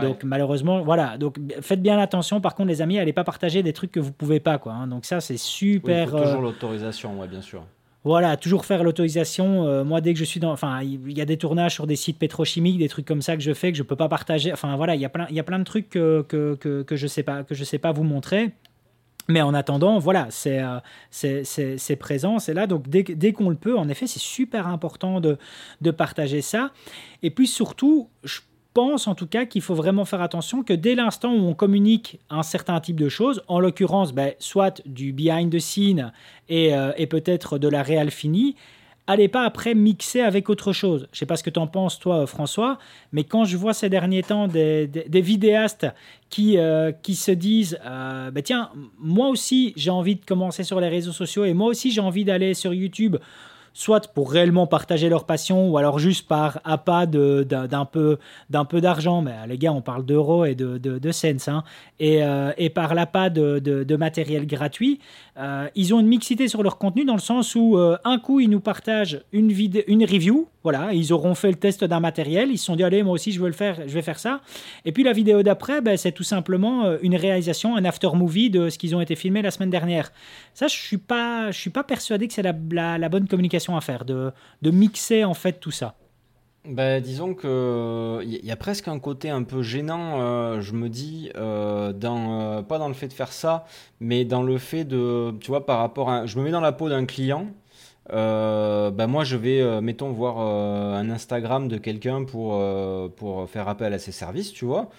Donc 0.00 0.24
malheureusement, 0.24 0.82
voilà. 0.82 1.18
Donc 1.18 1.38
faites 1.60 1.82
bien 1.82 1.98
attention. 1.98 2.40
Par 2.40 2.54
contre, 2.54 2.68
les 2.68 2.82
amis, 2.82 2.96
n'allez 2.96 3.12
pas 3.12 3.24
partager 3.24 3.62
des 3.62 3.72
trucs 3.72 3.92
que 3.92 4.00
vous 4.00 4.12
pouvez 4.12 4.40
pas, 4.40 4.58
quoi. 4.58 4.72
Hein. 4.72 4.86
Donc 4.86 5.04
ça, 5.04 5.20
c'est 5.20 5.36
super. 5.36 6.10
toujours 6.10 6.26
euh, 6.26 6.40
l'autorisation, 6.40 7.18
ouais, 7.20 7.28
bien 7.28 7.42
sûr. 7.42 7.62
Voilà, 8.04 8.36
toujours 8.36 8.64
faire 8.64 8.82
l'autorisation. 8.82 9.64
Euh, 9.66 9.84
moi, 9.84 10.00
dès 10.00 10.12
que 10.12 10.18
je 10.18 10.24
suis 10.24 10.40
dans, 10.40 10.50
enfin, 10.50 10.82
il 10.82 11.16
y 11.16 11.20
a 11.20 11.24
des 11.24 11.36
tournages 11.36 11.74
sur 11.74 11.86
des 11.86 11.94
sites 11.94 12.18
pétrochimiques, 12.18 12.78
des 12.78 12.88
trucs 12.88 13.06
comme 13.06 13.22
ça 13.22 13.36
que 13.36 13.42
je 13.42 13.54
fais 13.54 13.70
que 13.70 13.78
je 13.78 13.84
peux 13.84 13.96
pas 13.96 14.08
partager. 14.08 14.52
Enfin, 14.52 14.76
voilà, 14.76 14.96
il 14.96 15.00
y 15.00 15.04
a 15.04 15.08
plein, 15.08 15.26
il 15.30 15.36
y 15.36 15.40
a 15.40 15.44
plein 15.44 15.60
de 15.60 15.64
trucs 15.64 15.88
que, 15.88 16.24
que, 16.28 16.56
que, 16.56 16.82
que 16.82 16.96
je 16.96 17.06
sais 17.06 17.22
pas, 17.22 17.44
que 17.44 17.54
je 17.54 17.62
sais 17.62 17.78
pas 17.78 17.92
vous 17.92 18.02
montrer. 18.02 18.50
Mais 19.28 19.40
en 19.40 19.54
attendant, 19.54 19.98
voilà, 19.98 20.26
c'est 20.30 20.60
euh, 20.60 21.96
présent, 21.98 22.38
c'est 22.38 22.54
là. 22.54 22.66
Donc 22.66 22.88
dès, 22.88 23.32
qu'on 23.32 23.50
le 23.50 23.56
peut, 23.56 23.78
en 23.78 23.88
effet, 23.88 24.06
c'est 24.06 24.20
super 24.20 24.66
important 24.66 25.20
de, 25.20 25.38
de, 25.80 25.90
partager 25.90 26.42
ça. 26.42 26.70
Et 27.22 27.30
puis 27.30 27.46
surtout, 27.46 28.08
je 28.24 28.40
pense 28.74 29.06
en 29.06 29.14
tout 29.14 29.26
cas 29.26 29.44
qu'il 29.44 29.62
faut 29.62 29.74
vraiment 29.74 30.04
faire 30.04 30.22
attention 30.22 30.62
que 30.62 30.72
dès 30.72 30.94
l'instant 30.94 31.32
où 31.34 31.46
on 31.46 31.54
communique 31.54 32.18
un 32.30 32.42
certain 32.42 32.80
type 32.80 32.96
de 32.96 33.08
choses, 33.08 33.42
en 33.48 33.60
l'occurrence, 33.60 34.12
ben, 34.12 34.32
soit 34.38 34.82
du 34.86 35.12
behind 35.12 35.52
the 35.52 35.58
scene 35.58 36.12
et, 36.48 36.74
euh, 36.74 36.92
peut-être 37.06 37.58
de 37.58 37.68
la 37.68 37.82
réelle 37.82 38.10
finie, 38.10 38.56
allez 39.06 39.28
pas 39.28 39.44
après 39.44 39.74
mixer 39.74 40.20
avec 40.20 40.48
autre 40.48 40.72
chose. 40.72 41.08
Je 41.12 41.18
sais 41.18 41.26
pas 41.26 41.36
ce 41.36 41.42
que 41.42 41.50
tu 41.50 41.58
en 41.58 41.66
penses, 41.66 41.98
toi, 41.98 42.26
François, 42.26 42.78
mais 43.12 43.24
quand 43.24 43.44
je 43.44 43.56
vois 43.56 43.74
ces 43.74 43.88
derniers 43.88 44.22
temps 44.22 44.48
des, 44.48 44.86
des, 44.86 45.20
vidéastes 45.20 45.86
qui, 46.30 46.58
euh, 46.58 46.92
qui 46.92 47.14
se 47.14 47.32
disent 47.32 47.78
euh, 47.84 48.30
bah, 48.30 48.42
Tiens, 48.42 48.70
moi 48.98 49.28
aussi, 49.28 49.72
j'ai 49.76 49.90
envie 49.90 50.16
de 50.16 50.24
commencer 50.24 50.64
sur 50.64 50.80
les 50.80 50.88
réseaux 50.88 51.12
sociaux 51.12 51.44
et 51.44 51.54
moi 51.54 51.68
aussi, 51.68 51.90
j'ai 51.90 52.00
envie 52.00 52.24
d'aller 52.24 52.54
sur 52.54 52.72
YouTube 52.72 53.16
soit 53.74 54.12
pour 54.12 54.30
réellement 54.30 54.66
partager 54.66 55.08
leur 55.08 55.24
passion, 55.24 55.68
ou 55.68 55.78
alors 55.78 55.98
juste 55.98 56.28
par 56.28 56.60
appât 56.64 57.06
d'un 57.06 57.84
peu, 57.84 58.18
peu 58.68 58.80
d'argent. 58.80 59.22
Mais 59.22 59.34
les 59.48 59.58
gars, 59.58 59.72
on 59.72 59.82
parle 59.82 60.04
d'euros 60.04 60.44
et 60.44 60.54
de, 60.54 60.78
de, 60.78 60.98
de 60.98 61.12
cents. 61.12 61.30
Hein. 61.48 61.64
Et, 62.00 62.22
euh, 62.22 62.52
et, 62.58 62.70
par 62.70 62.94
l'appât 62.94 63.30
de, 63.30 63.58
de, 63.58 63.96
matériel 63.96 64.46
gratuit, 64.46 64.98
euh, 65.38 65.68
ils 65.74 65.94
ont 65.94 66.00
une 66.00 66.06
mixité 66.06 66.48
sur 66.48 66.62
leur 66.62 66.78
contenu 66.78 67.04
dans 67.04 67.14
le 67.14 67.20
sens 67.20 67.54
où 67.54 67.76
euh, 67.76 67.96
un 68.04 68.18
coup, 68.18 68.40
ils 68.40 68.50
nous 68.50 68.60
partagent 68.60 69.20
une, 69.32 69.50
une 69.86 70.04
review. 70.04 70.48
Voilà, 70.64 70.92
ils 70.92 71.12
auront 71.12 71.34
fait 71.34 71.50
le 71.50 71.56
test 71.56 71.84
d'un 71.84 72.00
matériel. 72.00 72.50
Ils 72.50 72.58
se 72.58 72.66
sont 72.66 72.76
dit, 72.76 72.84
allez, 72.84 73.02
moi 73.02 73.14
aussi, 73.14 73.32
je 73.32 73.40
veux 73.40 73.48
le 73.48 73.52
faire, 73.52 73.80
je 73.86 73.92
vais 73.92 74.02
faire 74.02 74.18
ça. 74.18 74.40
Et 74.84 74.92
puis 74.92 75.02
la 75.02 75.12
vidéo 75.12 75.42
d'après, 75.42 75.80
ben, 75.80 75.96
c'est 75.96 76.12
tout 76.12 76.22
simplement 76.22 76.84
une 77.02 77.16
réalisation, 77.16 77.74
un 77.76 77.84
after 77.84 78.10
movie 78.14 78.48
de 78.48 78.68
ce 78.68 78.78
qu'ils 78.78 78.94
ont 78.94 79.00
été 79.00 79.16
filmés 79.16 79.42
la 79.42 79.50
semaine 79.50 79.70
dernière. 79.70 80.12
Ça, 80.54 80.68
je 80.68 80.74
suis 80.74 81.00
suis 81.50 81.70
pas 81.70 81.84
persuadé 81.84 82.28
que 82.28 82.34
c'est 82.34 82.42
la, 82.42 82.98
la 82.98 83.08
bonne 83.08 83.26
communication 83.26 83.61
à 83.76 83.80
faire, 83.80 84.04
de, 84.04 84.32
de 84.62 84.70
mixer 84.70 85.24
en 85.24 85.34
fait 85.34 85.60
tout 85.60 85.70
ça. 85.70 85.94
Bah, 86.64 87.00
disons 87.00 87.34
que 87.34 88.20
il 88.22 88.46
y 88.46 88.52
a 88.52 88.56
presque 88.56 88.86
un 88.86 89.00
côté 89.00 89.30
un 89.30 89.42
peu 89.42 89.62
gênant, 89.62 90.20
euh, 90.20 90.60
je 90.60 90.74
me 90.74 90.88
dis, 90.88 91.28
euh, 91.36 91.92
dans, 91.92 92.40
euh, 92.40 92.62
pas 92.62 92.78
dans 92.78 92.86
le 92.86 92.94
fait 92.94 93.08
de 93.08 93.12
faire 93.12 93.32
ça, 93.32 93.66
mais 93.98 94.24
dans 94.24 94.44
le 94.44 94.58
fait 94.58 94.84
de, 94.84 95.34
tu 95.40 95.48
vois, 95.48 95.66
par 95.66 95.78
rapport 95.78 96.08
à, 96.08 96.26
je 96.26 96.38
me 96.38 96.44
mets 96.44 96.52
dans 96.52 96.60
la 96.60 96.70
peau 96.70 96.88
d'un 96.88 97.04
client, 97.04 97.48
bah 98.08 99.06
moi 99.08 99.24
je 99.24 99.36
vais, 99.36 99.80
mettons, 99.80 100.10
voir 100.12 100.38
un 100.38 101.10
Instagram 101.10 101.66
de 101.66 101.78
quelqu'un 101.78 102.24
pour, 102.24 102.62
pour 103.16 103.48
faire 103.48 103.68
appel 103.68 103.92
à 103.92 103.98
ses 103.98 104.12
services, 104.12 104.52
tu 104.52 104.64
vois, 104.64 104.90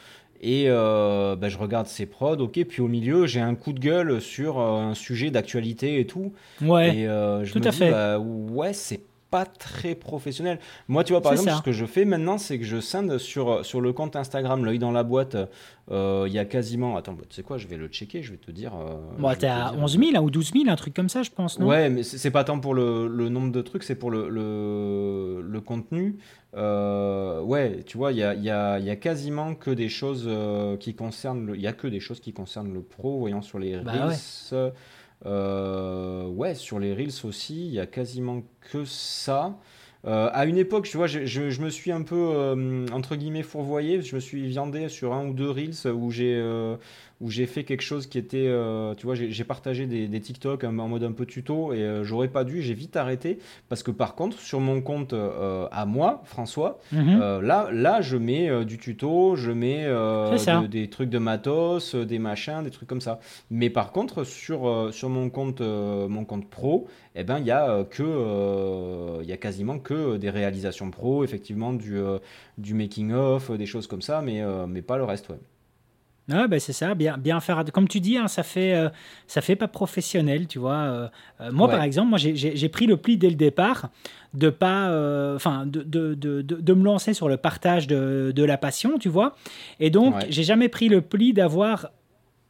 et 0.41 0.67
bah, 0.67 1.50
je 1.50 1.58
regarde 1.58 1.88
ses 1.88 2.06
prods, 2.06 2.38
ok, 2.39 2.63
puis 2.65 2.82
au 2.82 2.88
milieu 2.88 3.28
j'ai 3.28 3.39
un 3.41 3.56
coup 3.56 3.74
de 3.74 3.80
gueule 3.80 4.22
sur 4.22 4.60
un 4.60 4.93
sujet 4.93 5.32
d'actualité 5.32 6.00
et 6.00 6.06
tout, 6.08 6.34
ouais, 6.62 6.96
et 6.98 7.06
je 7.06 7.52
tout 7.52 7.60
me 7.60 7.67
à 7.67 7.72
dis, 7.72 7.78
fait. 7.78 7.91
Bah, 7.91 8.19
ouais, 8.19 8.74
c'est 8.74 9.02
pas 9.34 9.46
très 9.46 9.96
professionnel. 9.96 10.60
Moi, 10.88 11.04
tu 11.04 11.12
vois, 11.12 11.22
par 11.24 11.32
exemple, 11.32 11.58
ce 11.58 11.63
que 11.63 11.72
je 11.72 11.88
fais 11.88 12.06
maintenant, 12.06 12.38
c'est 12.38 12.60
que 12.60 12.65
je 12.65 12.80
scinde 12.80 13.17
sur, 13.17 13.65
sur 13.65 13.82
le 13.82 13.91
compte 13.91 14.15
Instagram, 14.15 14.63
l'œil 14.63 14.78
dans 14.78 14.91
la 14.91 15.02
boîte. 15.02 15.36
Euh, 15.89 16.26
il 16.28 16.34
y 16.34 16.38
a 16.38 16.46
quasiment. 16.46 16.98
Attends, 16.98 17.13
bah, 17.13 17.24
tu 17.28 17.36
sais 17.36 17.41
quoi, 17.41 17.58
je 17.58 17.67
vais 17.67 17.76
le 17.76 17.88
checker, 17.88 18.22
je 18.22 18.30
vais 18.30 18.38
te 18.38 18.52
dire. 18.52 18.74
Euh, 18.76 18.93
bon, 19.17 19.34
t'es 19.34 19.48
à 19.48 19.74
11 19.74 19.98
000 19.98 20.12
hein, 20.13 20.22
ou 20.22 20.30
12 20.30 20.54
000, 20.54 20.65
un 20.69 20.76
truc 20.76 20.93
comme 20.93 21.10
ça, 21.10 21.24
je 21.24 21.32
pense, 21.32 21.58
non? 21.58 21.65
Ouais, 21.65 21.89
mais 21.89 22.04
c'est 22.04 22.30
pas 22.30 22.43
tant 22.43 22.60
pour 22.60 22.76
le, 22.76 23.08
le, 23.08 23.30
nombre 23.30 23.52
de 23.52 23.62
trucs, 23.63 23.82
c'est 23.82 23.96
pour 23.96 24.12
le, 24.12 24.30
le, 24.30 25.41
le 25.41 25.62
contenu. 25.62 26.17
Euh, 26.56 27.41
ouais, 27.41 27.80
tu 27.88 27.98
vois, 27.98 28.12
il 28.12 28.19
y 28.19 28.24
a, 28.24 28.36
y, 28.36 28.52
a, 28.52 28.78
y 28.78 28.91
a, 28.91 28.96
quasiment 28.96 29.56
que 29.56 29.72
des 29.72 29.89
choses 29.89 30.30
qui 30.80 30.93
concernent. 30.93 31.54
Il 31.56 31.62
y 31.62 31.67
a 31.67 31.74
que 31.74 31.88
des 31.88 32.00
choses 32.00 32.19
qui 32.19 32.34
concernent 32.34 32.72
le 32.72 32.84
pro, 32.84 33.17
voyant 33.17 33.41
sur 33.41 33.58
les 33.58 33.78
bah, 33.78 33.93
euh, 33.96 34.10
ouais, 34.10 34.74
sur 35.24 36.80
les 36.80 36.94
Reels 36.94 37.26
aussi, 37.26 37.68
il 37.68 37.74
y 37.74 37.80
a 37.80 37.86
quasiment 37.86 38.44
que 38.72 38.86
ça. 38.86 39.58
à 40.06 40.46
une 40.46 40.58
époque, 40.58 40.86
tu 40.86 40.98
vois, 40.98 41.08
je, 41.08 41.26
je, 41.26 41.62
me 41.62 41.70
suis 41.70 41.92
un 41.92 42.02
peu, 42.02 42.88
entre 42.92 43.16
guillemets, 43.16 43.44
fourvoyé. 43.44 44.02
Je 44.02 44.16
me 44.16 44.20
suis 44.20 44.46
viandé 44.48 44.90
sur 44.90 45.14
un 45.14 45.28
ou 45.28 45.34
deux 45.34 45.50
Reels 45.50 45.88
où 45.94 46.12
j'ai 46.12 46.42
où 47.24 47.30
j'ai 47.30 47.46
fait 47.46 47.64
quelque 47.64 47.82
chose 47.82 48.06
qui 48.06 48.18
était, 48.18 48.48
euh, 48.48 48.94
tu 48.96 49.06
vois, 49.06 49.16
j'ai 49.16 49.44
partagé 49.46 49.88
des, 49.88 50.10
des, 50.10 50.20
TikTok 50.20 50.66
en 50.66 50.74
mode 50.74 51.06
un 51.06 51.14
peu 51.14 51.26
tuto 51.26 51.72
et 51.72 51.78
euh, 51.78 52.04
j'aurais 52.04 52.28
pas 52.28 52.44
dû, 52.44 52.62
j'ai 52.62 52.74
vite 52.74 52.98
arrêté 52.98 53.40
parce 53.70 53.82
que 53.82 53.92
par 53.92 54.16
contre 54.16 54.40
sur 54.40 54.60
mon 54.60 54.82
compte 54.82 55.14
euh, 55.14 55.66
à 55.72 55.86
moi, 55.86 56.22
François, 56.26 56.80
mhm. 56.92 57.40
là, 57.40 57.70
là 57.72 58.02
je 58.02 58.18
mets 58.18 58.66
du 58.66 58.78
tuto, 58.78 59.38
je 59.38 59.52
mets 59.52 59.88
des 60.68 60.90
trucs 60.90 61.10
de 61.10 61.18
matos, 61.18 61.96
des 61.96 62.20
machins, 62.20 62.62
des 62.62 62.72
trucs 62.72 62.90
comme 62.90 63.02
ça. 63.02 63.22
Mais 63.50 63.70
par 63.70 63.94
contre 63.94 64.26
sur 64.26 64.90
sur 64.92 65.08
mon 65.08 65.30
compte 65.30 65.62
mon 65.62 66.26
compte 66.26 66.50
pro, 66.50 66.88
eh 67.16 67.24
ben 67.24 67.40
il 67.40 67.46
y 67.46 67.52
a 67.52 67.86
que 67.86 69.22
il 69.22 69.30
y 69.30 69.32
a 69.32 69.38
quasiment 69.38 69.80
que 69.80 70.18
des 70.18 70.30
réalisations 70.30 70.92
pro, 70.92 71.24
effectivement 71.24 71.72
du 71.72 72.02
du 72.58 72.74
making 72.74 73.14
of, 73.14 73.50
des 73.52 73.66
choses 73.66 73.88
comme 73.88 74.02
ça, 74.02 74.22
mais 74.22 74.44
mais 74.68 74.82
pas 74.82 74.98
le 74.98 75.06
reste, 75.06 75.30
ouais. 75.30 75.40
Ah, 76.32 76.48
ben 76.48 76.58
c'est 76.58 76.74
ça, 76.74 76.96
bien, 76.96 77.18
bien 77.18 77.42
faire. 77.42 77.66
Comme 77.74 77.88
tu 77.88 78.00
dis, 78.00 78.18
hein, 78.18 78.30
ça 78.30 78.44
fait 78.44 78.74
euh, 78.74 78.90
ça 79.28 79.42
fait 79.42 79.58
pas 79.58 79.68
professionnel, 79.68 80.48
tu 80.48 80.58
vois. 80.58 80.74
Euh, 80.74 81.08
euh, 81.42 81.52
moi, 81.52 81.68
par 81.68 81.84
exemple, 81.84 82.10
moi 82.10 82.18
j'ai 82.18 82.70
pris 82.70 82.86
le 82.86 82.96
pli 82.96 83.18
dès 83.18 83.30
le 83.30 83.36
départ 83.36 83.90
de 84.34 84.50
pas, 84.50 84.88
enfin, 85.36 85.66
de, 85.66 85.84
de, 85.84 86.16
de, 86.16 86.42
de, 86.42 86.74
me 86.74 86.84
lancer 86.84 87.14
sur 87.14 87.30
le 87.30 87.38
partage 87.38 87.88
de, 87.88 88.44
la 88.44 88.58
passion, 88.58 88.98
tu 88.98 89.10
vois. 89.10 89.36
Et 89.80 89.90
donc, 89.90 90.16
j'ai 90.30 90.44
jamais 90.44 90.70
pris 90.70 90.88
le 90.88 91.02
pli 91.02 91.34
d'avoir 91.34 91.90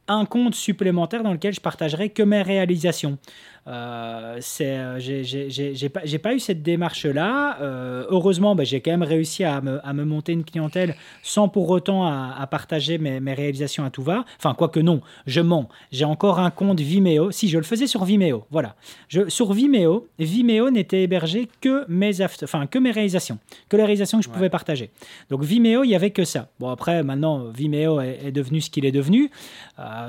un 0.06 0.24
compte 0.24 0.54
supplémentaire 0.54 1.22
dans 1.22 1.32
lequel 1.32 1.54
je 1.54 1.60
partagerai 1.60 2.10
que 2.10 2.22
mes 2.22 2.42
réalisations. 2.42 3.18
Euh, 3.66 4.36
c'est, 4.40 4.76
euh, 4.76 4.98
j'ai 5.00 5.88
pas, 5.88 6.02
pas, 6.22 6.34
eu 6.34 6.40
cette 6.40 6.62
démarche-là. 6.62 7.58
Euh, 7.62 8.04
heureusement, 8.10 8.54
bah, 8.54 8.64
j'ai 8.64 8.80
quand 8.80 8.90
même 8.90 9.02
réussi 9.02 9.44
à 9.44 9.60
me, 9.60 9.86
à 9.86 9.92
me, 9.94 10.04
monter 10.04 10.32
une 10.32 10.44
clientèle 10.44 10.94
sans 11.22 11.48
pour 11.48 11.70
autant 11.70 12.04
à, 12.06 12.46
partager 12.50 12.98
mes, 12.98 13.20
mes, 13.20 13.32
réalisations 13.32 13.84
à 13.84 13.90
tout 13.90 14.02
va. 14.02 14.24
Enfin, 14.38 14.54
quoique 14.54 14.80
non, 14.80 15.00
je 15.26 15.40
mens. 15.40 15.68
J'ai 15.92 16.04
encore 16.04 16.38
un 16.40 16.50
compte 16.50 16.80
Vimeo. 16.80 17.30
Si, 17.30 17.48
je 17.48 17.56
le 17.56 17.64
faisais 17.64 17.86
sur 17.86 18.04
Vimeo. 18.04 18.44
Voilà. 18.50 18.76
Je, 19.08 19.28
sur 19.28 19.52
Vimeo, 19.52 20.08
Vimeo 20.18 20.70
n'était 20.70 21.02
hébergé 21.02 21.48
que 21.60 21.84
mes, 21.88 22.20
enfin, 22.22 22.66
que 22.66 22.78
mes 22.78 22.90
réalisations, 22.90 23.38
que 23.68 23.76
les 23.76 23.84
réalisations 23.84 24.18
que 24.18 24.24
je 24.24 24.30
pouvais 24.30 24.50
partager. 24.50 24.90
Donc 25.30 25.42
Vimeo, 25.42 25.84
il 25.84 25.88
n'y 25.88 25.94
avait 25.94 26.10
que 26.10 26.24
ça. 26.24 26.48
Bon, 26.60 26.68
après, 26.68 27.02
maintenant, 27.02 27.44
Vimeo 27.44 28.00
est, 28.00 28.32
devenu 28.32 28.60
ce 28.60 28.68
qu'il 28.68 28.84
est 28.84 28.92
devenu. 28.92 29.30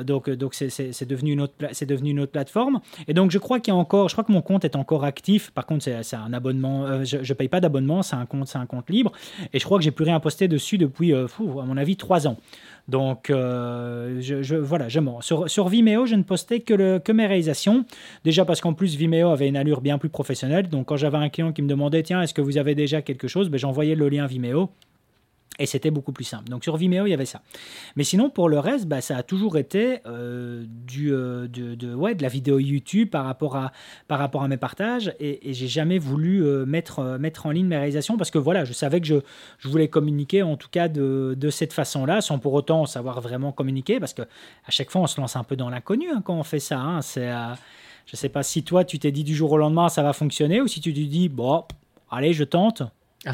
donc, 0.03 0.29
donc 0.29 0.53
c'est 0.55 1.07
devenu, 1.07 1.31
une 1.31 1.41
autre, 1.41 1.53
devenu 1.85 2.09
une 2.09 2.19
autre 2.19 2.31
plateforme. 2.31 2.81
Et 3.07 3.13
donc, 3.13 3.31
je 3.31 3.39
crois 3.45 3.59
qu'il 3.59 3.73
encore, 3.73 4.09
je 4.09 4.15
crois 4.15 4.23
que 4.23 4.31
mon 4.31 4.41
compte 4.41 4.65
est 4.65 4.75
encore 4.75 5.03
actif. 5.03 5.51
Par 5.51 5.65
contre, 5.67 5.83
c'est 5.83 6.15
un 6.15 6.33
abonnement. 6.33 6.85
Euh, 6.85 7.03
je, 7.05 7.17
ne 7.17 7.33
paye 7.33 7.47
pas 7.47 7.61
d'abonnement, 7.61 8.01
c'est 8.01 8.15
un 8.15 8.25
compte, 8.25 8.47
c'est 8.47 8.57
un 8.57 8.65
compte 8.65 8.89
libre. 8.89 9.11
Et 9.53 9.59
je 9.59 9.65
crois 9.65 9.77
que 9.77 9.83
j'ai 9.83 9.91
plus 9.91 10.03
rien 10.03 10.19
posté 10.19 10.47
dessus 10.47 10.77
depuis, 10.79 11.13
euh, 11.13 11.27
à 11.27 11.65
mon 11.65 11.77
avis, 11.77 11.95
trois 11.95 12.27
ans. 12.27 12.37
Donc, 12.87 13.29
euh, 13.29 14.19
je, 14.19 14.55
voilà, 14.55 14.89
je 14.89 14.99
mens. 14.99 15.21
Sur, 15.21 15.49
sur, 15.49 15.67
Vimeo, 15.67 16.05
je 16.07 16.15
ne 16.15 16.23
postais 16.23 16.59
que, 16.59 16.73
le, 16.73 16.99
que 16.99 17.11
mes 17.11 17.27
réalisations. 17.27 17.85
Déjà 18.23 18.45
parce 18.45 18.61
qu'en 18.61 18.73
plus, 18.73 18.95
Vimeo 18.95 19.29
avait 19.29 19.47
une 19.47 19.57
allure 19.57 19.81
bien 19.81 19.99
plus 19.99 20.09
professionnelle. 20.09 20.67
Donc, 20.67 20.87
quand 20.87 20.97
j'avais 20.97 21.17
un 21.17 21.29
client 21.29 21.51
qui 21.51 21.61
me 21.61 21.67
demandait, 21.67 22.01
tiens, 22.01 22.21
est-ce 22.23 22.33
que 22.33 22.41
vous 22.41 22.57
avez 22.57 22.73
déjà 22.73 23.01
quelque 23.03 23.27
chose? 23.27 23.49
Ben, 23.49 23.59
J'envoyais 23.59 23.95
le 23.95 24.09
lien 24.09 24.25
Vimeo. 24.25 24.71
Et 25.57 25.65
c'était 25.65 25.91
beaucoup 25.91 26.11
plus 26.11 26.25
simple. 26.25 26.49
Donc 26.49 26.63
sur 26.63 26.75
Vimeo, 26.75 27.05
il 27.05 27.11
y 27.11 27.13
avait 27.13 27.25
ça. 27.25 27.41
Mais 27.95 28.03
sinon, 28.03 28.29
pour 28.29 28.49
le 28.49 28.59
reste, 28.59 28.87
bah, 28.87 28.99
ça 28.99 29.15
a 29.15 29.23
toujours 29.23 29.57
été 29.57 29.99
euh, 30.05 30.65
du, 30.67 31.13
euh, 31.13 31.47
de, 31.47 31.93
ouais, 31.95 32.13
de 32.13 32.21
la 32.23 32.27
vidéo 32.27 32.59
YouTube 32.59 33.09
par 33.09 33.23
rapport 33.23 33.55
à, 33.55 33.71
par 34.09 34.19
rapport 34.19 34.43
à 34.43 34.49
mes 34.49 34.57
partages. 34.57 35.13
Et, 35.19 35.53
j'ai 35.53 35.67
jamais 35.67 35.97
voulu 35.97 36.45
euh, 36.45 36.65
mettre, 36.65 37.17
mettre 37.19 37.45
en 37.45 37.51
ligne 37.51 37.67
mes 37.67 37.77
réalisations 37.77 38.17
parce 38.17 38.31
que 38.31 38.37
voilà, 38.37 38.65
je 38.65 38.73
savais 38.73 38.99
que 38.99 39.07
je, 39.07 39.15
je 39.59 39.69
voulais 39.69 39.87
communiquer 39.87 40.43
en 40.43 40.57
tout 40.57 40.67
cas 40.69 40.89
de, 40.89 41.35
de 41.37 41.49
cette 41.49 41.71
façon-là, 41.71 42.19
sans 42.19 42.37
pour 42.37 42.53
autant 42.53 42.85
savoir 42.85 43.21
vraiment 43.21 43.53
communiquer. 43.53 44.01
Parce 44.01 44.13
que 44.13 44.23
à 44.23 44.71
chaque 44.71 44.91
fois, 44.91 45.01
on 45.01 45.07
se 45.07 45.21
lance 45.21 45.37
un 45.37 45.43
peu 45.45 45.55
dans 45.55 45.69
l'inconnu 45.69 46.09
hein, 46.09 46.21
quand 46.21 46.35
on 46.35 46.43
fait 46.43 46.59
ça. 46.59 46.79
Hein. 46.79 47.01
C'est, 47.01 47.31
je 48.05 48.15
sais 48.17 48.29
pas 48.29 48.43
si 48.43 48.63
toi, 48.63 48.83
tu 48.83 48.99
t'es 48.99 49.11
dit 49.11 49.23
du 49.23 49.33
jour 49.33 49.53
au 49.53 49.57
lendemain, 49.57 49.87
ça 49.87 50.03
va 50.03 50.11
fonctionner, 50.11 50.59
ou 50.61 50.67
si 50.67 50.81
tu 50.81 50.93
te 50.93 50.99
dis, 50.99 51.29
bon, 51.29 51.63
allez, 52.11 52.33
je 52.33 52.43
tente. 52.43 52.83
Ah, 53.25 53.31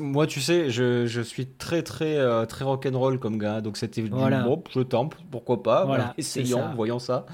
moi, 0.00 0.26
tu 0.28 0.40
sais, 0.40 0.70
je, 0.70 1.06
je, 1.06 1.20
suis 1.20 1.46
très, 1.46 1.82
très, 1.82 2.16
euh, 2.16 2.46
très 2.46 2.64
rock'n'roll 2.64 3.18
comme 3.18 3.38
gars. 3.38 3.60
Donc, 3.60 3.76
c'était 3.76 4.02
voilà. 4.02 4.42
bon, 4.42 4.62
je 4.70 4.80
tente, 4.80 5.16
pourquoi 5.30 5.62
pas. 5.62 5.84
Voilà, 5.84 6.14
essayons, 6.18 6.72
voyons 6.76 7.00
ça. 7.00 7.26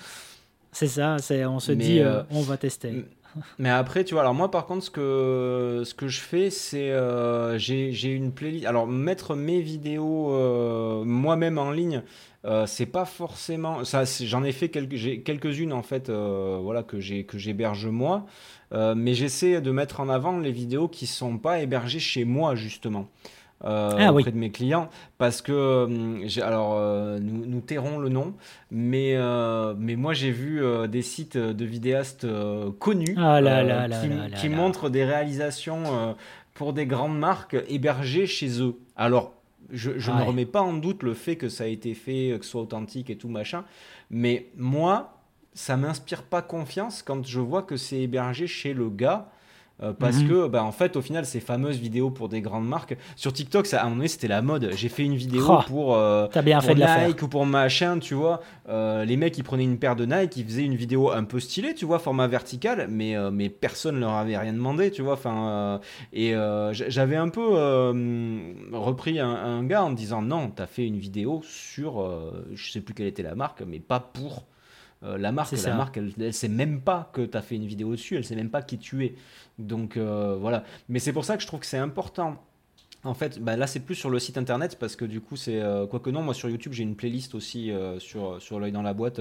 C'est 0.73 0.87
ça, 0.87 1.17
on 1.49 1.61
se 1.61 1.73
dit, 1.73 2.01
euh, 2.01 2.21
euh, 2.21 2.23
on 2.31 2.41
va 2.41 2.57
tester. 2.57 3.05
Mais 3.59 3.71
après, 3.71 4.05
tu 4.05 4.15
vois, 4.15 4.23
alors 4.23 4.35
moi, 4.35 4.51
par 4.51 4.67
contre, 4.67 4.85
ce 4.85 4.91
que, 4.91 5.83
ce 5.85 5.95
que 5.95 6.09
je 6.09 6.21
fais, 6.21 6.51
c'est. 6.51 6.93
j'ai 7.59 8.09
une 8.09 8.33
playlist. 8.33 8.67
Alors, 8.67 8.87
mettre 8.87 9.35
mes 9.35 9.61
vidéos 9.61 10.31
moi-même 11.05 11.59
en 11.59 11.71
ligne, 11.71 12.03
c'est 12.67 12.87
pas 12.87 13.05
forcément. 13.05 13.85
Ça, 13.85 14.05
j'en 14.05 14.45
ai 14.45 14.53
fait 14.53 14.69
quelques, 14.69 15.25
quelques-unes, 15.25 15.73
en 15.73 15.83
fait, 15.83 16.11
voilà, 16.11 16.83
que 16.83 16.99
j'héberge 17.01 17.87
moi. 17.87 18.27
Euh, 18.73 18.95
mais 18.97 19.15
j'essaie 19.15 19.61
de 19.61 19.71
mettre 19.71 20.01
en 20.01 20.09
avant 20.09 20.39
les 20.39 20.53
vidéos 20.53 20.89
qui 20.89 21.07
sont 21.07 21.39
pas 21.39 21.61
hébergées 21.61 21.99
chez 21.99 22.25
moi 22.25 22.55
justement. 22.55 23.09
Euh, 23.63 23.95
ah 23.99 24.11
auprès 24.11 24.33
de 24.33 24.39
mes 24.39 24.51
clients 24.51 24.89
parce 25.19 25.43
que 25.43 25.53
euh, 25.53 26.43
alors 26.43 26.81
nous, 27.21 27.45
nous, 27.45 27.61
tairons 27.61 27.99
le 27.99 28.09
nom 28.09 28.33
mais 28.71 29.19
mais 29.77 29.97
moi 29.97 30.15
j'ai 30.15 30.31
vu 30.31 30.63
des 30.89 31.03
sites 31.03 31.37
de 31.37 31.65
vidéastes 31.67 32.27
connus 32.79 33.15
ah 33.19 33.39
qui, 34.41 34.49
montrent 34.49 34.89
des 34.89 35.05
réalisations 35.05 36.17
pour 36.55 36.73
des 36.73 36.87
grandes 36.87 37.19
marques 37.19 37.59
hébergées 37.69 38.27
chez 38.27 38.63
eux 38.63 38.77
alors 38.97 39.35
je, 39.73 39.99
je 39.99 40.11
ne 40.11 40.23
remets 40.23 40.47
pas 40.47 40.63
en 40.63 40.73
doute 40.73 41.03
le 41.03 41.15
fait 41.15 41.37
que 41.37 41.49
ça 41.49 41.65
a 41.65 41.67
été 41.67 41.95
fait 41.95 42.37
que 42.39 42.45
ce 42.45 42.51
soit 42.53 42.63
authentique 42.63 43.11
et 43.11 43.17
tout 43.17 43.29
machin 43.29 43.65
mais 44.11 44.51
moi 44.57 45.21
ça 45.53 45.77
m'inspire 45.77 46.23
pas 46.23 46.43
confiance 46.43 47.03
quand 47.03 47.27
je 47.27 47.41
vois 47.41 47.63
que 47.63 47.77
c'est 47.77 48.01
hébergé 48.01 48.47
chez 48.47 48.73
le 48.73 48.89
gars. 48.89 49.31
Euh, 49.83 49.93
parce 49.93 50.19
mhm. 50.19 50.29
que, 50.29 50.49
bah, 50.49 50.63
en 50.63 50.73
fait, 50.73 50.97
au 50.97 51.03
final, 51.03 51.25
ces 51.25 51.41
fameuses 51.41 51.79
vidéos 51.79 52.11
pour 52.11 52.29
des 52.29 52.41
grandes 52.41 52.69
marques, 52.69 52.97
sur 53.17 53.33
TikTok, 53.33 53.67
ça, 53.67 53.79
à 53.79 53.83
un 53.83 53.85
moment 53.85 53.97
donné, 53.97 54.09
c'était 54.09 54.29
la 54.29 54.43
mode. 54.43 54.71
J'ai 54.75 54.89
fait 54.89 55.05
une 55.05 55.17
vidéo 55.17 55.47
oh, 55.49 55.59
pour, 55.67 55.97
euh, 55.97 56.27
bien 56.45 56.61
fait 56.61 56.75
Nike 56.75 57.23
ou 57.23 57.29
pour 57.29 57.47
machin, 57.47 57.99
tu 57.99 58.15
vois. 58.15 58.41
Euh, 58.69 59.05
les 59.05 59.17
mecs, 59.17 59.37
ils 59.39 59.45
prenaient 59.45 59.65
une 59.65 59.79
paire 59.79 59.97
de 59.97 60.05
Nike, 60.05 60.37
ils 60.37 60.45
faisaient 60.45 60.65
une 60.65 60.77
vidéo 60.77 61.11
un 61.11 61.25
peu 61.25 61.41
stylée, 61.41 61.75
tu 61.75 61.85
vois, 61.85 61.99
format 61.99 62.27
vertical, 62.27 62.87
mais, 62.91 63.15
mais 63.31 63.49
personne 63.49 63.99
leur 64.01 64.13
avait 64.13 64.37
rien 64.37 64.53
demandé, 64.53 64.91
tu 64.91 65.03
vois. 65.03 65.15
Enfin, 65.15 65.81
et 66.13 66.35
j'avais 66.73 67.17
un 67.17 67.29
peu 67.29 67.43
repris 68.73 69.19
un, 69.19 69.31
un, 69.31 69.65
gars 69.65 69.85
en 69.85 69.91
disant 69.91 70.23
non, 70.23 70.51
t'as 70.51 70.67
fait 70.67 70.87
une 70.87 70.99
vidéo 70.99 71.41
sur, 71.45 72.07
je 72.55 72.71
sais 72.71 72.81
plus 72.81 72.95
quelle 72.95 73.07
était 73.07 73.23
la 73.23 73.35
marque, 73.35 73.63
mais 73.67 73.79
pas 73.79 74.01
pour 74.01 74.45
euh, 75.03 75.17
la 75.17 75.33
marque, 75.33 75.53
la 75.53 75.75
marque, 75.75 75.99
elle, 75.99 76.35
sait 76.35 76.49
même 76.49 76.83
pas 76.83 77.11
que 77.13 77.23
tu 77.23 77.37
as 77.37 77.41
fait 77.41 77.57
une 77.57 77.65
vidéo 77.65 77.93
dessus, 77.93 78.17
elle 78.17 78.25
sait 78.25 78.37
même 78.37 78.51
pas 78.51 78.63
qui 78.63 78.79
tu 78.79 79.05
es. 79.05 79.15
Donc 79.59 79.97
euh, 79.97 80.37
voilà. 80.39 80.65
Mais 80.89 80.99
c'est 80.99 81.13
pour 81.13 81.25
ça 81.25 81.37
que 81.37 81.43
je 81.43 81.47
trouve 81.47 81.61
que 81.61 81.67
c'est 81.67 81.79
important. 81.79 82.43
En 83.03 83.15
fait, 83.15 83.39
bah, 83.39 83.57
là 83.57 83.67
c'est 83.67 83.81
plus 83.81 83.95
sur 83.95 84.11
le 84.11 84.19
site 84.19 84.37
internet 84.37 84.77
parce 84.79 84.95
que 84.95 85.07
du 85.07 85.23
coup 85.23 85.37
c'est 85.37 85.59
euh, 85.59 85.87
quoi 85.87 86.01
que 86.01 86.11
non, 86.11 86.23
moi 86.23 86.35
sur 86.35 86.51
YouTube 86.51 86.75
j'ai 86.75 86.83
une 86.83 86.97
playlist 86.97 87.35
aussi 87.35 87.73
sur 87.99 88.43
sur 88.43 88.61
l'œil 88.61 88.73
dans 88.73 88.83
la 88.83 88.93
boîte. 88.93 89.21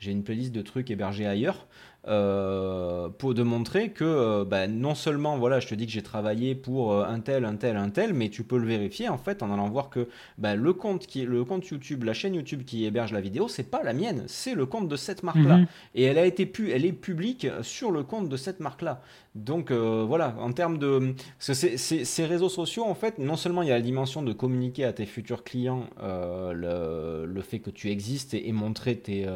j'ai 0.00 0.10
une 0.10 0.24
playlist 0.24 0.52
de 0.52 0.62
trucs 0.62 0.90
hébergés 0.90 1.26
ailleurs. 1.26 1.66
Euh, 2.06 3.08
pour 3.08 3.32
de 3.32 3.42
montrer 3.42 3.88
que 3.88 4.04
euh, 4.04 4.44
bah, 4.44 4.66
non 4.66 4.94
seulement 4.94 5.38
voilà 5.38 5.58
je 5.58 5.68
te 5.68 5.74
dis 5.74 5.86
que 5.86 5.92
j'ai 5.92 6.02
travaillé 6.02 6.54
pour 6.54 6.92
euh, 6.92 7.06
un 7.06 7.20
tel 7.20 7.46
un 7.46 7.56
tel 7.56 7.78
un 7.78 7.88
tel 7.88 8.12
mais 8.12 8.28
tu 8.28 8.44
peux 8.44 8.58
le 8.58 8.66
vérifier 8.66 9.08
en 9.08 9.16
fait 9.16 9.42
en 9.42 9.50
allant 9.50 9.70
voir 9.70 9.88
que 9.88 10.08
bah, 10.36 10.54
le 10.54 10.74
compte 10.74 11.06
qui 11.06 11.22
le 11.22 11.44
compte 11.44 11.66
YouTube 11.66 12.04
la 12.04 12.12
chaîne 12.12 12.34
YouTube 12.34 12.64
qui 12.66 12.84
héberge 12.84 13.14
la 13.14 13.22
vidéo 13.22 13.48
c'est 13.48 13.70
pas 13.70 13.82
la 13.82 13.94
mienne 13.94 14.24
c'est 14.26 14.54
le 14.54 14.66
compte 14.66 14.86
de 14.86 14.96
cette 14.96 15.22
marque 15.22 15.38
là 15.38 15.56
mhm. 15.56 15.66
et 15.94 16.02
elle 16.02 16.18
a 16.18 16.26
été 16.26 16.44
pu 16.44 16.72
elle 16.72 16.84
est 16.84 16.92
publique 16.92 17.46
sur 17.62 17.90
le 17.90 18.02
compte 18.02 18.28
de 18.28 18.36
cette 18.36 18.60
marque 18.60 18.82
là 18.82 19.00
donc 19.34 19.72
voilà 19.72 20.36
en 20.38 20.52
termes 20.52 20.76
de 20.76 21.14
ces 21.38 22.26
réseaux 22.26 22.50
sociaux 22.50 22.84
en 22.84 22.94
fait 22.94 23.18
non 23.18 23.36
seulement 23.36 23.62
il 23.62 23.68
y 23.68 23.72
a 23.72 23.76
la 23.76 23.80
dimension 23.80 24.22
de 24.22 24.34
communiquer 24.34 24.84
à 24.84 24.92
tes 24.92 25.06
futurs 25.06 25.42
clients 25.42 25.88
le, 26.02 27.24
le, 27.24 27.40
fait 27.40 27.60
que 27.60 27.70
tu 27.70 27.90
existes 27.90 28.34
et, 28.34 28.48
et 28.48 28.52
montrer 28.52 28.96
tes 28.96 29.26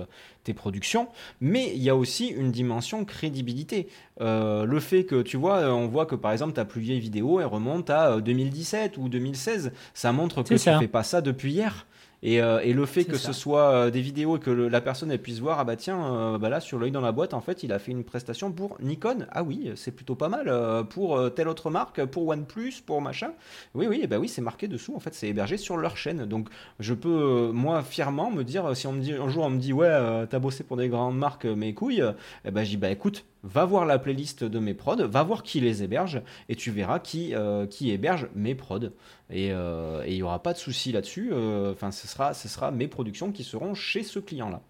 productions, 0.54 1.08
mais 1.40 1.72
il 1.74 1.82
y 1.82 1.90
a 1.90 1.96
aussi 1.96 2.28
une 2.28 2.50
dimension 2.50 3.04
crédibilité. 3.04 3.88
Euh, 4.20 4.64
le 4.64 4.80
fait 4.80 5.04
que, 5.04 5.22
tu 5.22 5.36
vois, 5.36 5.72
on 5.72 5.86
voit 5.86 6.06
que 6.06 6.14
par 6.14 6.32
exemple 6.32 6.52
ta 6.52 6.64
plus 6.64 6.80
vieille 6.80 7.00
vidéo, 7.00 7.40
elle 7.40 7.46
remonte 7.46 7.90
à 7.90 8.20
2017 8.20 8.98
euh, 8.98 9.00
ou 9.00 9.08
2016, 9.08 9.72
ça 9.94 10.12
montre 10.12 10.42
que 10.42 10.54
tu 10.54 10.58
fais 10.58 10.88
pas 10.88 11.02
ça 11.02 11.20
depuis 11.20 11.52
hier. 11.52 11.86
Euh, 12.24 12.60
et, 12.60 12.72
le 12.72 12.84
fait 12.86 13.04
que 13.04 13.16
ce 13.16 13.32
soit 13.32 13.70
euh, 13.70 13.90
des 13.90 14.00
vidéos 14.00 14.36
et 14.36 14.40
que 14.40 14.50
la 14.50 14.80
personne 14.80 15.10
elle 15.10 15.22
puisse 15.22 15.38
voir, 15.38 15.60
ah 15.60 15.64
bah 15.64 15.76
tiens, 15.76 16.14
euh, 16.14 16.38
bah 16.38 16.48
là 16.48 16.60
sur 16.60 16.78
l'œil 16.78 16.90
dans 16.90 17.00
la 17.00 17.12
boîte, 17.12 17.32
en 17.32 17.40
fait, 17.40 17.62
il 17.62 17.72
a 17.72 17.78
fait 17.78 17.92
une 17.92 18.04
prestation 18.04 18.50
pour 18.50 18.76
Nikon. 18.80 19.26
Ah 19.30 19.42
oui, 19.42 19.70
c'est 19.76 19.92
plutôt 19.92 20.14
pas 20.14 20.28
mal. 20.28 20.52
pour 20.88 21.32
telle 21.34 21.48
autre 21.48 21.70
marque, 21.70 22.04
pour 22.06 22.26
OnePlus, 22.28 22.82
pour 22.84 23.00
machin. 23.00 23.30
Oui, 23.74 23.86
oui, 23.86 24.06
bah 24.06 24.18
oui, 24.18 24.28
c'est 24.28 24.42
marqué 24.42 24.68
dessous. 24.68 24.94
En 24.96 25.00
fait, 25.00 25.14
c'est 25.14 25.28
hébergé 25.28 25.56
sur 25.56 25.76
leur 25.76 25.96
chaîne. 25.96 26.26
Donc, 26.26 26.48
je 26.80 26.94
peux, 26.94 27.50
moi, 27.52 27.82
fièrement 27.82 28.30
me 28.30 28.42
dire, 28.42 28.76
si 28.76 28.86
on 28.86 28.92
me 28.92 29.00
dit, 29.00 29.12
un 29.12 29.28
jour 29.28 29.44
on 29.44 29.50
me 29.50 29.58
dit, 29.58 29.72
ouais, 29.72 30.26
t'as 30.28 30.38
bossé 30.38 30.64
pour 30.64 30.76
des 30.76 30.88
grandes 30.88 31.18
marques, 31.18 31.44
mes 31.44 31.74
couilles, 31.74 32.04
eh 32.44 32.50
ben, 32.50 32.64
je 32.64 32.70
dis, 32.70 32.76
bah 32.76 32.90
écoute, 32.90 33.24
va 33.42 33.64
voir 33.64 33.86
la 33.86 33.98
playlist 33.98 34.44
de 34.44 34.58
mes 34.58 34.74
prods, 34.74 35.06
va 35.06 35.22
voir 35.22 35.42
qui 35.42 35.60
les 35.60 35.82
héberge, 35.82 36.22
et 36.48 36.56
tu 36.56 36.70
verras 36.70 36.98
qui, 36.98 37.34
euh, 37.34 37.66
héberge 37.80 38.28
mes 38.34 38.54
prods. 38.54 38.90
Et 39.30 39.48
il 39.48 40.14
n'y 40.14 40.22
aura 40.22 40.42
pas 40.42 40.52
de 40.52 40.58
souci 40.58 40.92
là-dessus. 40.92 41.32
Enfin, 41.70 41.90
ce, 41.90 42.08
sera, 42.08 42.34
ce 42.34 42.48
sera 42.48 42.70
mes 42.70 42.88
productions 42.88 43.32
qui 43.32 43.44
seront 43.44 43.74
chez 43.74 44.02
ce 44.02 44.18
client-là. 44.18 44.62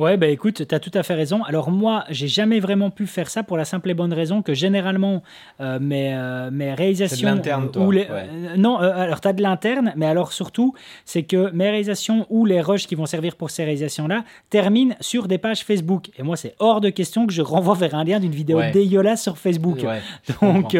Ouais, 0.00 0.16
bah 0.16 0.28
écoute, 0.28 0.66
tu 0.66 0.74
as 0.74 0.80
tout 0.80 0.90
à 0.94 1.02
fait 1.02 1.14
raison. 1.14 1.42
Alors 1.44 1.70
moi, 1.70 2.04
j'ai 2.08 2.26
jamais 2.26 2.58
vraiment 2.58 2.88
pu 2.88 3.06
faire 3.06 3.28
ça 3.28 3.42
pour 3.42 3.58
la 3.58 3.66
simple 3.66 3.90
et 3.90 3.94
bonne 3.94 4.14
raison 4.14 4.40
que 4.40 4.54
généralement 4.54 5.22
euh, 5.60 5.78
mes, 5.78 6.14
euh, 6.14 6.50
mes 6.50 6.72
réalisations... 6.72 7.28
De 7.28 7.34
l'interne, 7.34 7.70
toi. 7.70 7.92
Les, 7.92 8.06
euh, 8.10 8.56
non, 8.56 8.78
alors 8.78 9.20
tu 9.20 9.28
as 9.28 9.34
de 9.34 9.42
l'interne, 9.42 9.92
mais 9.96 10.06
alors 10.06 10.32
surtout, 10.32 10.74
c'est 11.04 11.24
que 11.24 11.50
mes 11.50 11.68
réalisations 11.68 12.26
ou 12.30 12.46
les 12.46 12.62
rushs 12.62 12.86
qui 12.86 12.94
vont 12.94 13.04
servir 13.04 13.36
pour 13.36 13.50
ces 13.50 13.64
réalisations-là 13.64 14.24
terminent 14.48 14.94
sur 15.00 15.28
des 15.28 15.36
pages 15.36 15.64
Facebook. 15.64 16.10
Et 16.18 16.22
moi, 16.22 16.36
c'est 16.36 16.54
hors 16.60 16.80
de 16.80 16.88
question 16.88 17.26
que 17.26 17.34
je 17.34 17.42
renvoie 17.42 17.74
vers 17.74 17.94
un 17.94 18.04
lien 18.04 18.20
d'une 18.20 18.32
vidéo 18.32 18.62
dégueulasse 18.72 19.22
sur 19.22 19.36
Facebook. 19.36 19.84
donc, 20.40 20.74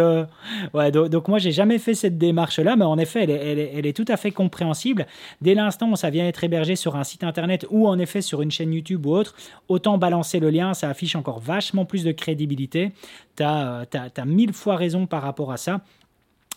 ouais, 0.73 0.91
donc, 0.91 1.09
donc, 1.11 1.29
moi, 1.29 1.39
j'ai 1.39 1.53
jamais 1.53 1.79
fait 1.79 1.95
cette 1.95 2.17
démarche-là, 2.17 2.75
mais 2.77 2.87
en 2.87 2.97
effet, 2.97 3.25
elle 3.25 3.31
est, 3.31 3.51
elle, 3.51 3.59
est, 3.59 3.73
elle 3.77 3.87
est, 3.87 3.93
tout 3.93 4.07
à 4.09 4.17
fait 4.17 4.31
compréhensible. 4.31 5.07
Dès 5.43 5.55
l'instant 5.55 5.91
où 5.91 5.97
ça 5.97 6.09
vient 6.09 6.27
être 6.27 6.43
hébergé 6.43 6.75
sur 6.75 6.97
un 6.97 7.05
site 7.05 7.23
internet 7.23 7.67
ou 7.69 7.87
en 7.87 7.99
effet 7.99 8.23
sur 8.23 8.41
une 8.41 8.51
chaîne 8.51 8.70
YouTube 8.73 9.07
ou 9.07 9.13
autre, 9.13 9.35
autant 9.69 9.99
balancer 9.99 10.41
le 10.41 10.51
lien, 10.51 10.75
ça 10.75 10.89
affiche 10.89 11.17
encore 11.17 11.41
vachement 11.41 11.85
plus 11.85 12.05
de 12.05 12.13
crédibilité. 12.13 12.93
Tu 13.37 13.43
as, 13.43 13.87
as, 13.93 14.25
mille 14.25 14.53
fois 14.53 14.77
raison 14.77 15.07
par 15.07 15.23
rapport 15.23 15.53
à 15.53 15.57
ça. 15.57 15.81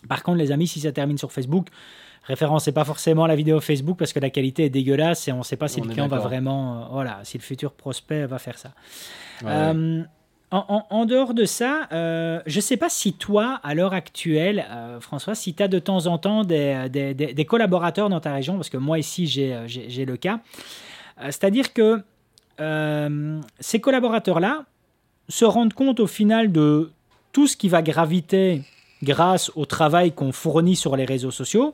Par 0.07 0.23
contre, 0.23 0.37
les 0.37 0.51
amis, 0.51 0.67
si 0.67 0.81
ça 0.81 0.91
termine 0.91 1.17
sur 1.17 1.31
Facebook, 1.31 1.67
référencez 2.23 2.71
pas 2.71 2.85
forcément 2.85 3.27
la 3.27 3.35
vidéo 3.35 3.59
Facebook 3.59 3.97
parce 3.97 4.13
que 4.13 4.19
la 4.19 4.29
qualité 4.29 4.65
est 4.65 4.69
dégueulasse 4.69 5.27
et 5.27 5.31
on 5.31 5.39
ne 5.39 5.43
sait 5.43 5.57
pas 5.57 5.67
si 5.67 5.81
le 5.81 5.87
client 5.87 6.07
va 6.07 6.19
vraiment, 6.19 6.75
euh, 6.75 6.85
voilà, 6.91 7.19
si 7.23 7.37
le 7.37 7.43
futur 7.43 7.73
prospect 7.73 8.25
va 8.25 8.39
faire 8.39 8.57
ça. 8.57 8.71
Euh, 9.43 10.03
en, 10.51 11.05
dehors 11.05 11.33
de 11.33 11.45
ça, 11.45 11.87
euh, 11.91 12.39
je 12.45 12.57
ne 12.57 12.61
sais 12.61 12.77
pas 12.77 12.89
si 12.89 13.13
toi, 13.13 13.59
à 13.63 13.73
l'heure 13.73 13.93
actuelle, 13.93 14.63
François, 14.99 15.33
si 15.33 15.55
tu 15.55 15.63
as 15.63 15.67
de 15.67 15.79
temps 15.79 16.05
en 16.05 16.19
temps 16.19 16.43
des, 16.43 16.89
des, 16.91 17.15
des, 17.15 17.45
collaborateurs 17.45 18.07
dans 18.07 18.19
ta 18.19 18.33
région, 18.33 18.55
parce 18.55 18.69
que 18.69 18.77
moi 18.77 18.99
ici 18.99 19.25
j'ai 19.25 20.05
le 20.05 20.15
cas, 20.15 20.41
c'est-à-dire 21.17 21.73
que 21.73 22.01
euh, 22.59 23.41
ces 23.59 23.79
collaborateurs-là 23.79 24.65
se 25.29 25.45
rendent 25.45 25.73
compte 25.73 25.99
au 25.99 26.07
final 26.07 26.51
de 26.51 26.91
tout 27.31 27.47
ce 27.47 27.57
qui 27.57 27.69
va 27.69 27.81
graviter 27.81 28.61
grâce 29.01 29.51
au 29.55 29.65
travail 29.65 30.11
qu'on 30.11 30.31
fournit 30.31 30.75
sur 30.75 30.95
les 30.95 31.05
réseaux 31.05 31.31
sociaux. 31.31 31.73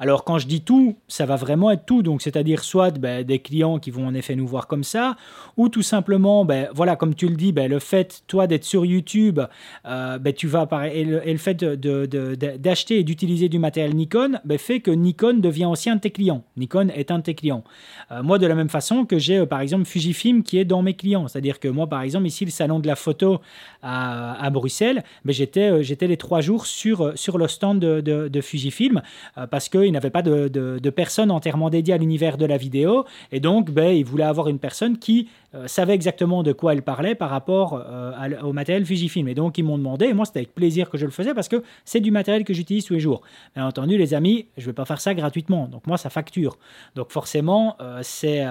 Alors 0.00 0.22
quand 0.22 0.38
je 0.38 0.46
dis 0.46 0.60
tout, 0.60 0.96
ça 1.08 1.26
va 1.26 1.34
vraiment 1.34 1.72
être 1.72 1.84
tout, 1.84 2.02
donc 2.02 2.22
c'est-à-dire 2.22 2.62
soit 2.62 2.96
ben, 2.98 3.24
des 3.24 3.40
clients 3.40 3.78
qui 3.78 3.90
vont 3.90 4.06
en 4.06 4.14
effet 4.14 4.36
nous 4.36 4.46
voir 4.46 4.68
comme 4.68 4.84
ça, 4.84 5.16
ou 5.56 5.68
tout 5.68 5.82
simplement, 5.82 6.44
ben, 6.44 6.68
voilà, 6.72 6.94
comme 6.94 7.14
tu 7.14 7.26
le 7.26 7.34
dis, 7.34 7.52
ben, 7.52 7.68
le 7.68 7.80
fait, 7.80 8.22
toi, 8.28 8.46
d'être 8.46 8.64
sur 8.64 8.86
YouTube, 8.86 9.40
euh, 9.86 10.18
ben, 10.18 10.32
tu 10.32 10.46
vas 10.46 10.68
et 10.92 11.04
le, 11.04 11.26
et 11.26 11.32
le 11.32 11.38
fait 11.38 11.64
d'acheter 11.64 12.94
de, 12.94 13.00
et 13.00 13.04
d'utiliser 13.04 13.48
du 13.48 13.58
matériel 13.58 13.94
Nikon 13.96 14.38
ben, 14.44 14.58
fait 14.58 14.80
que 14.80 14.90
Nikon 14.90 15.34
devient 15.34 15.64
aussi 15.64 15.90
un 15.90 15.96
de 15.96 16.00
tes 16.00 16.10
clients. 16.10 16.44
Nikon 16.56 16.88
est 16.90 17.10
un 17.10 17.18
de 17.18 17.24
tes 17.24 17.34
clients. 17.34 17.64
Euh, 18.12 18.22
moi, 18.22 18.38
de 18.38 18.46
la 18.46 18.54
même 18.54 18.68
façon 18.68 19.04
que 19.04 19.18
j'ai, 19.18 19.38
euh, 19.38 19.46
par 19.46 19.60
exemple, 19.60 19.84
Fujifilm 19.84 20.44
qui 20.44 20.58
est 20.58 20.64
dans 20.64 20.82
mes 20.82 20.94
clients. 20.94 21.26
C'est-à-dire 21.26 21.58
que 21.58 21.68
moi, 21.68 21.88
par 21.88 22.02
exemple, 22.02 22.26
ici, 22.26 22.44
le 22.44 22.50
salon 22.52 22.78
de 22.78 22.86
la 22.86 22.96
photo 22.96 23.40
à, 23.82 24.40
à 24.44 24.50
Bruxelles, 24.50 25.02
ben, 25.24 25.32
j'étais 25.32 26.06
les 26.06 26.16
trois 26.16 26.40
jours 26.40 26.66
sur, 26.66 27.12
sur 27.16 27.36
le 27.36 27.48
stand 27.48 27.80
de, 27.80 28.00
de 28.00 28.40
Fujifilm 28.40 29.02
parce 29.50 29.68
que 29.68 29.87
il 29.88 29.92
n'avait 29.92 30.10
pas 30.10 30.22
de, 30.22 30.90
personne 30.90 31.30
entièrement 31.30 31.70
dédiée 31.70 31.94
à 31.94 31.98
l'univers 31.98 32.36
de 32.36 32.46
la 32.46 32.56
vidéo. 32.56 33.04
Et 33.32 33.40
donc, 33.40 33.70
ben, 33.70 33.90
il 33.94 34.04
voulait 34.04 34.24
avoir 34.24 34.48
une 34.48 34.58
personne 34.58 34.98
qui 34.98 35.28
euh, 35.54 35.66
savait 35.66 35.94
exactement 35.94 36.42
de 36.42 36.52
quoi 36.52 36.74
elle 36.74 36.82
parlait 36.82 37.14
par 37.14 37.30
rapport 37.30 37.82
euh, 37.82 38.12
au 38.42 38.52
matériel 38.52 38.84
Fujifilm. 38.84 39.28
Et 39.28 39.34
donc, 39.34 39.56
ils 39.56 39.64
m'ont 39.64 39.78
demandé, 39.78 40.04
et 40.04 40.12
moi, 40.12 40.26
c'était 40.26 40.40
avec 40.40 40.54
plaisir 40.54 40.90
que 40.90 40.98
je 40.98 41.06
le 41.06 41.10
faisais 41.10 41.32
parce 41.32 41.48
que 41.48 41.62
c'est 41.86 42.00
du 42.00 42.10
matériel 42.10 42.44
que 42.44 42.52
j'utilise 42.52 42.84
tous 42.84 42.92
les 42.92 43.00
jours. 43.00 43.22
Bien 43.54 43.66
entendu, 43.66 43.96
les 43.96 44.12
amis, 44.12 44.46
je 44.58 44.64
ne 44.64 44.66
vais 44.66 44.72
pas 44.74 44.84
faire 44.84 45.00
ça 45.00 45.14
gratuitement. 45.14 45.66
Donc, 45.66 45.86
moi, 45.86 45.96
ça 45.96 46.10
facture. 46.10 46.58
Donc, 46.96 47.12
forcément, 47.12 47.76
euh, 47.80 48.00
c'est, 48.02 48.44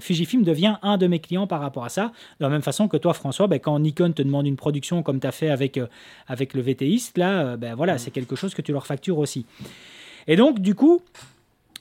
Fujifilm 0.00 0.42
devient 0.42 0.76
un 0.82 0.98
de 0.98 1.06
mes 1.06 1.20
clients 1.20 1.46
par 1.46 1.60
rapport 1.62 1.86
à 1.86 1.88
ça. 1.88 2.12
De 2.38 2.44
la 2.44 2.50
même 2.50 2.60
façon 2.60 2.86
que 2.86 2.98
toi, 2.98 3.14
François, 3.14 3.46
ben, 3.46 3.58
quand 3.58 3.78
Nikon 3.78 4.12
te 4.12 4.20
demande 4.20 4.46
une 4.46 4.56
production 4.56 5.02
comme 5.02 5.20
tu 5.20 5.26
as 5.26 5.32
fait 5.32 5.48
avec, 5.48 5.80
avec 6.26 6.52
le 6.52 6.60
VTiste, 6.60 7.16
là, 7.16 7.56
ben, 7.56 7.74
voilà, 7.74 7.96
c'est 7.96 8.10
quelque 8.10 8.36
chose 8.36 8.54
que 8.54 8.60
tu 8.60 8.72
leur 8.72 8.86
factures 8.86 9.16
aussi. 9.16 9.46
Et 10.26 10.36
donc, 10.36 10.60
du 10.60 10.74
coup, 10.74 11.00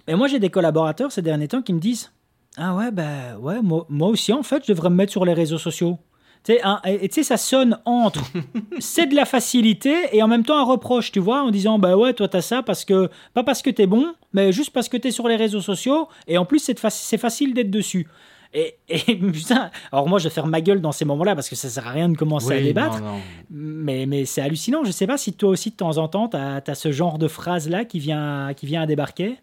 ben, 0.07 0.15
moi, 0.15 0.30
j'ai 0.30 0.39
des 0.39 0.49
collaborateurs 0.49 1.11
ces 1.11 1.21
derniers 1.21 1.49
temps 1.49 1.61
qui 1.61 1.73
me 1.73 1.80
disent 1.80 2.11
ah 2.58 2.76
ouais, 2.76 2.91
ben 2.91 3.38
ouais, 3.39 3.60
moi, 3.62 4.08
aussi, 4.08 4.32
en 4.32 4.43
fait, 4.43 4.64
je 4.66 4.72
devrais 4.72 4.89
me 4.89 4.95
mettre 4.95 5.12
sur 5.12 5.26
les 5.26 5.34
réseaux 5.34 5.58
sociaux. 5.58 5.97
Tu 6.43 6.53
sais, 6.53 6.62
et 6.86 7.10
tu 7.10 7.16
sais, 7.16 7.24
ça 7.24 7.38
sonne 7.38 7.80
entre 7.86 8.22
c'est 8.80 9.08
de 9.08 9.16
la 9.16 9.26
facilité 9.26 9.95
et 10.12 10.22
en 10.22 10.28
même 10.28 10.43
temps 10.43 10.60
un 10.60 10.64
reproche, 10.64 11.12
tu 11.12 11.20
vois, 11.20 11.41
en 11.41 11.49
disant 11.49 11.80
bah 11.80 11.97
ouais, 11.97 12.14
toi 12.14 12.28
t'as 12.28 12.41
ça 12.41 12.62
parce 12.62 12.86
que, 12.86 13.10
pas 13.34 13.43
parce 13.43 13.64
que 13.64 13.72
t'es 13.72 13.88
bon, 13.88 14.14
mais 14.32 14.51
juste 14.51 14.70
parce 14.70 14.88
que 14.88 14.95
t'es 14.95 15.10
sur 15.10 15.28
les 15.28 15.38
réseaux 15.38 15.62
sociaux 15.62 16.08
et 16.28 16.38
en 16.38 16.45
plus 16.45 16.60
c'est, 16.60 16.78
facile 17.18 17.56
d'être 17.56 17.72
dessus. 17.72 18.08
Et, 18.53 18.76
et 18.88 19.16
putain, 19.34 19.72
alors 19.91 20.08
moi 20.08 20.20
je 20.20 20.26
vais 20.26 20.30
faire 20.30 20.45
ma 20.45 20.62
gueule 20.62 20.82
dans 20.82 20.91
ces 20.91 21.03
moments-là 21.03 21.34
parce 21.34 21.49
que 21.49 21.56
ça 21.56 21.68
sert 21.68 21.88
à 21.88 21.89
rien 21.89 22.10
de 22.10 22.16
commencer 22.16 22.53
à 22.53 22.62
débattre. 22.62 23.01
Mais, 23.49 24.06
mais 24.06 24.26
c'est 24.26 24.41
hallucinant. 24.41 24.84
Je 24.84 24.91
sais 24.91 25.08
pas 25.08 25.18
si 25.18 25.34
toi 25.34 25.49
aussi 25.49 25.72
de 25.72 25.76
temps 25.78 25.97
en 25.97 26.08
temps 26.08 26.30
tu 26.30 26.38
as, 26.38 26.76
ce 26.76 26.91
genre 26.91 27.18
de 27.18 27.28
phrase 27.28 27.68
là 27.70 27.86
qui 27.86 27.97
vient, 27.97 28.53
qui 28.56 28.68
vient 28.68 28.84
à 28.84 28.86
débarquer. 28.86 29.39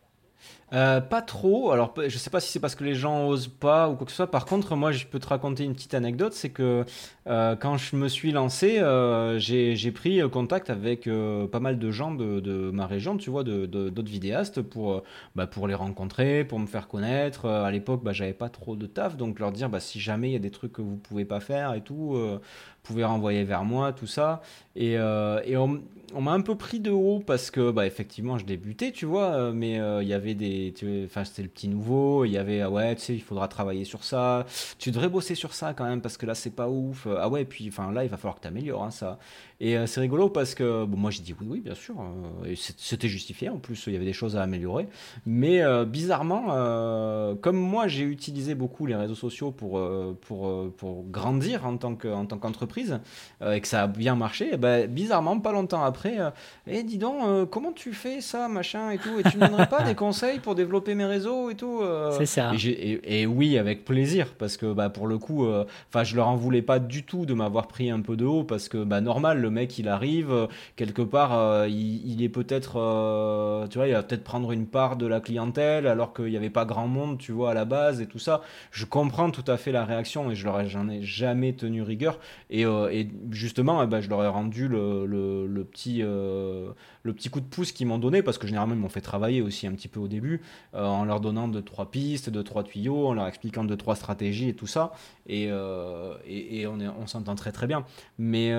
Euh, 0.72 1.00
pas 1.02 1.20
trop. 1.20 1.70
Alors, 1.70 1.92
je 2.06 2.16
sais 2.16 2.30
pas 2.30 2.40
si 2.40 2.50
c'est 2.50 2.60
parce 2.60 2.74
que 2.74 2.84
les 2.84 2.94
gens 2.94 3.26
osent 3.26 3.48
pas 3.48 3.90
ou 3.90 3.94
quoi 3.94 4.06
que 4.06 4.10
ce 4.10 4.16
soit. 4.16 4.30
Par 4.30 4.46
contre, 4.46 4.74
moi, 4.74 4.90
je 4.90 5.06
peux 5.06 5.18
te 5.18 5.28
raconter 5.28 5.64
une 5.64 5.74
petite 5.74 5.92
anecdote. 5.92 6.32
C'est 6.32 6.48
que 6.48 6.84
euh, 7.26 7.56
quand 7.56 7.76
je 7.76 7.96
me 7.96 8.08
suis 8.08 8.32
lancé, 8.32 8.78
euh, 8.78 9.38
j'ai 9.38 9.92
pris 9.92 10.20
contact 10.30 10.70
avec 10.70 11.08
pas 11.50 11.60
mal 11.60 11.78
de 11.78 11.90
gens 11.90 12.12
de, 12.14 12.70
ma 12.72 12.86
région, 12.86 13.16
tu 13.16 13.30
vois, 13.30 13.44
d'autres 13.44 13.90
de, 13.90 14.08
vidéastes 14.08 14.62
pour, 14.62 15.02
bah, 15.36 15.46
pour 15.46 15.68
les 15.68 15.74
rencontrer, 15.74 16.44
pour 16.44 16.58
me 16.58 16.66
faire 16.66 16.88
connaître. 16.88 17.46
à 17.46 17.70
l'époque, 17.70 18.02
bah, 18.02 18.12
j'avais 18.12 18.32
pas 18.32 18.48
trop 18.48 18.76
de 18.76 18.86
taf, 18.86 19.16
donc 19.16 19.38
leur 19.38 19.52
dire 19.52 19.68
bah, 19.68 19.80
si 19.80 20.00
jamais 20.00 20.30
il 20.30 20.32
y 20.32 20.36
a 20.36 20.40
des 20.40 20.50
trucs 20.50 20.72
que 20.72 20.82
vous 20.82 20.96
pouvez 20.96 21.24
pas 21.24 21.40
faire 21.40 21.74
et 21.74 21.82
tout, 21.82 22.16
pouvez 22.82 23.04
renvoyer 23.04 23.44
vers 23.44 23.64
moi, 23.64 23.92
tout 23.92 24.06
ça. 24.06 24.42
Et, 24.76 24.96
on, 24.98 26.20
m'a 26.20 26.32
un 26.32 26.40
peu 26.40 26.56
pris 26.56 26.80
de 26.80 26.90
haut 26.90 27.20
parce 27.20 27.50
que, 27.50 27.84
effectivement, 27.84 28.38
je 28.38 28.44
débutais, 28.44 28.92
tu 28.92 29.06
vois, 29.06 29.52
mais 29.52 29.74
il 30.02 30.08
y 30.08 30.14
avait 30.14 30.34
des. 30.34 30.61
Enfin, 31.04 31.24
c'était 31.24 31.42
le 31.42 31.48
petit 31.48 31.68
nouveau, 31.68 32.24
il 32.24 32.32
y 32.32 32.38
avait, 32.38 32.60
ah 32.60 32.70
ouais, 32.70 32.94
tu 32.96 33.02
sais, 33.02 33.14
il 33.14 33.22
faudra 33.22 33.48
travailler 33.48 33.84
sur 33.84 34.04
ça. 34.04 34.46
Tu 34.78 34.90
devrais 34.90 35.08
bosser 35.08 35.34
sur 35.34 35.54
ça 35.54 35.74
quand 35.74 35.84
même 35.84 36.00
parce 36.00 36.16
que 36.16 36.26
là, 36.26 36.34
c'est 36.34 36.54
pas 36.54 36.68
ouf. 36.68 37.06
Ah 37.18 37.28
ouais, 37.28 37.44
puis, 37.44 37.68
enfin, 37.68 37.90
là, 37.92 38.04
il 38.04 38.10
va 38.10 38.16
falloir 38.16 38.36
que 38.36 38.42
tu 38.42 38.48
améliores 38.48 38.84
hein, 38.84 38.90
ça. 38.90 39.18
Et 39.60 39.76
c'est 39.86 40.00
rigolo 40.00 40.28
parce 40.28 40.56
que, 40.56 40.84
bon, 40.84 40.96
moi, 40.96 41.12
j'ai 41.12 41.22
dit 41.22 41.34
oui, 41.40 41.46
oui, 41.48 41.60
bien 41.60 41.74
sûr. 41.74 41.94
et 42.44 42.56
c'était 42.56 43.08
justifié. 43.08 43.48
En 43.48 43.58
plus, 43.58 43.84
il 43.86 43.92
y 43.92 43.96
avait 43.96 44.04
des 44.04 44.12
choses 44.12 44.36
à 44.36 44.42
améliorer. 44.42 44.88
Mais 45.24 45.62
bizarrement, 45.86 46.46
comme 47.40 47.56
moi, 47.56 47.86
j'ai 47.86 48.02
utilisé 48.02 48.56
beaucoup 48.56 48.86
les 48.86 48.96
réseaux 48.96 49.14
sociaux 49.14 49.52
pour, 49.52 49.80
pour, 50.22 50.72
pour 50.72 51.04
grandir 51.04 51.64
en 51.64 51.76
tant 51.76 51.94
qu'entreprise 51.94 52.98
euh, 53.42 53.52
et 53.52 53.60
que 53.60 53.68
ça 53.68 53.82
a 53.82 53.86
bien 53.86 54.14
marché, 54.14 54.54
et 54.54 54.56
ben, 54.56 54.86
bizarrement, 54.86 55.38
pas 55.38 55.52
longtemps 55.52 55.82
après, 55.82 56.18
euh, 56.18 56.30
eh, 56.66 56.82
dis 56.82 56.98
donc, 56.98 57.22
euh, 57.22 57.46
comment 57.46 57.72
tu 57.72 57.92
fais 57.92 58.20
ça, 58.20 58.48
machin 58.48 58.90
et 58.90 58.98
tout 58.98 59.18
Et 59.18 59.22
tu 59.22 59.36
ne 59.36 59.46
donnerais 59.46 59.68
pas 59.68 59.82
des 59.82 59.94
conseils 59.96 60.38
pour 60.38 60.51
développer 60.54 60.94
mes 60.94 61.04
réseaux 61.04 61.50
et 61.50 61.54
tout 61.54 61.82
C'est 62.12 62.26
ça. 62.26 62.52
Et, 63.04 63.26
oui, 63.26 63.58
avec 63.58 63.84
plaisir, 63.84 64.34
parce 64.38 64.56
que 64.56 64.72
bah, 64.72 64.90
pour 64.90 65.06
le 65.06 65.18
coup, 65.18 65.46
enfin, 65.88 66.04
je 66.04 66.16
leur 66.16 66.28
en 66.28 66.36
voulais 66.36 66.62
pas 66.62 66.78
du 66.78 67.04
tout 67.04 67.26
de 67.26 67.34
m'avoir 67.34 67.66
pris 67.66 67.90
un 67.90 68.00
peu 68.00 68.16
de 68.16 68.24
haut, 68.24 68.44
parce 68.44 68.68
que 68.68 68.82
bah, 68.84 69.00
normal, 69.00 69.40
le 69.40 69.50
mec, 69.50 69.78
il 69.78 69.88
arrive, 69.88 70.48
quelque 70.76 71.02
part, 71.02 71.66
il, 71.68 72.22
est 72.22 72.28
peut-être, 72.28 73.68
tu 73.70 73.78
vois, 73.78 73.88
il 73.88 73.92
va 73.92 74.02
peut-être 74.02 74.24
prendre 74.24 74.52
une 74.52 74.66
part 74.66 74.96
de 74.96 75.06
la 75.06 75.20
clientèle, 75.20 75.86
alors 75.86 76.12
qu'il 76.14 76.26
n'y 76.26 76.36
avait 76.36 76.50
pas 76.50 76.64
grand 76.64 76.88
monde, 76.88 77.18
tu 77.18 77.32
vois, 77.32 77.50
à 77.50 77.54
la 77.54 77.64
base 77.64 78.00
et 78.00 78.06
tout 78.06 78.18
ça. 78.18 78.42
Je 78.70 78.84
comprends 78.84 79.30
tout 79.30 79.44
à 79.46 79.56
fait 79.56 79.72
la 79.72 79.84
réaction 79.84 80.30
et 80.30 80.34
je 80.34 80.44
leur 80.44 80.60
ai, 80.60 80.68
j'en 80.68 80.88
ai 80.88 81.02
jamais 81.02 81.52
tenu 81.52 81.82
rigueur. 81.82 82.18
Et 82.50 82.64
euh, 82.64 82.88
et, 82.92 83.08
justement, 83.30 83.82
eh 83.82 83.86
ben, 83.86 84.00
je 84.00 84.08
leur 84.08 84.22
ai 84.22 84.28
rendu 84.28 84.68
le, 84.68 85.66
petit, 85.70 86.00
euh, 86.02 86.70
le 87.02 87.12
petit 87.12 87.28
coup 87.28 87.40
de 87.40 87.46
pouce 87.46 87.72
qu'ils 87.72 87.86
m'ont 87.86 87.98
donné, 87.98 88.22
parce 88.22 88.38
que 88.38 88.46
généralement, 88.46 88.74
ils 88.74 88.80
m'ont 88.80 88.88
fait 88.88 89.00
travailler 89.00 89.42
aussi 89.42 89.66
un 89.66 89.72
petit 89.72 89.88
peu 89.88 90.00
au 90.00 90.08
début, 90.08 90.31
euh, 90.74 90.84
en 90.84 91.04
leur 91.04 91.20
donnant 91.20 91.48
deux, 91.48 91.62
trois 91.62 91.90
pistes, 91.90 92.30
deux, 92.30 92.42
trois 92.42 92.62
tuyaux, 92.64 93.08
en 93.08 93.14
leur 93.14 93.26
expliquant 93.26 93.64
deux, 93.64 93.76
trois 93.76 93.96
stratégies 93.96 94.48
et 94.48 94.54
tout 94.54 94.66
ça. 94.66 94.92
Et, 95.26 95.44
et, 96.26 96.66
on, 96.66 97.06
s'entend 97.06 97.34
très 97.34 97.52
très 97.52 97.66
bien. 97.66 97.84
Mais 98.18 98.52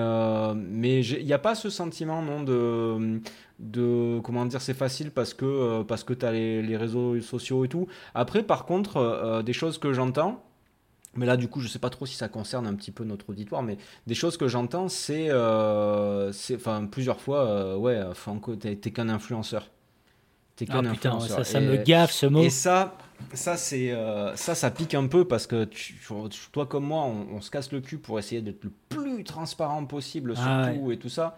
mais 0.56 1.04
il 1.04 1.24
n'y 1.24 1.32
a 1.32 1.38
pas 1.38 1.54
ce 1.54 1.70
sentiment 1.70 2.22
non 2.22 2.42
de 2.42 4.20
comment 4.22 4.46
dire 4.46 4.60
c'est 4.60 4.74
facile 4.74 5.10
parce 5.10 5.34
que 5.34 5.82
parce 5.82 6.04
que 6.04 6.14
tu 6.14 6.24
as 6.24 6.32
les, 6.32 6.62
les, 6.62 6.76
réseaux 6.76 7.20
sociaux 7.20 7.64
et 7.64 7.68
tout 7.68 7.86
après 8.14 8.42
par 8.42 8.64
contre 8.66 9.42
des 9.44 9.52
choses 9.52 9.78
que 9.78 9.92
j'entends 9.92 10.42
mais 11.16 11.26
là, 11.26 11.36
du 11.36 11.48
coup, 11.48 11.60
je 11.60 11.68
sais 11.68 11.78
pas 11.78 11.90
trop 11.90 12.06
si 12.06 12.16
ça 12.16 12.28
concerne 12.28 12.66
un 12.66 12.74
petit 12.74 12.90
peu 12.90 13.04
notre 13.04 13.30
auditoire, 13.30 13.62
mais 13.62 13.78
des 14.06 14.14
choses 14.14 14.36
que 14.36 14.48
j'entends, 14.48 14.88
c'est, 14.88 15.26
euh, 15.28 16.32
enfin, 16.54 16.86
plusieurs 16.86 17.20
fois, 17.20 17.46
euh, 17.46 17.76
ouais, 17.76 18.00
Franco, 18.14 18.56
t'es 18.56 18.76
qu'un 18.76 19.08
influenceur. 19.08 19.70
T'es 20.56 20.66
ah, 20.68 20.78
influenceur. 20.78 21.38
ça, 21.38 21.44
ça 21.44 21.60
me 21.60 21.76
gaffe 21.76 22.12
ce 22.12 22.26
mot. 22.26 22.42
Et 22.42 22.50
ça, 22.50 22.96
ça, 23.32 23.56
c'est 23.56 23.90
euh, 23.90 24.34
ça, 24.36 24.54
ça 24.54 24.70
pique 24.70 24.94
un 24.94 25.06
peu 25.06 25.24
parce 25.24 25.46
que 25.46 25.68
toi 26.52 26.66
comme 26.66 26.84
moi, 26.84 27.04
on, 27.04 27.40
se 27.40 27.50
casse 27.50 27.72
le 27.72 27.80
cul 27.80 27.98
pour 27.98 28.18
essayer 28.18 28.42
d'être 28.42 28.64
le 28.64 28.72
plus 28.88 29.24
transparent 29.24 29.84
possible 29.86 30.36
sur 30.36 30.46
ah 30.46 30.70
tout 30.74 30.92
et 30.92 30.98
tout 30.98 31.08
ça. 31.08 31.36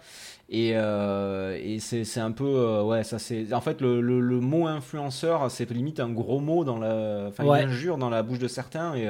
Et, 0.49 0.73
euh, 0.75 1.59
et 1.61 1.81
c'est 1.81 2.21
un 2.21 2.31
peu 2.31 2.45
euh, 2.45 2.85
ouais 2.85 3.03
ça 3.03 3.19
c'est 3.19 3.53
en 3.53 3.61
fait 3.61 3.81
le, 3.81 4.01
le, 4.01 4.41
mot 4.41 4.69
influenceur 4.69 5.51
c'est 5.51 5.69
limite 5.73 5.99
un 5.99 6.09
gros 6.09 6.39
mot 6.39 6.63
dans 6.63 6.79
la 6.79 7.25
enfin 7.27 7.43
une 7.43 7.69
injure 7.69 7.99
dans 7.99 8.11
la 8.11 8.23
bouche 8.23 8.39
de 8.39 8.47
certains 8.47 8.95
et, 8.95 9.09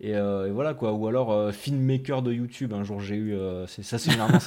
et, 0.00 0.14
voilà 0.52 0.74
quoi. 0.74 0.92
Ou 0.92 1.08
alors 1.08 1.52
filmmaker 1.52 2.22
de 2.22 2.32
YouTube. 2.32 2.72
Un 2.74 2.84
jour 2.84 3.00
j'ai 3.00 3.16
eu 3.16 3.36
ça 3.66 3.98
c'est 3.98 4.10
généralement 4.12 4.38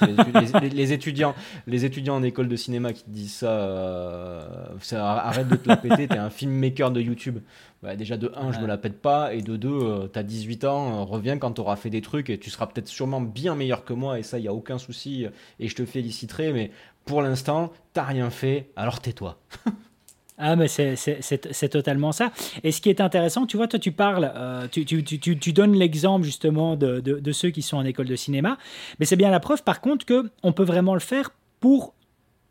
les, 0.62 0.70
les, 0.70 0.94
étudiants 0.94 1.36
les 1.68 1.84
étudiants 1.84 2.16
en 2.16 2.24
école 2.24 2.48
de 2.48 2.56
cinéma 2.56 2.94
qui 2.94 3.04
te 3.04 3.10
disent 3.10 3.40
ça, 3.40 4.78
arrête 5.02 5.50
de 5.50 5.58
te 5.58 5.68
la 5.68 5.76
péter 5.76 6.08
t'es 6.08 6.18
un 6.18 6.30
filmmaker 6.30 6.92
de 6.92 7.02
YouTube 7.02 7.40
bah, 7.84 7.96
déjà 7.96 8.18
de 8.18 8.32
1 8.36 8.52
je 8.54 8.60
me 8.60 8.68
la 8.68 8.78
pète 8.78 9.02
pas 9.02 9.34
et 9.34 9.42
de 9.42 9.56
2 9.56 9.70
euh, 9.70 10.08
t'as 10.08 10.24
18 10.24 10.66
ans 10.66 11.02
euh, 11.02 11.04
reviens 11.04 11.38
quand 11.38 11.52
t'auras 11.52 11.76
fait 11.76 11.90
des 11.90 12.02
trucs 12.02 12.30
et 12.30 12.38
tu 12.38 12.50
seras 12.50 12.68
peut-être 12.68 12.88
sûrement 12.88 13.22
bien 13.22 13.56
meilleur 13.56 13.86
que 13.86 13.94
moi 13.94 14.20
et 14.20 14.24
ça 14.24 14.40
il 14.40 14.46
y 14.46 14.48
a 14.48 14.54
aucun 14.54 14.78
souci 14.78 15.26
et 15.60 15.68
je 15.68 15.76
te 15.76 15.86
féliciterai 15.86 16.54
mais 16.54 16.72
pour 17.06 17.22
l'instant 17.22 17.72
t'as 17.94 18.04
rien 18.04 18.30
fait 18.30 18.70
alors 18.76 19.00
tais-toi 19.00 19.38
Ah, 20.44 20.56
mais 20.56 20.68
c'est 20.68 21.70
totalement 21.70 22.12
ça. 22.12 22.32
Et 22.64 22.72
ce 22.72 22.82
qui 22.82 22.90
est 22.90 23.00
intéressant, 23.00 23.46
tu 23.46 23.58
vois, 23.58 23.68
toi, 23.68 23.78
tu 23.78 23.92
parles, 23.92 24.32
euh, 24.36 24.68
tu, 24.72 24.86
tu, 24.86 25.04
tu, 25.04 25.20
tu, 25.20 25.54
donnes 25.54 25.76
l'exemple 25.76 26.26
justement 26.26 26.76
de, 26.76 27.00
de, 27.00 27.20
de, 27.20 27.32
ceux 27.32 27.52
qui 27.52 27.62
sont 27.62 27.78
en 27.78 27.86
école 27.86 28.08
de 28.08 28.16
cinéma, 28.16 28.58
mais 29.00 29.06
c'est 29.06 29.16
bien 29.16 29.30
la 29.30 29.40
preuve, 29.40 29.62
par 29.62 29.82
contre, 29.82 30.04
qu'on 30.04 30.52
peut 30.52 30.64
vraiment 30.64 30.96
le 30.96 31.00
faire 31.00 31.30
pour 31.60 31.94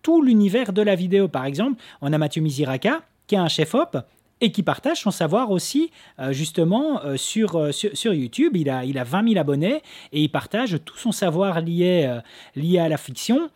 tout 0.02 0.22
l'univers 0.22 0.72
de 0.72 0.82
la 0.82 0.94
vidéo. 0.94 1.26
Par 1.26 1.44
exemple, 1.44 1.82
on 2.00 2.12
a 2.12 2.18
Mathieu 2.18 2.40
Misiraka, 2.42 3.02
qui 3.26 3.34
est 3.34 3.38
un 3.38 3.48
chef-op, 3.48 3.98
et 4.40 4.52
qui 4.52 4.62
partage 4.62 5.00
son 5.00 5.10
savoir 5.10 5.50
aussi 5.50 5.90
euh, 6.18 6.32
justement 6.32 7.02
euh, 7.04 7.16
sur, 7.16 7.56
euh, 7.56 7.72
sur, 7.72 8.14
YouTube. 8.14 8.56
Il 8.56 8.70
a, 8.70 8.84
il 8.84 8.98
a 8.98 9.04
20 9.04 9.28
000 9.28 9.40
abonnés 9.40 9.82
et 10.12 10.22
il 10.22 10.28
partage 10.28 10.78
tout 10.84 10.96
son 10.96 11.12
savoir 11.12 11.60
lié 11.60 12.20
à 12.78 12.88
la 12.88 12.96
fiction. 12.96 13.50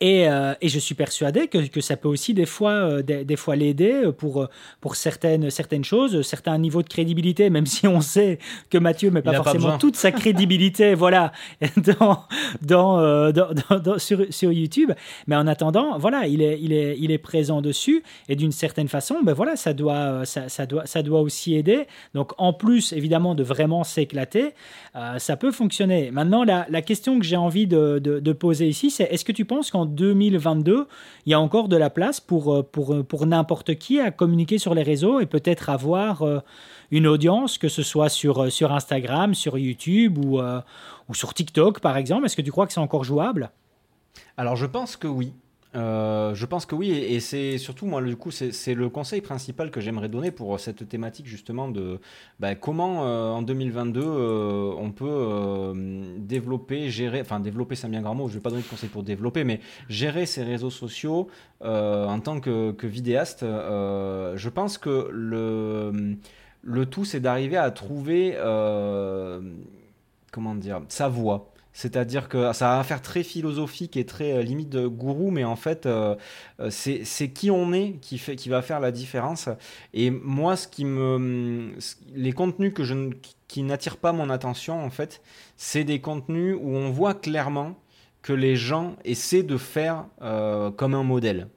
Et, 0.00 0.28
euh, 0.28 0.54
et, 0.60 0.68
je 0.68 0.78
suis 0.78 0.94
persuadé 0.94 1.48
que, 1.48 1.66
que, 1.66 1.80
ça 1.80 1.96
peut 1.96 2.08
aussi 2.08 2.32
des 2.32 2.46
fois, 2.46 2.70
euh, 2.70 3.02
des, 3.02 3.36
fois 3.36 3.56
l'aider 3.56 4.10
pour, 4.16 4.46
pour 4.80 4.94
certaines, 4.94 5.50
certaines 5.50 5.82
choses, 5.82 6.22
certains 6.22 6.56
niveaux 6.56 6.82
de 6.82 6.88
crédibilité, 6.88 7.50
même 7.50 7.66
si 7.66 7.88
on 7.88 8.00
sait 8.00 8.38
que 8.70 8.78
Mathieu 8.78 9.10
met 9.10 9.22
pas 9.22 9.34
forcément 9.34 9.76
toute 9.76 9.96
sa 9.96 10.12
crédibilité 10.12 10.94
voilà, 10.94 11.32
dans, 11.76 12.22
dans, 12.62 13.00
euh, 13.00 13.32
dans, 13.32 13.48
dans, 13.80 13.98
sur, 13.98 14.24
sur, 14.30 14.52
YouTube. 14.52 14.92
Mais 15.26 15.34
en 15.34 15.48
attendant, 15.48 15.98
voilà, 15.98 16.28
il 16.28 16.42
est, 16.42 16.60
il 16.62 16.72
est, 16.72 16.96
il 17.00 17.10
est 17.10 17.18
présent 17.18 17.60
dessus 17.60 18.04
et 18.28 18.36
d'une 18.36 18.52
certaine 18.52 18.88
façon, 18.88 19.16
ben 19.24 19.32
voilà, 19.32 19.56
ça, 19.56 19.72
doit, 19.72 20.24
ça, 20.24 20.48
ça, 20.48 20.66
doit, 20.66 20.86
ça 20.86 21.02
doit 21.02 21.22
aussi 21.22 21.56
aider. 21.56 21.88
Donc 22.14 22.32
en 22.38 22.52
plus, 22.52 22.92
évidemment, 22.92 23.34
de 23.34 23.42
vraiment 23.42 23.82
s'éclater, 23.82 24.54
ça 25.18 25.36
peut 25.36 25.50
fonctionner. 25.50 26.10
Maintenant, 26.12 26.44
la, 26.44 26.66
la 26.70 26.82
question 26.82 27.18
que 27.18 27.24
j'ai 27.24 27.36
envie 27.36 27.66
de, 27.66 27.98
de, 27.98 28.20
de 28.20 28.32
poser 28.32 28.68
ici, 28.68 28.90
c'est 28.90 29.04
est-ce 29.04 29.24
que 29.24 29.32
tu 29.32 29.44
penses 29.44 29.70
qu'en 29.70 29.87
2022, 29.88 30.86
il 31.26 31.30
y 31.30 31.34
a 31.34 31.40
encore 31.40 31.68
de 31.68 31.76
la 31.76 31.90
place 31.90 32.20
pour, 32.20 32.54
euh, 32.54 32.62
pour, 32.62 32.94
euh, 32.94 33.02
pour 33.02 33.26
n'importe 33.26 33.74
qui 33.76 34.00
à 34.00 34.10
communiquer 34.10 34.58
sur 34.58 34.74
les 34.74 34.82
réseaux 34.82 35.20
et 35.20 35.26
peut-être 35.26 35.70
avoir 35.70 36.22
euh, 36.22 36.40
une 36.90 37.06
audience, 37.06 37.58
que 37.58 37.68
ce 37.68 37.82
soit 37.82 38.08
sur, 38.08 38.50
sur 38.52 38.72
Instagram, 38.72 39.34
sur 39.34 39.58
YouTube 39.58 40.18
ou, 40.18 40.40
ou 41.08 41.14
sur 41.14 41.34
TikTok 41.34 41.80
par 41.80 41.96
exemple. 41.96 42.24
Est-ce 42.24 42.36
que 42.36 42.42
tu 42.42 42.50
crois 42.50 42.66
que 42.66 42.72
c'est 42.72 42.80
encore 42.80 43.04
jouable? 43.04 43.50
Alors 44.36 44.56
je 44.56 44.66
pense 44.66 44.96
que 44.96 45.06
oui. 45.06 45.32
Euh, 45.74 46.34
je 46.34 46.46
pense 46.46 46.64
que 46.64 46.74
oui, 46.74 46.90
et, 46.90 47.20
c'est 47.20 47.58
surtout 47.58 47.86
moi, 47.86 48.00
du 48.02 48.16
coup, 48.16 48.30
c'est 48.30 48.74
le 48.74 48.88
conseil 48.88 49.20
principal 49.20 49.70
que 49.70 49.80
j'aimerais 49.80 50.08
donner 50.08 50.30
pour 50.30 50.58
cette 50.58 50.88
thématique 50.88 51.26
justement 51.26 51.68
de 51.68 52.00
bah, 52.40 52.54
comment 52.54 53.06
euh, 53.06 53.32
en 53.32 53.42
2022 53.42 54.00
euh, 54.02 54.72
on 54.78 54.90
peut 54.92 55.74
développer, 56.18 56.88
gérer, 56.88 57.20
enfin 57.20 57.40
développer 57.40 57.74
c'est 57.74 57.86
un 57.86 57.90
bien 57.90 58.00
grand 58.02 58.14
mot, 58.14 58.28
je 58.28 58.34
ne 58.34 58.38
vais 58.38 58.42
pas 58.42 58.50
donner 58.50 58.62
de 58.62 58.68
conseils 58.68 58.88
pour 58.88 59.02
développer, 59.02 59.44
mais 59.44 59.60
gérer 59.88 60.24
ses 60.26 60.42
réseaux 60.42 60.70
sociaux 60.70 61.28
en 61.60 62.20
tant 62.20 62.40
que, 62.40 62.72
que 62.72 62.86
vidéaste. 62.86 63.40
je 63.42 64.48
pense 64.48 64.78
que 64.78 65.08
le, 65.12 66.16
le 66.62 66.86
tout 66.86 67.04
c'est 67.04 67.20
d'arriver 67.20 67.56
à 67.58 67.70
trouver, 67.70 68.36
comment 70.32 70.54
dire, 70.54 70.80
sa 70.88 71.08
voix. 71.08 71.52
C'est-à-dire 71.72 72.28
que 72.28 72.52
ça 72.52 72.76
va 72.76 72.82
faire 72.82 73.02
très 73.02 73.22
philosophique 73.22 73.96
et 73.96 74.04
très 74.04 74.32
euh, 74.32 74.42
limite 74.42 74.68
de 74.68 74.86
gourou, 74.86 75.30
mais 75.30 75.44
en 75.44 75.56
fait, 75.56 75.86
euh, 75.86 76.16
euh, 76.60 76.70
c'est 76.70 77.28
qui 77.28 77.50
on 77.50 77.72
est 77.72 77.98
qui, 78.00 78.18
fait, 78.18 78.36
qui 78.36 78.48
va 78.48 78.62
faire 78.62 78.80
la 78.80 78.90
différence. 78.90 79.48
Et 79.94 80.10
moi, 80.10 80.56
ce 80.56 80.66
qui 80.66 80.84
me, 80.84 81.72
les 82.14 82.32
contenus 82.32 82.72
que 82.74 82.84
je, 82.84 83.10
qui 83.46 83.62
n'attirent 83.62 83.98
pas 83.98 84.12
mon 84.12 84.30
attention, 84.30 84.82
en 84.82 84.90
fait, 84.90 85.22
c'est 85.56 85.84
des 85.84 86.00
contenus 86.00 86.56
où 86.60 86.74
on 86.74 86.90
voit 86.90 87.14
clairement 87.14 87.76
que 88.22 88.32
les 88.32 88.56
gens 88.56 88.96
essaient 89.04 89.44
de 89.44 89.56
faire 89.56 90.06
comme 90.76 90.94
un 90.94 91.04
modèle. 91.04 91.48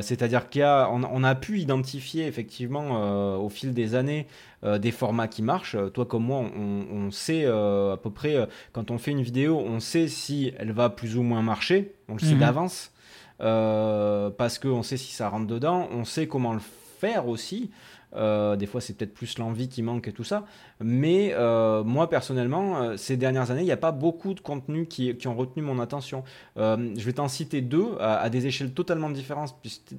C'est-à-dire 0.00 0.50
qu'on 0.50 1.22
a, 1.22 1.28
a 1.28 1.34
pu 1.36 1.60
identifier 1.60 2.26
effectivement 2.26 3.36
au 3.38 3.48
fil 3.48 3.72
des 3.72 3.94
années 3.94 4.26
euh, 4.66 4.78
des 4.78 4.90
formats 4.90 5.28
qui 5.28 5.42
marchent. 5.42 5.76
Toi 5.94 6.04
comme 6.04 6.24
moi, 6.24 6.40
on, 6.40 7.10
sait 7.10 7.46
à 7.46 7.96
peu 8.02 8.10
près, 8.10 8.48
quand 8.72 8.90
on 8.90 8.98
fait 8.98 9.12
une 9.12 9.22
vidéo, 9.22 9.58
on 9.58 9.80
sait 9.80 10.08
si 10.08 10.52
elle 10.58 10.72
va 10.72 10.90
plus 10.90 11.16
ou 11.16 11.22
moins 11.22 11.42
marcher, 11.42 11.94
on 12.08 12.14
le 12.14 12.18
sait 12.18 12.34
mhm. 12.34 12.40
d'avance, 12.40 12.92
parce 13.38 14.58
qu'on 14.58 14.82
sait 14.82 14.96
si 14.96 15.12
ça 15.12 15.28
rentre 15.28 15.46
dedans, 15.46 15.88
on 15.92 16.04
sait 16.04 16.26
comment 16.26 16.52
le 16.52 16.60
faire 16.98 17.28
aussi. 17.28 17.70
Euh, 18.14 18.56
des 18.56 18.66
fois, 18.66 18.80
c'est 18.80 18.96
peut-être 18.96 19.14
plus 19.14 19.38
l'envie 19.38 19.68
qui 19.68 19.82
manque 19.82 20.08
et 20.08 20.12
tout 20.12 20.24
ça. 20.24 20.44
Mais 20.80 21.32
euh, 21.34 21.82
moi, 21.84 22.08
personnellement, 22.08 22.80
euh, 22.80 22.96
ces 22.96 23.16
dernières 23.16 23.50
années, 23.50 23.62
il 23.62 23.66
n'y 23.66 23.72
a 23.72 23.76
pas 23.76 23.92
beaucoup 23.92 24.34
de 24.34 24.40
contenus 24.40 24.86
qui, 24.88 25.16
ont 25.26 25.34
retenu 25.34 25.62
mon 25.62 25.80
attention. 25.80 26.22
je 26.56 27.04
vais 27.04 27.14
t'en 27.14 27.28
citer 27.28 27.60
deux 27.60 27.96
à, 28.00 28.30
des 28.30 28.46
échelles 28.46 28.72
totalement 28.72 29.10
différentes, 29.10 29.54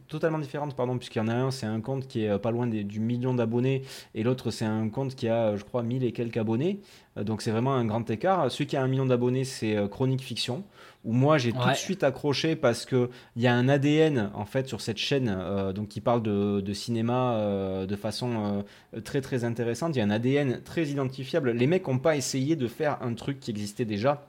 totalement 0.07 0.39
différentes 0.39 0.75
pardon, 0.75 0.97
puisqu'il 0.97 1.19
y 1.19 1.21
en 1.21 1.27
a 1.27 1.33
un, 1.33 1.51
c'est 1.51 1.65
un 1.65 1.81
compte 1.81 2.07
qui 2.07 2.23
est 2.23 2.39
pas 2.39 2.51
loin 2.51 2.65
du 2.67 2.99
million 2.99 3.33
d'abonnés, 3.33 3.83
et 4.15 4.23
l'autre, 4.23 4.51
c'est 4.51 4.65
un 4.65 4.87
compte 4.89 5.15
qui 5.15 5.27
a, 5.27 5.55
je 5.57 5.63
crois, 5.63 5.83
1000 5.83 6.03
et 6.03 6.13
quelques 6.13 6.37
abonnés. 6.37 6.79
Donc 7.17 7.41
c'est 7.41 7.51
vraiment 7.51 7.73
un 7.73 7.85
grand 7.85 8.09
écart. 8.09 8.49
Celui 8.51 8.67
qui 8.67 8.77
a 8.77 8.81
un 8.81 8.87
million 8.87 9.05
d'abonnés, 9.05 9.43
c'est 9.43 9.75
Chronique 9.89 10.21
Fiction 10.21 10.63
où 11.03 11.13
moi 11.13 11.37
j'ai 11.37 11.51
tout 11.53 11.67
de 11.67 11.75
suite 11.75 12.03
accroché 12.03 12.55
parce 12.55 12.85
que 12.85 13.09
il 13.35 13.41
y 13.41 13.47
a 13.47 13.53
un 13.53 13.69
ADN 13.69 14.31
en 14.33 14.45
fait 14.45 14.67
sur 14.67 14.81
cette 14.81 14.97
chaîne 14.97 15.33
euh, 15.39 15.71
donc 15.73 15.87
qui 15.87 16.01
parle 16.01 16.21
de, 16.21 16.73
cinéma 16.73 17.33
euh, 17.33 17.85
de 17.85 17.95
façon 17.95 18.63
euh, 18.95 19.01
très 19.01 19.21
très 19.21 19.43
intéressante. 19.43 19.95
Il 19.95 19.99
y 19.99 20.01
a 20.01 20.05
un 20.05 20.09
ADN 20.09 20.61
très 20.63 20.87
identifiable. 20.87 21.51
Les 21.51 21.67
mecs 21.67 21.87
n'ont 21.87 21.99
pas 21.99 22.15
essayé 22.15 22.55
de 22.55 22.67
faire 22.67 22.97
un 23.01 23.13
truc 23.13 23.39
qui 23.39 23.51
existait 23.51 23.85
déjà. 23.85 24.27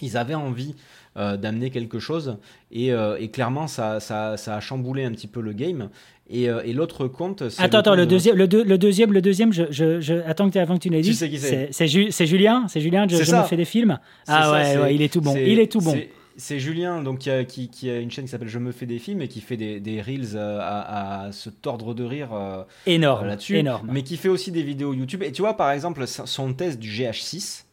Ils 0.00 0.16
avaient 0.16 0.34
envie 0.34 0.74
d'amener 1.16 1.70
quelque 1.70 1.98
chose 1.98 2.36
et, 2.70 2.92
clairement 3.32 3.66
ça, 3.66 4.00
ça, 4.00 4.36
ça, 4.36 4.56
a 4.56 4.60
chamboulé 4.60 5.04
un 5.04 5.12
petit 5.12 5.26
peu 5.26 5.40
le 5.40 5.52
game 5.52 5.88
et, 6.28 6.44
et 6.44 6.72
l'autre 6.72 7.08
compte 7.08 7.42
attends 7.58 7.78
attends 7.78 7.94
le, 7.94 8.06
deuxième 8.06 8.36
le, 8.36 8.46
le, 8.46 8.78
deuxième 8.78 9.12
le 9.12 9.22
deuxième 9.22 9.52
je, 9.52 9.64
je, 9.70 10.14
attends 10.26 10.50
que 10.50 10.58
avant 10.58 10.76
que 10.76 10.82
tu 10.82 10.90
l'aies 10.90 11.00
dit 11.00 11.14
c'est 11.14 12.26
Julien 12.26 12.66
c'est 12.68 12.80
Julien 12.80 13.06
je, 13.08 13.22
je 13.22 13.34
me 13.34 13.42
fais 13.44 13.56
des 13.56 13.64
films 13.64 13.98
ah 14.26 14.52
ouais, 14.52 14.76
ouais, 14.78 14.94
il 14.94 15.02
est 15.02 15.12
tout 15.12 15.20
bon 15.20 15.34
il 15.36 15.58
est 15.58 15.70
tout 15.70 15.80
bon 15.80 15.96
c'est 16.36 16.58
Julien 16.58 17.02
donc, 17.02 17.20
qui 17.20 17.30
a, 17.30 17.44
qui, 17.44 17.68
qui, 17.68 17.90
a, 17.90 17.98
une 17.98 18.10
chaîne 18.10 18.24
qui 18.24 18.30
s'appelle 18.30 18.48
Je 18.48 18.58
me 18.58 18.72
fais 18.72 18.86
des 18.86 18.98
films 18.98 19.22
et 19.22 19.28
qui 19.28 19.40
fait 19.40 19.56
des, 19.56 19.80
des 19.80 20.02
reels 20.02 20.34
euh, 20.36 20.58
à, 20.60 21.24
à, 21.24 21.32
se 21.32 21.48
tordre 21.48 21.94
de 21.94 22.04
rire 22.04 22.34
euh, 22.34 22.62
énorme, 22.86 23.26
là-dessus. 23.26 23.56
Énorme. 23.56 23.88
Mais 23.90 24.02
qui 24.02 24.16
fait 24.16 24.28
aussi 24.28 24.52
des 24.52 24.62
vidéos 24.62 24.92
YouTube. 24.92 25.22
Et 25.22 25.32
tu 25.32 25.42
vois, 25.42 25.56
par 25.56 25.70
exemple, 25.70 26.06
son 26.06 26.52
test 26.52 26.78
du 26.78 26.90
GH6, 26.90 27.64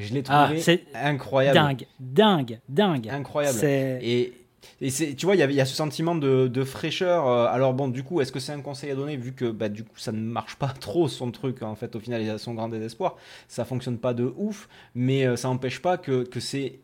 je 0.00 0.14
l'ai 0.14 0.22
ah, 0.28 0.50
trouvé 0.52 0.84
incroyable. 0.94 1.56
Dingue, 1.56 1.86
dingue, 1.98 2.58
dingue. 2.68 3.08
Incroyable. 3.08 3.58
Et, 3.64 4.32
et 4.80 4.90
tu 4.90 5.26
vois, 5.26 5.36
il 5.36 5.50
y, 5.50 5.54
y, 5.54 5.60
a 5.60 5.64
ce 5.64 5.74
sentiment 5.74 6.14
de, 6.14 6.48
de, 6.48 6.64
fraîcheur. 6.64 7.26
Euh, 7.26 7.46
alors 7.46 7.74
bon, 7.74 7.88
du 7.88 8.02
coup, 8.02 8.20
est-ce 8.20 8.32
que 8.32 8.40
c'est 8.40 8.52
un 8.52 8.62
conseil 8.62 8.90
à 8.90 8.94
donner 8.94 9.16
vu 9.16 9.32
que 9.32 9.50
bah, 9.50 9.68
du 9.68 9.84
coup 9.84 9.98
ça 9.98 10.12
ne 10.12 10.20
marche 10.20 10.56
pas 10.56 10.68
trop 10.80 11.08
son 11.08 11.30
truc 11.30 11.62
en 11.62 11.74
fait 11.74 11.94
au 11.96 12.00
final 12.00 12.22
il 12.22 12.30
a 12.30 12.38
son 12.38 12.54
grand 12.54 12.68
désespoir, 12.68 13.16
ça 13.48 13.64
fonctionne 13.64 13.98
pas 13.98 14.14
de 14.14 14.32
ouf, 14.36 14.68
mais 14.94 15.36
ça 15.36 15.48
n'empêche 15.48 15.80
pas 15.80 15.98
que, 15.98 16.24
que 16.24 16.40
c'est 16.40 16.80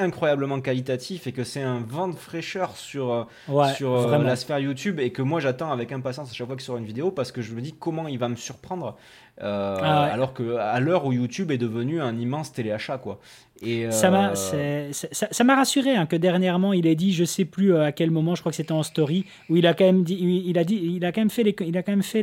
incroyablement 0.00 0.60
qualitatif 0.60 1.26
et 1.26 1.32
que 1.32 1.44
c'est 1.44 1.62
un 1.62 1.80
vent 1.80 2.08
de 2.08 2.16
fraîcheur 2.16 2.76
sur, 2.76 3.12
euh, 3.12 3.64
sur 3.74 3.94
euh, 3.94 4.18
la 4.18 4.36
sphère 4.36 4.58
YouTube 4.58 4.98
et 4.98 5.12
que 5.12 5.22
moi 5.22 5.40
j'attends 5.40 5.70
avec 5.70 5.92
impatience 5.92 6.30
à 6.30 6.34
chaque 6.34 6.46
fois 6.46 6.56
que 6.56 6.62
sur 6.62 6.76
une 6.76 6.84
vidéo 6.84 7.10
parce 7.10 7.32
que 7.32 7.42
je 7.42 7.52
me 7.54 7.60
dis 7.60 7.72
comment 7.72 8.08
il 8.08 8.18
va 8.18 8.28
me 8.28 8.36
surprendre 8.36 8.96
euh, 9.42 9.78
ah 9.80 10.04
alors 10.04 10.34
que 10.34 10.56
à 10.56 10.78
l'heure 10.80 11.06
où 11.06 11.12
YouTube 11.12 11.50
est 11.50 11.58
devenu 11.58 12.00
un 12.00 12.18
immense 12.18 12.52
téléachat 12.52 12.98
quoi. 12.98 13.20
Et 13.62 13.90
ça 13.90 14.10
m'a 14.10 14.34
ça 14.34 15.44
rassuré 15.54 15.94
hein, 15.94 16.06
que 16.06 16.16
dernièrement 16.16 16.72
il 16.72 16.86
ait 16.86 16.94
dit 16.94 17.12
je 17.12 17.24
sais 17.24 17.44
plus 17.44 17.76
à 17.76 17.92
quel 17.92 18.10
moment 18.10 18.34
je 18.34 18.40
crois 18.40 18.52
que 18.52 18.56
c'était 18.56 18.72
en 18.72 18.82
story 18.82 19.26
où 19.50 19.56
il 19.56 19.66
a 19.66 19.74
quand 19.74 19.84
même 19.84 20.02
dit 20.02 20.44
il 20.46 20.58
a 20.58 20.64
dit 20.64 20.80
il 20.82 21.04
a 21.04 21.12
quand 21.12 21.20
même 21.20 21.30
fait 21.30 21.54
il 21.60 21.76
a 21.76 21.82
quand 21.82 21.92
même 21.92 22.02
fait 22.02 22.22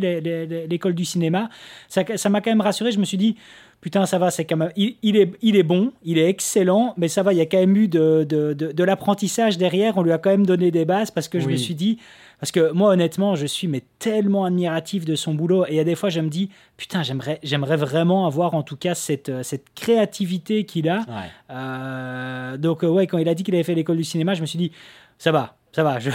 l'école 0.67 0.93
du 0.93 1.05
cinéma. 1.05 1.49
Ça 1.89 2.03
ça 2.15 2.29
m'a 2.29 2.41
quand 2.41 2.51
même 2.51 2.61
rassuré 2.61 2.91
je 2.91 2.99
me 2.99 3.05
suis 3.05 3.17
dit 3.17 3.35
putain, 3.81 4.05
ça 4.05 4.17
va, 4.17 4.31
c'est 4.31 4.45
quand 4.45 4.57
même, 4.57 4.71
il, 4.75 5.17
est, 5.17 5.31
il 5.41 5.55
est 5.55 5.63
bon, 5.63 5.91
il 6.03 6.17
est 6.17 6.27
excellent, 6.27 6.93
mais 6.97 7.07
ça 7.07 7.23
va, 7.23 7.33
il 7.33 7.37
y 7.37 7.41
a 7.41 7.45
quand 7.45 7.59
même 7.59 7.75
eu 7.75 7.87
de, 7.87 8.25
de, 8.27 8.53
de, 8.53 8.83
l'apprentissage 8.83 9.57
derrière, 9.57 9.97
on 9.97 10.01
lui 10.01 10.11
a 10.11 10.17
quand 10.17 10.31
même 10.31 10.45
donné 10.45 10.71
des 10.71 10.85
bases 10.85 11.11
parce 11.11 11.27
que 11.27 11.39
je 11.39 11.47
me 11.47 11.55
suis 11.55 11.75
dit, 11.75 11.99
Parce 12.39 12.51
que 12.51 12.71
moi, 12.71 12.91
honnêtement, 12.91 13.35
je 13.35 13.47
suis 13.47 13.67
mais 13.67 13.83
tellement 13.97 14.45
admiratif 14.45 15.05
de 15.05 15.15
son 15.15 15.33
boulot. 15.33 15.65
Et 15.65 15.71
il 15.71 15.75
y 15.75 15.79
a 15.79 15.83
des 15.83 15.95
fois, 15.95 16.09
je 16.09 16.19
me 16.19 16.29
dis, 16.29 16.49
putain, 16.77 17.01
j'aimerais, 17.01 17.39
j'aimerais 17.41 17.77
vraiment 17.77 18.27
avoir 18.27 18.53
en 18.53 18.61
tout 18.61 18.77
cas 18.77 18.93
cette, 18.93 19.29
euh, 19.29 19.43
cette 19.43 19.73
créativité 19.73 20.63
qu'il 20.65 20.87
a. 20.87 21.03
Euh, 21.49 22.57
donc, 22.57 22.83
euh, 22.83 22.87
ouais, 22.87 23.07
quand 23.07 23.17
il 23.17 23.27
a 23.27 23.33
dit 23.33 23.43
qu'il 23.43 23.55
avait 23.55 23.63
fait 23.63 23.73
l'école 23.73 23.97
du 23.97 24.03
cinéma, 24.03 24.35
je 24.35 24.41
me 24.41 24.45
suis 24.45 24.59
dit, 24.59 24.71
ça 25.17 25.31
va, 25.31 25.55
ça 25.71 25.83
va, 25.83 25.97
je, 25.99 26.11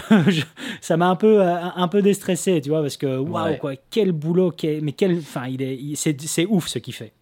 ça 0.81 0.97
m'a 0.97 1.09
un 1.09 1.17
peu, 1.17 1.43
un 1.43 1.89
peu 1.89 2.03
déstressé, 2.03 2.61
tu 2.61 2.71
vois, 2.71 2.83
parce 2.83 2.97
que 2.97 3.19
waouh, 3.19 3.57
quoi, 3.57 3.73
quel 3.91 4.13
boulot, 4.13 4.53
mais 4.81 4.93
quel, 4.93 5.19
enfin, 5.19 5.47
il 5.49 5.61
est, 5.61 5.97
c'est 5.97 6.47
ouf 6.47 6.69
ce 6.69 6.79
qu'il 6.79 6.95
fait. 6.95 7.13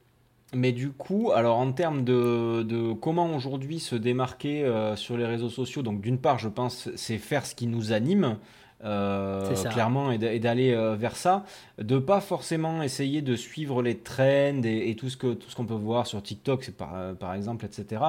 Mais 0.53 0.73
du 0.73 0.91
coup, 0.91 1.31
alors 1.33 1.59
en 1.59 1.71
termes 1.71 2.03
de, 2.03 2.65
de 2.65 2.93
comment 2.93 3.37
aujourd'hui 3.37 3.79
se 3.79 3.95
démarquer 3.95 4.69
sur 4.97 5.17
les 5.17 5.25
réseaux 5.25 5.49
sociaux, 5.49 5.83
donc 5.83 6.01
d'une 6.01 6.19
part, 6.19 6.41
je 6.41 6.49
pense, 6.49 6.91
c'est 6.97 7.19
faire 7.19 7.47
ce 7.47 7.55
qui 7.55 7.69
nous 7.69 7.93
anime. 7.93 8.37
Euh, 8.83 9.55
clairement, 9.71 10.11
et 10.11 10.39
d'aller 10.39 10.73
euh, 10.73 10.97
vers 10.97 11.15
ça, 11.15 11.45
de 11.79 11.99
pas 11.99 12.23
forcément 12.23 12.83
essayer 12.83 13.21
de 13.21 13.37
suivre 13.37 13.83
les 13.83 13.99
trends 13.99 14.63
et, 14.65 14.97
tout 14.99 15.11
ce 15.11 15.19
que 15.19 15.35
tout 15.35 15.51
ce 15.51 15.57
qu'on 15.57 15.67
peut 15.67 15.75
voir 15.75 16.07
sur 16.07 16.23
TikTok, 16.23 16.71
par, 16.71 16.95
euh, 16.95 17.13
par 17.13 17.35
exemple, 17.35 17.67
etc. 17.67 18.03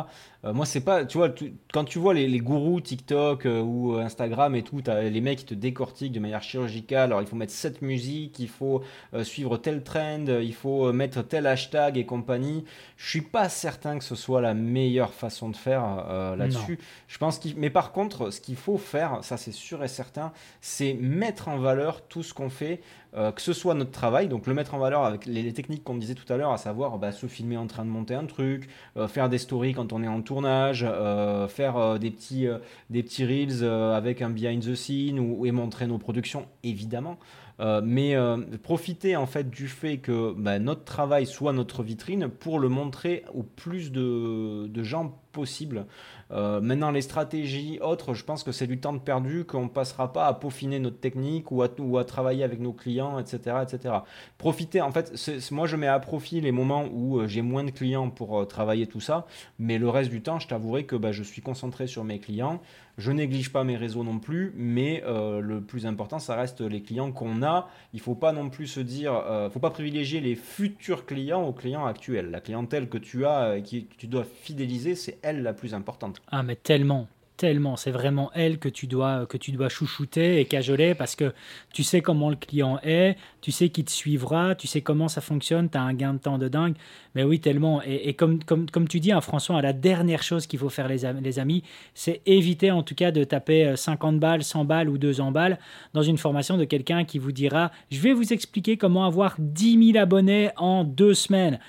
moi, 0.43 0.65
c'est 0.65 0.81
pas, 0.81 1.05
tu 1.05 1.17
vois, 1.17 1.29
quand 1.71 1.83
tu 1.83 1.99
vois 1.99 2.13
les, 2.13 2.27
les 2.27 2.39
gourous 2.39 2.81
TikTok 2.81 3.45
ou 3.45 3.95
Instagram 3.95 4.55
et 4.55 4.63
tout, 4.63 4.81
as 4.87 5.03
les 5.03 5.21
mecs 5.21 5.39
qui 5.39 5.45
te 5.45 5.53
décortiquent 5.53 6.13
de 6.13 6.19
manière 6.19 6.41
chirurgicale. 6.41 7.11
Alors, 7.11 7.21
il 7.21 7.27
faut 7.27 7.35
mettre 7.35 7.53
cette 7.53 7.81
musique, 7.81 8.39
il 8.39 8.49
faut 8.49 8.81
suivre 9.21 9.57
tel 9.57 9.83
trend, 9.83 10.25
il 10.27 10.53
faut 10.53 10.91
mettre 10.93 11.21
tel 11.21 11.45
hashtag 11.45 11.97
et 11.97 12.05
compagnie. 12.05 12.65
Je 12.97 13.09
suis 13.09 13.21
pas 13.21 13.49
certain 13.49 13.99
que 13.99 14.03
ce 14.03 14.15
soit 14.15 14.41
la 14.41 14.53
meilleure 14.53 15.13
façon 15.13 15.49
de 15.49 15.55
faire 15.55 16.35
là-dessus. 16.37 16.79
Je 17.07 17.17
pense 17.17 17.37
qu'il, 17.37 17.55
mais 17.57 17.69
par 17.69 17.91
contre, 17.91 18.31
ce 18.31 18.41
qu'il 18.41 18.55
faut 18.55 18.77
faire, 18.77 19.19
ça 19.21 19.37
c'est 19.37 19.51
sûr 19.51 19.83
et 19.83 19.87
certain 19.87 20.31
c'est 20.59 20.93
mettre 20.93 21.47
en 21.49 21.57
valeur 21.57 22.01
tout 22.07 22.23
ce 22.23 22.33
qu'on 22.33 22.49
fait, 22.49 22.81
euh, 23.13 23.31
que 23.33 23.41
ce 23.41 23.51
soit 23.51 23.73
notre 23.73 23.91
travail, 23.91 24.29
donc 24.29 24.47
le 24.47 24.53
mettre 24.53 24.73
en 24.73 24.79
valeur 24.79 25.03
avec 25.03 25.25
les, 25.25 25.51
techniques 25.51 25.83
qu'on 25.83 25.95
disait 25.95 26.15
tout 26.15 26.31
à 26.31 26.37
l'heure, 26.37 26.51
à 26.51 26.57
savoir 26.57 26.97
bah, 26.97 27.11
se 27.11 27.27
filmer 27.27 27.57
en 27.57 27.67
train 27.67 27.83
de 27.83 27.89
monter 27.89 28.15
un 28.15 28.25
truc, 28.25 28.69
euh, 28.95 29.09
faire 29.09 29.27
des 29.27 29.37
stories 29.37 29.73
quand 29.73 29.91
on 29.91 30.01
est 30.01 30.07
en 30.07 30.21
tournage, 30.21 30.85
euh, 30.87 31.49
faire 31.49 31.99
des, 31.99 32.09
petits, 32.09 32.47
des 32.89 33.03
petits 33.03 33.25
reels 33.25 33.63
avec 33.63 34.21
un 34.21 34.29
behind 34.29 34.63
the 34.63 34.75
scene 34.75 35.19
ou, 35.19 35.45
et 35.45 35.51
montrer 35.51 35.87
nos 35.87 35.97
productions, 35.97 36.45
évidemment. 36.63 37.17
mais 37.83 38.15
profiter 38.63 39.15
en 39.15 39.27
fait 39.27 39.49
du 39.49 39.67
fait 39.67 39.97
que 39.97 40.33
bah, 40.37 40.59
notre 40.59 40.83
travail 40.85 41.25
soit 41.25 41.53
notre 41.53 41.83
vitrine 41.83 42.29
pour 42.29 42.59
le 42.59 42.69
montrer 42.69 43.23
au 43.33 43.43
plus 43.43 43.91
de, 43.91 44.67
de 44.67 44.83
gens 44.83 45.19
possible. 45.31 45.85
Euh, 46.31 46.61
maintenant, 46.61 46.91
les 46.91 47.01
stratégies 47.01 47.79
autres, 47.81 48.13
je 48.13 48.23
pense 48.23 48.43
que 48.43 48.51
c'est 48.51 48.67
du 48.67 48.79
temps 48.79 48.97
perdu, 48.97 49.45
qu'on 49.45 49.63
ne 49.63 49.69
passera 49.69 50.13
pas 50.13 50.27
à 50.27 50.33
peaufiner 50.33 50.79
notre 50.79 50.99
technique 50.99 51.51
ou 51.51 51.61
à, 51.63 51.69
ou 51.79 51.97
à 51.97 52.05
travailler 52.05 52.43
avec 52.43 52.59
nos 52.59 52.73
clients, 52.73 53.19
etc. 53.19 53.57
etc. 53.63 53.95
Profiter, 54.37 54.81
en 54.81 54.91
fait, 54.91 55.13
moi 55.51 55.67
je 55.67 55.75
mets 55.75 55.87
à 55.87 55.99
profit 55.99 56.41
les 56.41 56.51
moments 56.51 56.85
où 56.91 57.19
euh, 57.19 57.27
j'ai 57.27 57.41
moins 57.41 57.63
de 57.63 57.71
clients 57.71 58.09
pour 58.09 58.39
euh, 58.39 58.45
travailler 58.45 58.87
tout 58.87 59.01
ça, 59.01 59.25
mais 59.59 59.77
le 59.77 59.89
reste 59.89 60.09
du 60.09 60.21
temps, 60.21 60.39
je 60.39 60.47
t'avouerai 60.47 60.85
que 60.85 60.95
bah, 60.95 61.11
je 61.11 61.23
suis 61.23 61.41
concentré 61.41 61.87
sur 61.87 62.03
mes 62.03 62.19
clients. 62.19 62.61
Je 62.97 63.11
néglige 63.11 63.51
pas 63.51 63.63
mes 63.63 63.77
réseaux 63.77 64.03
non 64.03 64.19
plus, 64.19 64.53
mais 64.55 65.03
le 65.05 65.59
plus 65.59 65.85
important, 65.85 66.19
ça 66.19 66.35
reste 66.35 66.61
les 66.61 66.81
clients 66.81 67.11
qu'on 67.11 67.41
a. 67.43 67.69
Il 67.93 67.99
faut 67.99 68.15
pas 68.15 68.31
non 68.31 68.49
plus 68.49 68.67
se 68.67 68.79
dire, 68.79 69.23
faut 69.51 69.59
pas 69.59 69.69
privilégier 69.69 70.19
les 70.19 70.35
futurs 70.35 71.05
clients 71.05 71.43
aux 71.43 71.53
clients 71.53 71.85
actuels. 71.85 72.31
La 72.31 72.41
clientèle 72.41 72.89
que 72.89 72.97
tu 72.97 73.25
as 73.25 73.57
et 73.57 73.63
que 73.63 73.95
tu 73.97 74.07
dois 74.07 74.23
fidéliser, 74.23 74.95
c'est 74.95 75.17
elle 75.21 75.41
la 75.41 75.53
plus 75.53 75.73
importante. 75.73 76.21
Ah, 76.31 76.43
mais 76.43 76.55
tellement, 76.55 77.07
tellement. 77.41 77.75
C'est 77.75 77.89
vraiment 77.89 78.29
elle 78.35 78.59
que 78.59 78.69
tu 78.69 78.85
dois 78.85 79.25
que 79.25 79.35
tu 79.35 79.51
dois 79.51 79.67
chouchouter 79.67 80.39
et 80.39 80.45
cajoler 80.45 80.93
parce 80.93 81.15
que 81.15 81.33
tu 81.73 81.81
sais 81.81 82.01
comment 82.01 82.29
le 82.29 82.35
client 82.35 82.77
est, 82.83 83.17
tu 83.41 83.51
sais 83.51 83.69
qui 83.69 83.83
te 83.83 83.89
suivra, 83.89 84.53
tu 84.53 84.67
sais 84.67 84.81
comment 84.81 85.07
ça 85.07 85.21
fonctionne, 85.21 85.67
tu 85.67 85.75
as 85.75 85.81
un 85.81 85.95
gain 85.95 86.13
de 86.13 86.19
temps 86.19 86.37
de 86.37 86.47
dingue. 86.47 86.75
Mais 87.15 87.23
oui, 87.23 87.39
tellement. 87.39 87.81
Et, 87.81 88.13
comme, 88.13 88.43
comme, 88.43 88.69
comme 88.69 88.87
tu 88.87 88.99
dis, 88.99 89.11
hein, 89.11 89.21
François, 89.21 89.59
la 89.59 89.73
dernière 89.73 90.21
chose 90.21 90.45
qu'il 90.45 90.59
faut 90.59 90.69
faire, 90.69 90.87
les, 90.87 90.99
les 91.19 91.39
amis, 91.39 91.63
c'est 91.95 92.21
éviter 92.27 92.69
en 92.69 92.83
tout 92.83 92.93
cas 92.93 93.09
de 93.09 93.23
taper 93.23 93.75
50 93.75 94.13
euh, 94.13 94.19
balles, 94.19 94.43
100 94.43 94.65
balles 94.65 94.87
ou 94.87 94.99
200 94.99 95.31
balles 95.31 95.57
dans 95.95 96.03
une 96.03 96.19
formation 96.19 96.57
de 96.57 96.65
quelqu'un 96.65 97.05
qui 97.05 97.17
vous 97.17 97.31
dira 97.31 97.71
Je 97.89 97.99
vais 98.01 98.13
vous 98.13 98.33
expliquer 98.33 98.77
comment 98.77 99.05
avoir 99.05 99.35
10 99.39 99.93
000 99.93 99.97
abonnés 99.97 100.51
en 100.57 100.83
deux 100.83 101.15
semaines 101.15 101.59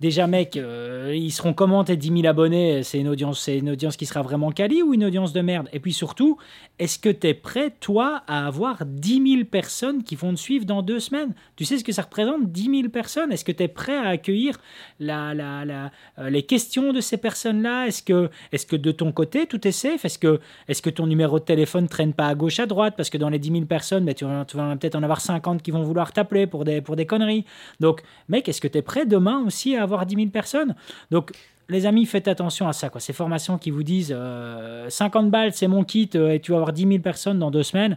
déjà, 0.00 0.26
mec, 0.26 0.56
euh, 0.56 1.14
ils 1.14 1.30
seront 1.30 1.52
comment 1.52 1.84
tes 1.84 1.96
10 1.96 2.22
000 2.22 2.26
abonnés? 2.26 2.82
C'est 2.82 2.98
une, 2.98 3.08
audience, 3.08 3.40
c'est 3.40 3.58
une 3.58 3.70
audience 3.70 3.96
qui 3.96 4.06
sera 4.06 4.22
vraiment 4.22 4.50
quali 4.50 4.82
ou 4.82 4.94
une 4.94 5.04
audience 5.04 5.32
de 5.32 5.40
merde? 5.40 5.68
Et 5.72 5.80
puis 5.80 5.92
surtout, 5.92 6.38
est-ce 6.78 6.98
que 6.98 7.08
tu 7.08 7.28
es 7.28 7.34
prêt, 7.34 7.70
toi, 7.80 8.22
à 8.26 8.46
avoir 8.46 8.84
10 8.86 9.32
000 9.36 9.44
personnes 9.44 10.02
qui 10.02 10.16
vont 10.16 10.34
te 10.34 10.38
suivre 10.38 10.64
dans 10.64 10.82
deux 10.82 11.00
semaines? 11.00 11.34
Tu 11.56 11.64
sais 11.64 11.78
ce 11.78 11.84
que 11.84 11.92
ça 11.92 12.02
représente, 12.02 12.50
10 12.50 12.62
000 12.64 12.88
personnes? 12.88 13.32
Est-ce 13.32 13.44
que 13.44 13.52
tu 13.52 13.62
es 13.62 13.68
prêt 13.68 13.96
à 13.96 14.08
accueillir 14.08 14.58
la, 14.98 15.34
la, 15.34 15.64
la, 15.64 15.90
euh, 16.18 16.30
les 16.30 16.42
questions 16.42 16.92
de 16.92 17.00
ces 17.00 17.18
personnes-là? 17.18 17.86
Est-ce 17.86 18.02
que, 18.02 18.30
est 18.52 18.66
que 18.68 18.76
de 18.76 18.92
ton 18.92 19.12
côté, 19.12 19.46
tout 19.46 19.66
est 19.66 19.72
safe? 19.72 20.04
Est-ce 20.04 20.18
que, 20.18 20.40
est 20.68 20.80
que 20.80 20.90
ton 20.90 21.06
numéro 21.06 21.38
de 21.38 21.44
téléphone 21.44 21.88
traîne 21.88 22.14
pas 22.14 22.28
à 22.28 22.34
gauche, 22.34 22.58
à 22.60 22.66
droite? 22.66 22.94
Parce 22.96 23.10
que 23.10 23.18
dans 23.18 23.28
les 23.28 23.38
10 23.38 23.50
000 23.52 23.64
personnes, 23.66 24.04
ben, 24.04 24.14
tu 24.14 24.24
vas, 24.24 24.44
peut-être 24.76 24.94
en 24.94 25.02
avoir 25.02 25.20
50 25.20 25.62
qui 25.62 25.70
vont 25.70 25.82
vouloir 25.82 26.12
t'appeler 26.12 26.46
pour 26.46 26.64
des, 26.64 26.80
pour 26.80 26.96
des 26.96 27.04
conneries. 27.04 27.44
Donc, 27.80 28.02
mec, 28.28 28.48
est-ce 28.48 28.60
que 28.60 28.68
tu 28.68 28.78
es 28.78 28.82
prêt 28.82 29.04
demain 29.04 29.44
aussi 29.44 29.76
à 29.76 29.82
avoir 29.82 29.89
10 29.98 30.14
000 30.16 30.28
personnes. 30.28 30.74
Donc, 31.10 31.32
les 31.70 31.86
amis, 31.86 32.04
faites 32.04 32.28
attention 32.28 32.68
à 32.68 32.72
ça. 32.72 32.90
Quoi. 32.90 33.00
Ces 33.00 33.12
formations 33.12 33.58
qui 33.58 33.70
vous 33.70 33.82
disent 33.82 34.08
50 34.08 34.14
euh, 34.14 35.30
balles, 35.30 35.52
c'est 35.52 35.68
mon 35.68 35.84
kit, 35.84 36.10
euh, 36.14 36.32
et 36.32 36.40
tu 36.40 36.50
vas 36.50 36.58
avoir 36.58 36.72
10 36.72 36.86
000 36.86 36.98
personnes 36.98 37.38
dans 37.38 37.50
deux 37.50 37.62
semaines. 37.62 37.96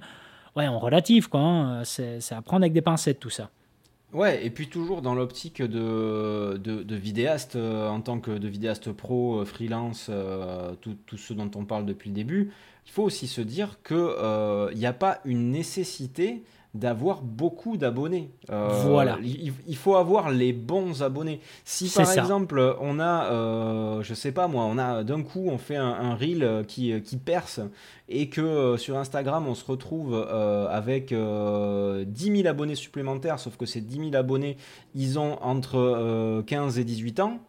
Ouais, 0.56 0.68
on 0.68 0.80
relative, 0.80 1.30
quoi. 1.30 1.42
Hein. 1.42 1.84
C'est, 1.84 2.20
à 2.32 2.42
prendre 2.42 2.64
avec 2.64 2.74
des 2.74 2.82
pincettes, 2.82 3.20
tout 3.20 3.32
ça. 3.32 3.50
Ouais, 4.14 4.46
et 4.46 4.52
puis 4.52 4.68
toujours 4.68 5.02
dans 5.02 5.16
l'optique 5.16 5.64
de, 5.64 6.96
vidéaste, 6.96 7.56
euh, 7.56 7.90
en 7.90 8.00
tant 8.02 8.20
que 8.20 8.30
de 8.30 8.48
vidéaste 8.48 8.92
pro, 8.92 9.44
freelance, 9.44 10.12
tout, 10.82 10.96
tout, 11.08 11.18
ce 11.18 11.34
dont 11.34 11.50
on 11.56 11.66
parle 11.66 11.86
depuis 11.86 12.10
le 12.12 12.16
début, 12.16 12.52
il 12.86 12.92
faut 12.92 13.04
aussi 13.04 13.28
se 13.28 13.42
dire 13.42 13.80
qu'il 13.84 14.78
n'y 14.78 14.86
a 14.86 14.94
pas 14.94 15.20
une 15.26 15.50
nécessité 15.50 16.44
d'avoir 16.74 17.22
beaucoup 17.22 17.78
d'abonnés. 17.78 18.32
Euh, 18.52 18.68
voilà. 18.88 19.20
Il, 19.22 19.76
faut 19.76 19.96
avoir 19.96 20.32
les 20.32 20.54
bons 20.54 21.04
abonnés. 21.04 21.40
Si 21.66 21.92
par 21.94 22.12
exemple 22.12 22.76
on 22.82 23.00
a, 23.00 23.32
euh, 23.32 24.02
je 24.02 24.14
sais 24.16 24.32
pas 24.32 24.48
moi, 24.48 24.66
on 24.66 24.80
a 24.80 25.04
d'un 25.04 25.22
coup 25.22 25.50
on 25.50 25.60
fait 25.60 25.76
un, 25.76 26.16
reel 26.16 26.66
qui, 26.68 27.00
qui, 27.02 27.18
perce 27.18 27.62
et 28.10 28.28
que 28.28 28.42
euh, 28.42 28.78
sur 28.78 28.98
Instagram 28.98 29.48
on 29.48 29.54
se 29.54 29.66
retrouve 29.66 30.16
avec 30.16 31.10
10 31.10 31.16
000 31.16 32.48
abonnés 32.48 32.76
supplémentaires, 32.76 33.38
sauf 33.38 33.56
que 33.56 33.68
ces 33.68 33.82
10 33.82 34.12
000 34.12 34.16
abonnés 34.16 34.58
ils 34.96 35.20
ont 35.20 35.38
entre 35.44 36.42
15 36.48 36.80
et 36.80 36.84
18 36.84 37.20
ans. 37.20 37.40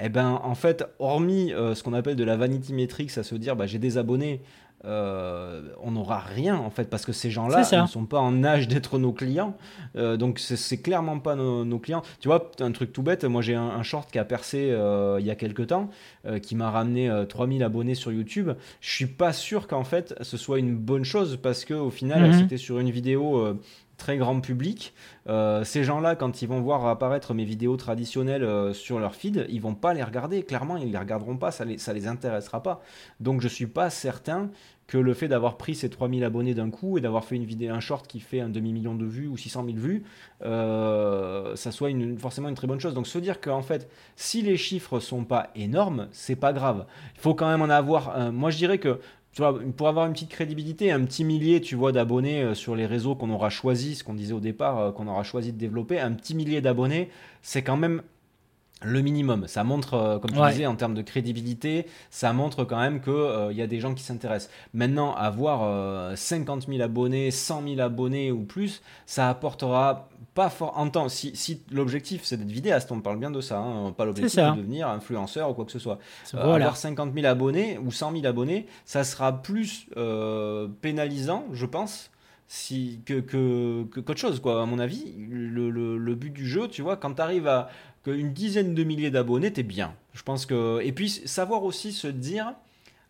Eh 0.00 0.08
ben, 0.08 0.40
en 0.42 0.56
fait, 0.56 0.84
hormis 0.98 1.50
ce 1.50 1.80
qu'on 1.84 1.92
appelle 1.92 2.16
de 2.16 2.24
la 2.24 2.36
vanity 2.36 2.72
metrics, 2.72 3.16
à 3.16 3.22
se 3.22 3.36
dire, 3.36 3.54
bah, 3.54 3.66
j'ai 3.66 3.78
des 3.78 3.96
abonnés, 3.96 4.40
euh, 4.86 5.62
on 5.82 5.92
n'aura 5.92 6.18
rien 6.18 6.56
en 6.56 6.68
fait 6.68 6.90
parce 6.90 7.06
que 7.06 7.12
ces 7.12 7.30
gens-là 7.30 7.66
ne 7.82 7.86
sont 7.86 8.04
pas 8.04 8.20
en 8.20 8.44
âge 8.44 8.68
d'être 8.68 8.98
nos 8.98 9.12
clients. 9.12 9.56
Euh, 9.96 10.16
donc 10.16 10.38
c'est 10.38 10.78
clairement 10.78 11.18
pas 11.18 11.36
nos, 11.36 11.78
clients. 11.78 12.02
Tu 12.20 12.28
vois, 12.28 12.50
un 12.60 12.72
truc 12.72 12.92
tout 12.92 13.02
bête, 13.02 13.24
moi 13.24 13.40
j'ai 13.40 13.54
un, 13.54 13.82
short 13.82 14.10
qui 14.10 14.18
a 14.18 14.24
percé 14.24 14.70
euh, 14.70 15.18
il 15.20 15.26
y 15.26 15.30
a 15.30 15.34
quelques 15.34 15.68
temps, 15.68 15.90
qui 16.42 16.54
m'a 16.54 16.70
ramené 16.70 17.10
3000 17.28 17.62
abonnés 17.62 17.94
sur 17.94 18.12
YouTube. 18.12 18.50
Je 18.80 18.90
suis 18.90 19.06
pas 19.06 19.32
sûr 19.32 19.66
qu'en 19.66 19.84
fait 19.84 20.14
ce 20.20 20.36
soit 20.36 20.58
une 20.58 20.76
bonne 20.76 21.04
chose 21.04 21.38
parce 21.42 21.64
que 21.64 21.74
au 21.74 21.90
final 21.90 22.28
mhm. 22.28 22.38
c'était 22.40 22.56
sur 22.58 22.78
une 22.78 22.90
vidéo 22.90 23.56
très 24.04 24.18
grand 24.18 24.38
public. 24.42 24.92
ces 25.64 25.82
gens-là, 25.82 26.14
quand 26.14 26.42
ils 26.42 26.46
vont 26.46 26.60
voir 26.60 26.86
apparaître 26.86 27.32
mes 27.32 27.46
vidéos 27.46 27.78
traditionnelles 27.78 28.74
sur 28.74 28.98
leur 29.00 29.14
feed, 29.14 29.46
ils 29.48 29.62
vont 29.62 29.74
pas 29.74 29.94
les 29.94 30.02
regarder. 30.02 30.42
Clairement, 30.42 30.76
ils 30.76 30.92
les 30.92 30.98
regarderont 30.98 31.38
pas, 31.38 31.50
ça 31.50 31.64
les, 31.64 32.06
intéressera 32.06 32.62
pas. 32.62 32.82
Donc 33.20 33.40
je 33.40 33.48
suis 33.48 33.66
pas 33.66 33.88
certain 33.88 34.50
que 34.88 34.98
le 34.98 35.14
fait 35.14 35.26
d'avoir 35.28 35.56
pris 35.56 35.74
ces 35.74 35.88
3000 35.88 36.22
abonnés 36.22 36.52
d'un 36.52 36.68
coup 36.68 36.98
et 36.98 37.00
d'avoir 37.00 37.24
fait 37.24 37.36
une 37.36 37.46
vidéo, 37.46 37.72
un 37.72 37.80
short 37.80 38.06
qui 38.06 38.20
fait 38.20 38.40
un 38.40 38.50
demi-million 38.50 38.94
de 38.94 39.06
vues 39.06 39.26
ou 39.26 39.38
600 39.38 39.64
000 39.64 39.78
vues, 39.78 40.04
euh, 40.42 41.56
ça 41.56 41.72
soit 41.72 41.88
forcément 42.18 42.50
une 42.50 42.54
très 42.54 42.66
bonne 42.66 42.80
chose. 42.80 42.92
Donc 42.92 43.06
se 43.06 43.16
dire 43.16 43.40
qu'en 43.40 43.62
fait, 43.62 43.88
si 44.16 44.42
les 44.42 44.58
chiffres 44.58 45.00
sont 45.00 45.24
pas 45.24 45.48
énormes, 45.54 46.08
c'est 46.12 46.36
pas 46.36 46.52
grave. 46.52 46.84
Il 47.14 47.22
faut 47.22 47.32
quand 47.32 47.48
même 47.48 47.62
en 47.62 47.70
avoir. 47.70 48.30
moi, 48.32 48.50
je 48.50 48.58
dirais 48.58 48.76
que 48.76 49.00
pour 49.34 49.88
avoir 49.88 50.06
une 50.06 50.12
petite 50.12 50.30
crédibilité, 50.30 50.92
un 50.92 51.04
petit 51.04 51.24
millier, 51.24 51.60
tu 51.60 51.74
vois, 51.74 51.92
d'abonnés 51.92 52.42
euh, 52.42 52.54
sur 52.54 52.76
les 52.76 52.86
réseaux 52.86 53.16
qu'on 53.16 53.30
aura 53.30 53.50
choisi, 53.50 53.96
ce 53.96 54.04
qu'on 54.04 54.14
disait 54.14 54.32
au 54.32 54.40
départ, 54.40 54.78
euh, 54.78 54.92
qu'on 54.92 55.08
aura 55.08 55.24
choisi 55.24 55.52
de 55.52 55.58
développer, 55.58 55.98
un 55.98 56.12
petit 56.12 56.34
millier 56.34 56.60
d'abonnés, 56.60 57.10
c'est 57.42 57.62
quand 57.62 57.76
même 57.76 58.02
le 58.84 59.00
minimum. 59.00 59.46
Ça 59.48 59.64
montre, 59.64 59.94
euh, 59.94 60.18
comme 60.18 60.30
tu 60.30 60.40
disais, 60.50 60.66
en 60.66 60.76
termes 60.76 60.94
de 60.94 61.02
crédibilité, 61.02 61.86
ça 62.10 62.32
montre 62.32 62.64
quand 62.64 62.78
même 62.78 63.00
qu'il 63.00 63.12
euh, 63.12 63.52
y 63.52 63.62
a 63.62 63.66
des 63.66 63.80
gens 63.80 63.94
qui 63.94 64.02
s'intéressent. 64.02 64.52
Maintenant, 64.72 65.14
avoir 65.14 66.16
50 66.16 66.62
euh, 66.68 66.72
000 66.72 66.82
abonnés, 66.82 67.30
100 67.30 67.62
000 67.66 67.80
abonnés 67.80 68.30
ou 68.30 68.42
plus, 68.42 68.82
ça 69.06 69.28
apportera 69.28 70.08
pas 70.34 70.50
fort. 70.50 70.76
En 70.76 70.88
temps, 70.88 71.08
si, 71.08 71.34
si 71.34 71.62
l'objectif 71.70 72.22
c'est 72.24 72.36
d'être 72.36 72.50
vidéaste, 72.50 72.90
on 72.92 73.00
parle 73.00 73.18
bien 73.18 73.30
de 73.30 73.40
ça, 73.40 73.58
hein, 73.58 73.92
pas 73.96 74.04
l'objectif 74.04 74.40
de 74.40 74.56
devenir 74.56 74.88
influenceur 74.88 75.50
ou 75.50 75.54
quoi 75.54 75.64
que 75.64 75.72
ce 75.72 75.78
soit. 75.78 75.98
avoir 76.32 76.76
50 76.76 77.14
000 77.14 77.26
abonnés 77.26 77.78
ou 77.78 77.90
100 77.90 78.12
000 78.12 78.26
abonnés, 78.26 78.66
ça 78.84 79.04
sera 79.04 79.42
plus 79.42 79.86
pénalisant, 80.80 81.44
je 81.52 81.66
pense, 81.66 82.10
si, 82.46 83.00
que, 83.06 83.20
que, 83.20 83.84
qu'autre 83.84 84.20
chose, 84.20 84.40
quoi. 84.40 84.62
À 84.62 84.66
mon 84.66 84.78
avis, 84.78 85.14
le, 85.28 85.70
le, 85.70 86.14
but 86.14 86.30
du 86.30 86.46
jeu, 86.46 86.68
tu 86.68 86.82
vois, 86.82 86.96
quand 86.96 87.14
tu 87.14 87.22
arrives 87.22 87.48
à 87.48 87.68
une 88.06 88.32
dizaine 88.32 88.74
de 88.74 88.84
milliers 88.84 89.10
d'abonnés, 89.10 89.52
t'es 89.52 89.62
bien. 89.62 89.94
Je 90.12 90.22
pense 90.22 90.46
que. 90.46 90.80
Et 90.82 90.92
puis, 90.92 91.08
savoir 91.08 91.64
aussi 91.64 91.92
se 91.92 92.08
dire 92.08 92.54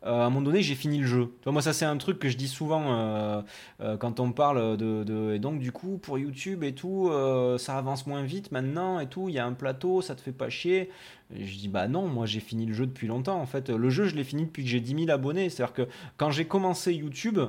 euh, 0.05 0.21
à 0.21 0.27
un 0.27 0.31
moment 0.31 0.43
donné, 0.43 0.63
j'ai 0.63 0.75
fini 0.75 0.99
le 0.99 1.07
jeu. 1.07 1.33
moi, 1.47 1.63
ça, 1.63 1.73
c'est 1.73 1.87
un 1.87 1.97
truc 1.97 2.19
que 2.19 2.29
je 2.29 2.37
dis 2.37 2.49
souvent 2.49 2.93
euh, 2.93 3.43
euh, 3.81 3.97
quand 3.97 4.21
on 4.21 4.33
parle 4.33 4.77
de, 4.77 5.33
Et 5.35 5.39
donc, 5.39 5.61
du 5.61 5.73
coup, 5.73 5.99
pour 5.99 6.19
YouTube 6.19 6.63
et 6.63 6.75
tout, 6.75 7.11
ça 7.59 7.79
avance 7.79 8.07
moins 8.07 8.23
vite 8.23 8.53
maintenant 8.53 9.01
et 9.01 9.07
tout. 9.07 9.29
Il 9.29 9.35
y 9.35 9.39
a 9.39 9.47
un 9.47 9.53
plateau, 9.53 10.03
ça 10.03 10.15
te 10.15 10.21
fait 10.21 10.33
pas 10.33 10.51
chier. 10.51 10.91
je 11.35 11.57
dis, 11.57 11.69
bah 11.69 11.89
non, 11.89 12.07
moi, 12.07 12.27
j'ai 12.27 12.41
fini 12.41 12.67
le 12.67 12.75
jeu 12.75 12.87
depuis 12.87 13.07
longtemps. 13.07 13.41
En 13.41 13.47
fait, 13.47 13.71
le 13.71 13.91
jeu, 13.91 14.05
je 14.05 14.15
l'ai 14.15 14.25
fini 14.25 14.45
depuis 14.45 14.63
que 14.63 14.69
j'ai 14.69 14.81
10 14.81 15.07
000 15.07 15.11
abonnés. 15.11 15.49
C'est-à-dire 15.49 15.75
que 15.75 15.89
quand 16.19 16.31
j'ai 16.31 16.45
commencé 16.45 16.93
YouTube, 16.93 17.41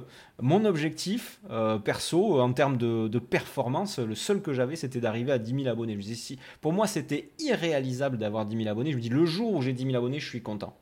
mon 0.42 0.64
objectif 0.64 1.42
perso, 1.84 2.40
en 2.40 2.54
termes 2.54 2.78
de, 2.78 3.20
performance, 3.20 4.00
le 4.00 4.16
seul 4.16 4.42
que 4.42 4.54
j'avais, 4.54 4.78
c'était 4.78 5.02
d'arriver 5.02 5.34
à 5.34 5.40
10 5.40 5.64
000 5.64 5.68
abonnés. 5.68 5.96
Je 5.96 6.00
dis, 6.00 6.16
si, 6.16 6.40
pour 6.62 6.72
moi, 6.72 6.88
c'était 6.88 7.32
irréalisable 7.40 8.18
d'avoir 8.18 8.46
10 8.46 8.56
000 8.58 8.70
abonnés. 8.70 8.92
Je 8.92 8.98
me 8.98 9.02
dis, 9.02 9.10
le 9.10 9.26
jour 9.26 9.54
où 9.54 9.62
j'ai 9.62 9.74
10 9.74 9.84
000 9.84 9.96
abonnés, 9.96 10.20
je 10.20 10.30
suis 10.30 10.42
content. 10.42 10.78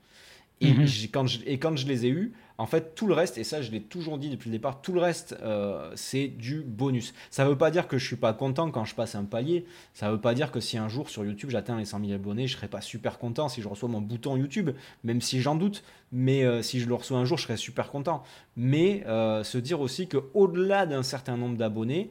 Et, 0.64 0.74
mhm. 0.74 0.88
quand 1.12 1.28
je, 1.28 1.40
et, 1.46 1.60
quand 1.60 1.76
je, 1.76 1.86
les 1.86 2.06
ai 2.06 2.10
eus, 2.10 2.34
en 2.58 2.66
fait, 2.66 2.96
tout 2.96 3.08
le 3.08 3.14
reste, 3.14 3.38
et 3.38 3.44
ça 3.44 3.62
je 3.62 3.72
l'ai 3.72 3.82
toujours 3.82 4.18
dit 4.18 4.30
depuis 4.30 4.50
le 4.50 4.56
départ, 4.56 4.82
tout 4.82 4.94
le 4.94 5.02
reste, 5.02 5.36
euh, 5.42 5.92
c'est 5.96 6.28
du 6.28 6.62
bonus. 6.62 7.14
Ça 7.30 7.44
ne 7.44 7.50
veut 7.50 7.58
pas 7.58 7.72
dire 7.72 7.88
que 7.88 7.98
je 7.98 8.06
suis 8.06 8.16
pas 8.16 8.34
content 8.34 8.72
quand 8.72 8.86
je 8.86 8.96
passe 8.96 9.16
un 9.16 9.26
palier. 9.26 9.66
Ça 9.94 10.08
ne 10.08 10.14
veut 10.14 10.22
pas 10.22 10.34
dire 10.34 10.52
que 10.52 10.60
si 10.60 10.78
un 10.78 10.88
jour 10.88 11.10
sur 11.10 11.26
YouTube 11.26 11.50
j'atteins 11.50 11.78
les 11.78 11.86
100 11.86 12.00
000 12.00 12.14
abonnés, 12.14 12.48
je 12.48 12.56
serai 12.56 12.68
pas 12.68 12.82
super 12.82 13.20
content 13.20 13.50
si 13.50 13.62
je 13.62 13.68
reçois 13.68 13.90
mon 13.90 14.02
bouton 14.02 14.38
YouTube, 14.38 14.72
même 15.04 15.20
si 15.20 15.42
j'en 15.42 15.56
doute. 15.56 15.84
Mais 16.12 16.44
euh, 16.44 16.62
si 16.62 16.80
je 16.80 16.88
le 16.88 16.94
reçois 16.94 17.18
un 17.18 17.26
jour, 17.26 17.38
je 17.38 17.44
serai 17.44 17.58
super 17.58 17.90
content. 17.90 18.24
Mais 18.56 19.04
euh, 19.08 19.44
se 19.44 19.58
dire 19.58 19.82
aussi 19.82 20.08
qu'au-delà 20.08 20.86
d'un 20.86 21.04
certain 21.04 21.36
nombre 21.36 21.58
d'abonnés, 21.58 22.10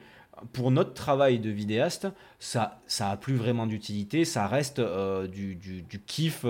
pour 0.53 0.71
notre 0.71 0.93
travail 0.93 1.39
de 1.39 1.51
vidéaste, 1.51 2.09
ça, 2.41 2.81
ça 2.87 3.11
a 3.11 3.17
plus 3.17 3.37
vraiment 3.37 3.67
d'utilité, 3.67 4.25
ça 4.25 4.49
reste 4.49 4.81
du, 4.81 5.55
du, 5.55 5.83
du, 5.83 6.01
kiff, 6.01 6.45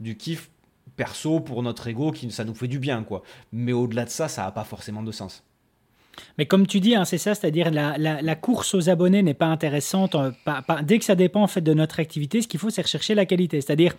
du 0.00 0.16
kiff 0.18 0.50
perso, 0.96 1.40
pour 1.40 1.62
notre 1.62 1.86
ego, 1.88 2.10
qui, 2.10 2.30
ça 2.30 2.44
nous 2.44 2.54
fait 2.54 2.68
du 2.68 2.78
bien, 2.78 3.02
quoi. 3.02 3.22
Mais 3.52 3.72
au-delà 3.72 4.04
de 4.04 4.10
ça, 4.10 4.28
ça 4.28 4.42
n'a 4.42 4.50
pas 4.50 4.64
forcément 4.64 5.02
de 5.02 5.12
sens. 5.12 5.44
Mais 6.38 6.46
comme 6.46 6.66
tu 6.66 6.80
dis, 6.80 6.94
hein, 6.94 7.04
c'est 7.04 7.18
ça, 7.18 7.34
c'est-à-dire 7.34 7.70
la, 7.70 7.96
la, 7.98 8.34
course 8.34 8.74
aux 8.74 8.88
abonnés 8.88 9.22
n'est 9.22 9.34
pas 9.34 9.46
intéressante. 9.46 10.14
Euh, 10.14 10.30
dès 10.82 10.98
que 10.98 11.04
ça 11.04 11.14
dépend 11.14 11.42
en 11.42 11.46
fait 11.46 11.60
de 11.60 11.74
notre 11.74 12.00
activité, 12.00 12.42
ce 12.42 12.48
qu'il 12.48 12.60
faut, 12.60 12.70
c'est 12.70 12.82
rechercher 12.82 13.14
la 13.14 13.26
qualité. 13.26 13.60
C'est-à-dire, 13.60 13.94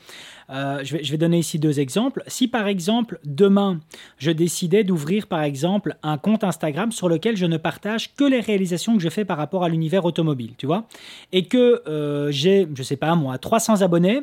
euh, 0.49 0.81
je, 0.83 0.97
vais, 0.97 1.03
je, 1.03 1.11
vais, 1.11 1.17
donner 1.17 1.39
ici 1.39 1.59
deux 1.59 1.79
exemples. 1.79 2.23
Si 2.27 2.47
par 2.47 2.67
exemple 2.67 3.19
demain, 3.23 3.79
je 4.17 4.31
décidais 4.31 4.83
d'ouvrir 4.83 5.27
par 5.27 5.41
exemple 5.41 5.95
un 6.03 6.17
compte 6.17 6.43
Instagram 6.43 6.91
sur 6.91 7.09
lequel 7.09 7.37
je 7.37 7.45
ne 7.45 7.57
partage 7.57 8.13
que 8.15 8.23
les 8.23 8.39
réalisations 8.39 8.95
que 8.95 9.03
je 9.03 9.09
fais 9.09 9.25
par 9.25 9.37
rapport 9.37 9.63
à 9.63 9.69
l'univers 9.69 10.05
automobile, 10.05 10.53
tu 10.57 10.65
vois, 10.65 10.87
et 11.31 11.45
que 11.45 11.81
euh, 11.87 12.31
j'ai, 12.31 12.67
je 12.73 12.83
sais 12.83 12.97
pas 12.97 13.15
moi, 13.15 13.37
300 13.37 13.81
abonnés. 13.81 14.21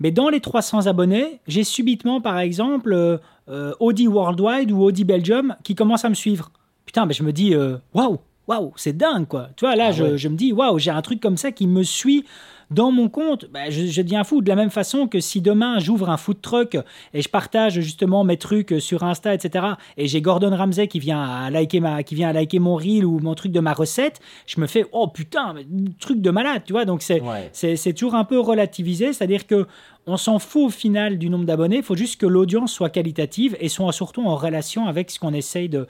Mais 0.00 0.10
dans 0.10 0.30
les 0.30 0.40
300 0.40 0.86
abonnés, 0.86 1.40
j'ai 1.46 1.62
subitement, 1.62 2.20
par 2.20 2.38
exemple, 2.38 2.92
euh, 2.92 3.18
euh, 3.48 3.72
Audi 3.80 4.08
Worldwide 4.08 4.72
ou 4.72 4.82
Audi 4.82 5.04
Belgium 5.04 5.54
qui 5.62 5.74
commencent 5.74 6.06
à 6.06 6.08
me 6.08 6.14
suivre. 6.14 6.50
Putain, 6.86 7.04
mais 7.04 7.12
je 7.12 7.22
me 7.22 7.32
dis, 7.32 7.54
euh, 7.54 7.76
waouh, 7.92 8.18
waouh, 8.50 8.72
c'est 8.76 8.96
dingue, 8.96 9.26
quoi. 9.26 9.48
Tu 9.56 9.64
vois, 9.64 9.76
là, 9.76 9.86
ah 9.88 9.92
je, 9.92 10.16
je, 10.16 10.28
me 10.28 10.36
dis, 10.36 10.52
waouh, 10.52 10.78
j'ai 10.78 10.90
un 10.90 11.02
truc 11.02 11.20
comme 11.20 11.36
ça 11.36 11.52
qui 11.52 11.66
me 11.66 11.82
suit 11.82 12.24
dans 12.70 12.92
mon 12.92 13.08
compte, 13.08 13.46
bah, 13.52 13.68
je, 13.68 13.86
je, 13.86 14.02
deviens 14.02 14.22
fou. 14.22 14.42
De 14.42 14.48
la 14.48 14.54
même 14.54 14.70
façon 14.70 15.08
que 15.08 15.18
si 15.18 15.40
demain 15.40 15.80
j'ouvre 15.80 16.08
un 16.08 16.16
food 16.16 16.40
truck 16.40 16.76
et 17.12 17.20
je 17.20 17.28
partage 17.28 17.80
justement 17.80 18.22
mes 18.22 18.36
trucs 18.36 18.74
sur 18.78 19.02
Insta, 19.02 19.34
etc. 19.34 19.66
Et 19.96 20.06
j'ai 20.06 20.20
Gordon 20.20 20.56
Ramsay 20.56 20.86
qui 20.86 21.00
vient 21.00 21.20
à 21.20 21.50
liker 21.50 21.80
ma, 21.80 22.04
qui 22.04 22.14
vient 22.14 22.28
à 22.28 22.32
liker 22.32 22.60
mon 22.60 22.76
reel 22.76 23.04
ou 23.04 23.18
mon 23.18 23.34
truc 23.34 23.50
de 23.50 23.60
ma 23.60 23.72
recette, 23.72 24.20
je 24.46 24.60
me 24.60 24.68
fais 24.68 24.86
oh 24.92 25.08
putain, 25.08 25.54
truc 25.98 26.20
de 26.20 26.30
malade, 26.30 26.62
tu 26.64 26.72
vois. 26.72 26.84
Donc 26.84 27.02
c'est 27.02 27.20
c'est 27.52 27.92
toujours 27.92 28.14
un 28.14 28.24
peu 28.24 28.38
relativisé, 28.38 29.12
c'est-à-dire 29.12 29.48
que 29.48 29.66
on 30.06 30.16
s'en 30.16 30.38
fout 30.38 30.66
au 30.66 30.70
final 30.70 31.18
du 31.18 31.28
nombre 31.28 31.44
d'abonnés. 31.44 31.78
Il 31.78 31.82
faut 31.82 31.96
juste 31.96 32.20
que 32.20 32.26
l'audience 32.26 32.72
soit 32.72 32.90
qualitative 32.90 33.56
et 33.60 33.68
soit 33.68 33.92
surtout 33.92 34.24
en 34.24 34.36
relation 34.36 34.86
avec 34.86 35.10
ce 35.10 35.18
qu'on 35.18 35.34
essaye 35.34 35.68
de 35.68 35.86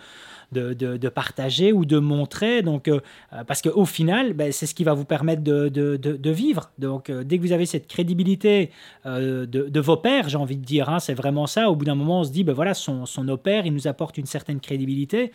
de, 0.53 1.09
partager 1.09 1.72
ou 1.72 1.84
de 1.84 1.98
montrer. 1.98 2.62
Donc, 2.62 2.88
euh, 2.88 3.01
euh, 3.32 3.44
parce 3.44 3.62
qu'au 3.62 3.84
final, 3.84 4.32
ben, 4.32 4.53
c'est 4.53 4.66
ce 4.66 4.74
qui 4.74 4.84
va 4.84 4.94
vous 4.94 5.05
permettre 5.05 5.42
de, 5.42 6.30
vivre. 6.30 6.70
Donc, 6.78 7.11
euh, 7.11 7.24
dès 7.24 7.38
que 7.38 7.42
vous 7.42 7.53
avez 7.53 7.66
cette 7.66 7.86
crédibilité 7.86 8.70
de, 9.05 9.80
vos 9.80 9.96
pères, 9.96 10.28
j'ai 10.28 10.36
envie 10.36 10.57
de 10.57 10.64
dire, 10.64 10.88
hein, 10.88 11.01
c'est 11.01 11.14
vraiment 11.14 11.46
ça. 11.46 11.70
Au 11.70 11.76
bout 11.76 11.84
d'un 11.84 11.94
moment, 11.94 12.20
on 12.20 12.24
se 12.24 12.30
dit, 12.30 12.44
ben 12.44 12.53
voilà, 12.53 12.74
son, 12.74 13.07
son 13.07 13.24
nos 13.24 13.36
pères, 13.36 13.66
il 13.66 13.72
nous 13.72 13.88
apporte 13.88 14.18
une 14.18 14.26
certaine 14.26 14.61
crédibilité. 14.61 15.32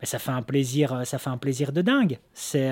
Ben, 0.00 0.06
ça 0.06 0.18
fait 0.18 0.30
un 0.30 0.42
plaisir, 0.42 1.02
ça 1.04 1.18
fait 1.18 1.30
un 1.30 1.38
plaisir 1.38 1.72
de 1.72 1.80
dingue. 1.80 2.18
C'est 2.34 2.68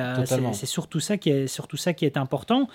surtout 0.66 1.00
ça 1.00 1.16
qui 1.16 1.30
est 1.30 1.46
surtout 1.46 1.76
ça 1.76 1.94
qui 1.94 2.04
est 2.04 2.16
important. 2.16 2.68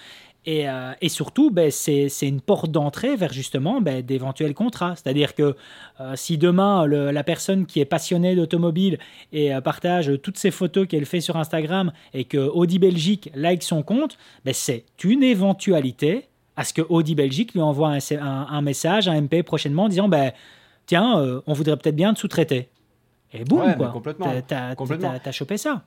Euh, 0.47 0.93
et, 1.01 1.09
surtout, 1.09 1.51
ben, 1.51 1.69
c'est 1.69 2.09
une 2.21 2.41
porte 2.41 2.71
d'entrée 2.71 3.15
vers 3.15 3.33
justement 3.33 3.81
ben, 3.81 4.01
d'éventuels 4.01 4.53
contrats. 4.53 4.95
C'est-à-dire 4.95 5.35
que 5.35 5.55
euh, 5.99 6.15
si 6.15 6.37
demain, 6.37 6.87
la 6.87 7.23
personne 7.23 7.65
qui 7.65 7.79
est 7.79 7.85
passionnée 7.85 8.35
d'automobile 8.35 8.99
et 9.31 9.53
euh, 9.53 9.61
partage 9.61 10.11
toutes 10.23 10.37
ses 10.37 10.51
photos 10.51 10.87
qu'elle 10.87 11.05
fait 11.05 11.21
sur 11.21 11.37
Instagram 11.37 11.91
et 12.13 12.23
que 12.23 12.37
Audi 12.37 12.79
Belgique 12.79 13.29
like 13.35 13.63
son 13.63 13.83
compte, 13.83 14.17
ben, 14.45 14.53
c'est 14.53 14.85
une 15.03 15.23
éventualité 15.23 16.27
à 16.55 16.63
ce 16.63 16.73
que 16.73 16.81
Audi 16.81 17.15
Belgique 17.15 17.53
lui 17.53 17.61
envoie 17.61 17.89
un, 18.19 18.61
message, 18.61 19.07
un 19.07 19.21
MP 19.21 19.43
prochainement 19.43 19.87
disant 19.87 20.07
ben, 20.07 20.31
Tiens, 20.85 21.41
on 21.45 21.53
voudrait 21.53 21.77
peut-être 21.77 21.95
bien 21.95 22.15
te 22.15 22.19
sous-traiter. 22.19 22.69
Et 23.31 23.43
boum, 23.43 23.75
quoi. 23.75 23.89
Complètement. 23.89 24.33
T'as 24.47 25.31
chopé 25.31 25.57
ça. 25.57 25.83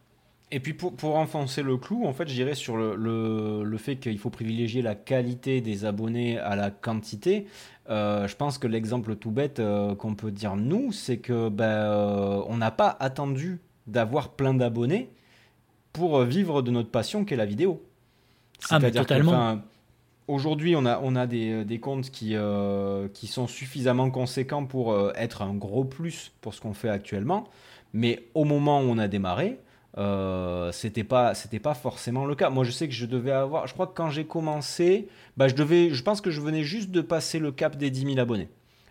Et 0.54 0.60
puis 0.60 0.74
pour, 0.74 0.94
pour, 0.94 1.16
enfoncer 1.16 1.62
le 1.62 1.78
clou, 1.78 2.04
en 2.04 2.12
fait, 2.12 2.28
je 2.28 2.34
dirais 2.34 2.54
sur 2.54 2.76
le, 2.76 2.94
le, 2.94 3.64
le 3.64 3.78
fait 3.78 3.96
qu'il 3.96 4.18
faut 4.18 4.28
privilégier 4.28 4.82
la 4.82 4.94
qualité 4.94 5.62
des 5.62 5.86
abonnés 5.86 6.38
à 6.38 6.56
la 6.56 6.70
quantité. 6.70 7.46
Euh, 7.88 8.28
je 8.28 8.36
pense 8.36 8.58
que 8.58 8.66
l'exemple 8.66 9.16
tout 9.16 9.30
bête 9.30 9.60
euh, 9.60 9.94
qu'on 9.94 10.14
peut 10.14 10.30
dire 10.30 10.54
nous, 10.56 10.92
c'est 10.92 11.16
que 11.16 11.48
ben, 11.48 11.64
euh, 11.64 12.42
on 12.48 12.58
n'a 12.58 12.70
pas 12.70 12.94
attendu 13.00 13.60
d'avoir 13.86 14.28
plein 14.28 14.52
d'abonnés 14.52 15.10
pour 15.94 16.20
vivre 16.22 16.60
de 16.60 16.70
notre 16.70 16.90
passion 16.90 17.24
qui 17.24 17.32
est 17.32 17.38
la 17.38 17.46
vidéo. 17.46 17.82
Ah, 18.68 18.78
mais 18.78 18.90
totalement. 18.90 19.58
Aujourd'hui, 20.28 20.76
on 20.76 20.84
a, 20.84 21.00
on 21.02 21.16
a 21.16 21.26
des, 21.26 21.64
des 21.64 21.80
comptes 21.80 22.10
qui, 22.10 22.36
qui 23.12 23.26
sont 23.26 23.46
suffisamment 23.48 24.08
conséquents 24.10 24.64
pour 24.64 24.96
être 25.16 25.42
un 25.42 25.52
gros 25.52 25.84
plus 25.84 26.30
pour 26.40 26.54
ce 26.54 26.60
qu'on 26.60 26.72
fait 26.72 26.88
actuellement. 26.88 27.48
Mais 27.92 28.28
au 28.34 28.44
moment 28.44 28.80
où 28.80 28.84
on 28.84 28.98
a 28.98 29.08
démarré, 29.08 29.58
euh, 29.98 30.72
c'était 30.72 31.04
pas 31.04 31.34
c'était 31.34 31.58
pas 31.58 31.74
forcément 31.74 32.24
le 32.24 32.34
cas. 32.34 32.50
Moi, 32.50 32.64
je 32.64 32.70
sais 32.70 32.88
que 32.88 32.94
je 32.94 33.06
devais 33.06 33.32
avoir. 33.32 33.66
Je 33.66 33.74
crois 33.74 33.86
que 33.86 33.94
quand 33.94 34.10
j'ai 34.10 34.24
commencé, 34.24 35.08
bah, 35.36 35.48
je 35.48 35.54
devais. 35.54 35.90
Je 35.90 36.02
pense 36.02 36.20
que 36.20 36.30
je 36.30 36.40
venais 36.40 36.62
juste 36.62 36.90
de 36.90 37.00
passer 37.00 37.38
le 37.38 37.52
cap 37.52 37.76
des 37.76 37.90
10 37.90 38.14
000 38.14 38.18
abonnés. 38.18 38.48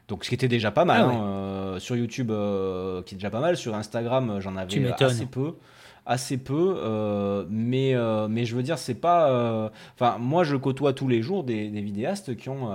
Donc, 0.08 0.24
ce 0.26 0.30
qui 0.30 0.36
était 0.36 0.48
déjà 0.48 0.72
pas 0.72 0.86
mal. 0.86 1.02
Ah 1.04 1.10
hein, 1.10 1.24
euh, 1.24 1.80
sur 1.80 1.96
YouTube, 1.96 2.32
euh, 2.32 3.02
qui 3.04 3.16
est 3.16 3.18
déjà 3.18 3.30
pas 3.30 3.40
mal. 3.40 3.58
Sur 3.58 3.76
Instagram, 3.76 4.40
j'en 4.40 4.56
avais 4.58 4.92
assez 5.02 5.26
peu 5.26 5.56
assez 6.06 6.38
peu, 6.38 6.76
euh, 6.78 7.46
mais, 7.50 7.94
euh, 7.94 8.28
mais 8.28 8.46
je 8.46 8.56
veux 8.56 8.64
dire, 8.64 8.78
c'est 8.78 8.96
pas. 8.96 9.30
Euh, 9.30 9.70
enfin, 9.94 10.18
moi, 10.18 10.44
je 10.44 10.56
côtoie 10.56 10.94
tous 10.94 11.08
les 11.08 11.22
jours 11.22 11.44
des, 11.44 11.70
vidéastes 11.70 12.36
qui 12.36 12.50
ont 12.50 12.70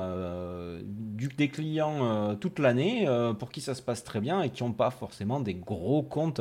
du, 0.85 1.29
des 1.29 1.49
clients 1.49 2.35
toute 2.37 2.59
l'année 2.59 3.07
pour 3.39 3.51
qui 3.51 3.61
ça 3.61 3.75
se 3.75 3.83
passe 3.83 4.05
très 4.05 4.21
bien 4.21 4.43
et 4.43 4.51
qui 4.51 4.65
n'ont 4.65 4.73
pas 4.73 4.91
forcément 4.91 5.41
des 5.41 5.55
gros 5.55 6.03
comptes. 6.03 6.41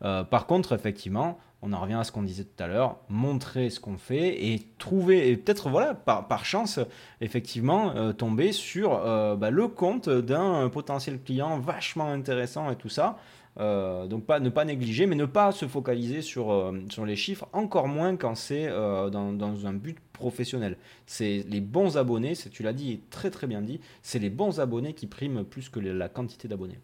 par 0.00 0.46
contre, 0.46 0.72
effectivement, 0.72 1.38
on 1.62 1.72
en 1.72 1.80
revient 1.80 1.94
à 1.94 2.04
ce 2.04 2.12
qu'on 2.12 2.22
disait 2.22 2.44
tout 2.44 2.62
à 2.62 2.66
l'heure, 2.66 2.96
montrer 3.08 3.70
ce 3.70 3.78
qu'on 3.78 3.96
fait 3.96 4.44
et 4.46 4.66
trouver, 4.78 5.30
et 5.30 5.36
peut-être 5.36 5.70
voilà, 5.70 5.94
par, 5.94 6.26
par, 6.28 6.44
chance, 6.44 6.80
effectivement, 7.20 8.12
tomber 8.12 8.52
sur 8.52 8.90
bah, 9.36 9.50
le 9.50 9.68
compte 9.68 10.08
d'un 10.08 10.68
potentiel 10.68 11.20
client 11.20 11.58
vachement 11.58 12.08
intéressant 12.08 12.70
et 12.70 12.76
tout 12.76 12.90
ça. 12.90 13.16
Euh, 13.60 14.06
donc 14.06 14.26
ne 14.28 14.48
pas 14.48 14.64
négliger, 14.64 15.06
mais 15.06 15.16
ne 15.16 15.26
pas 15.26 15.52
se 15.52 15.66
focaliser 15.66 16.22
sur, 16.22 16.50
euh, 16.52 16.72
les 17.04 17.16
chiffres, 17.16 17.46
encore 17.52 17.86
moins 17.86 18.16
quand 18.16 18.34
c'est 18.34 18.66
euh, 18.68 19.10
dans, 19.10 19.32
dans, 19.32 19.66
un 19.66 19.74
but 19.74 19.98
professionnel. 20.12 20.78
C'est 21.06 21.44
les 21.48 21.60
bons 21.60 21.98
abonnés, 21.98 22.34
tu 22.50 22.62
l'as 22.62 22.72
dit 22.72 23.00
très 23.10 23.30
très 23.30 23.46
bien 23.46 23.60
dit, 23.60 23.80
c'est 24.02 24.18
les 24.18 24.30
bons 24.30 24.60
abonnés 24.60 24.94
qui 24.94 25.06
priment 25.06 25.44
plus 25.44 25.68
que 25.68 25.80
la 25.80 26.08
quantité 26.08 26.48
d'abonnés. 26.48 26.78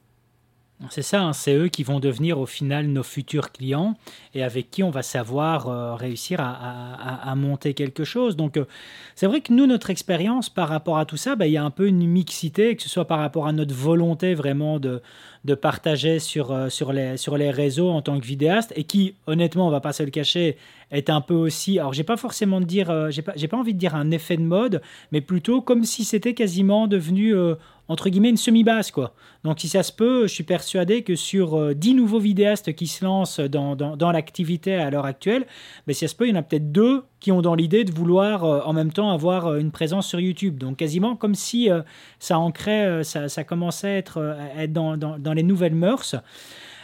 C'est 0.90 1.02
ça, 1.02 1.22
hein, 1.22 1.32
c'est 1.32 1.56
eux 1.56 1.66
qui 1.66 1.82
vont 1.82 1.98
devenir 1.98 2.38
au 2.38 2.46
final 2.46 2.86
nos 2.86 3.02
futurs 3.02 3.50
clients 3.50 3.96
et 4.32 4.44
avec 4.44 4.70
qui 4.70 4.84
on 4.84 4.90
va 4.90 5.02
savoir 5.02 5.66
euh, 5.66 5.96
réussir 5.96 6.38
à, 6.40 7.34
monter 7.34 7.74
quelque 7.74 8.04
chose. 8.04 8.36
Donc 8.36 8.56
euh, 8.56 8.64
c'est 9.16 9.26
vrai 9.26 9.40
que 9.40 9.52
nous, 9.52 9.66
notre 9.66 9.90
expérience 9.90 10.48
par 10.48 10.68
rapport 10.68 10.98
à 10.98 11.04
tout 11.04 11.16
ça, 11.16 11.34
bah, 11.34 11.48
il 11.48 11.52
y 11.52 11.56
a 11.56 11.64
un 11.64 11.70
peu 11.70 11.88
une 11.88 12.06
mixité, 12.06 12.76
que 12.76 12.82
ce 12.82 12.88
soit 12.88 13.06
par 13.06 13.18
rapport 13.18 13.48
à 13.48 13.52
notre 13.52 13.74
volonté 13.74 14.34
vraiment 14.34 14.78
de, 14.78 15.02
partager 15.60 16.20
sur, 16.20 16.52
euh, 16.52 16.68
sur, 16.68 16.92
les, 16.92 17.50
réseaux 17.50 17.90
en 17.90 18.00
tant 18.00 18.20
que 18.20 18.24
vidéaste 18.24 18.72
et 18.76 18.84
qui, 18.84 19.14
honnêtement, 19.26 19.66
on 19.66 19.70
va 19.70 19.80
pas 19.80 19.92
se 19.92 20.04
le 20.04 20.10
cacher, 20.10 20.58
est 20.90 21.10
un 21.10 21.20
peu 21.20 21.34
aussi, 21.34 21.78
alors 21.78 21.92
j'ai 21.92 22.04
pas 22.04 22.16
forcément 22.16 22.60
de 22.60 22.66
dire, 22.66 23.10
j'ai 23.10 23.22
pas 23.22 23.56
envie 23.56 23.74
de 23.74 23.78
dire 23.78 23.94
un 23.94 24.10
effet 24.10 24.36
de 24.36 24.42
mode, 24.42 24.80
mais 25.12 25.20
plutôt 25.20 25.60
comme 25.60 25.84
si 25.84 26.04
c'était 26.04 26.34
quasiment 26.34 26.86
devenu 26.86 27.34
entre 27.88 28.08
guillemets, 28.10 28.30
une 28.30 28.36
semi-base, 28.36 28.90
quoi. 28.90 29.14
Donc, 29.44 29.60
si 29.60 29.68
ça 29.68 29.82
se 29.82 29.92
peut, 29.92 30.26
je 30.26 30.32
suis 30.32 30.44
persuadé 30.44 31.02
que 31.02 31.16
sur 31.16 31.74
10 31.74 31.94
nouveaux 31.94 32.18
vidéastes 32.18 32.74
qui 32.74 32.86
se 32.86 33.04
lancent 33.04 33.40
dans, 33.40 33.76
dans, 33.76 34.12
l'activité 34.12 34.74
à 34.74 34.90
l'heure 34.90 35.06
actuelle, 35.06 35.46
ben, 35.86 35.92
si 35.92 36.00
ça 36.00 36.08
se 36.08 36.14
peut, 36.14 36.26
il 36.26 36.30
y 36.30 36.32
en 36.32 36.40
a 36.40 36.42
peut-être 36.42 36.70
deux 36.70 37.04
qui 37.20 37.32
ont 37.32 37.40
dans 37.40 37.54
l'idée 37.54 37.84
de 37.84 37.92
vouloir 37.92 38.44
en 38.44 38.72
même 38.72 38.92
temps 38.92 39.10
avoir 39.10 39.56
une 39.56 39.70
présence 39.70 40.06
sur 40.06 40.20
YouTube. 40.20 40.58
Donc, 40.58 40.76
quasiment 40.76 41.16
comme 41.16 41.34
si 41.34 41.68
ça 42.18 42.38
ancrait, 42.38 43.04
ça, 43.04 43.28
ça, 43.28 43.44
commençait 43.44 43.88
à 43.88 43.96
être, 43.96 44.36
être 44.56 44.72
dans, 44.72 44.96
dans, 44.96 45.18
dans, 45.18 45.32
les 45.32 45.42
nouvelles 45.42 45.74
mœurs, 45.74 46.14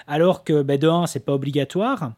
alors 0.07 0.45
que, 0.45 0.63
ben, 0.63 0.79
de 0.79 0.89
un, 0.89 1.07
c'est 1.07 1.25
pas 1.25 1.35
obligatoire. 1.35 2.13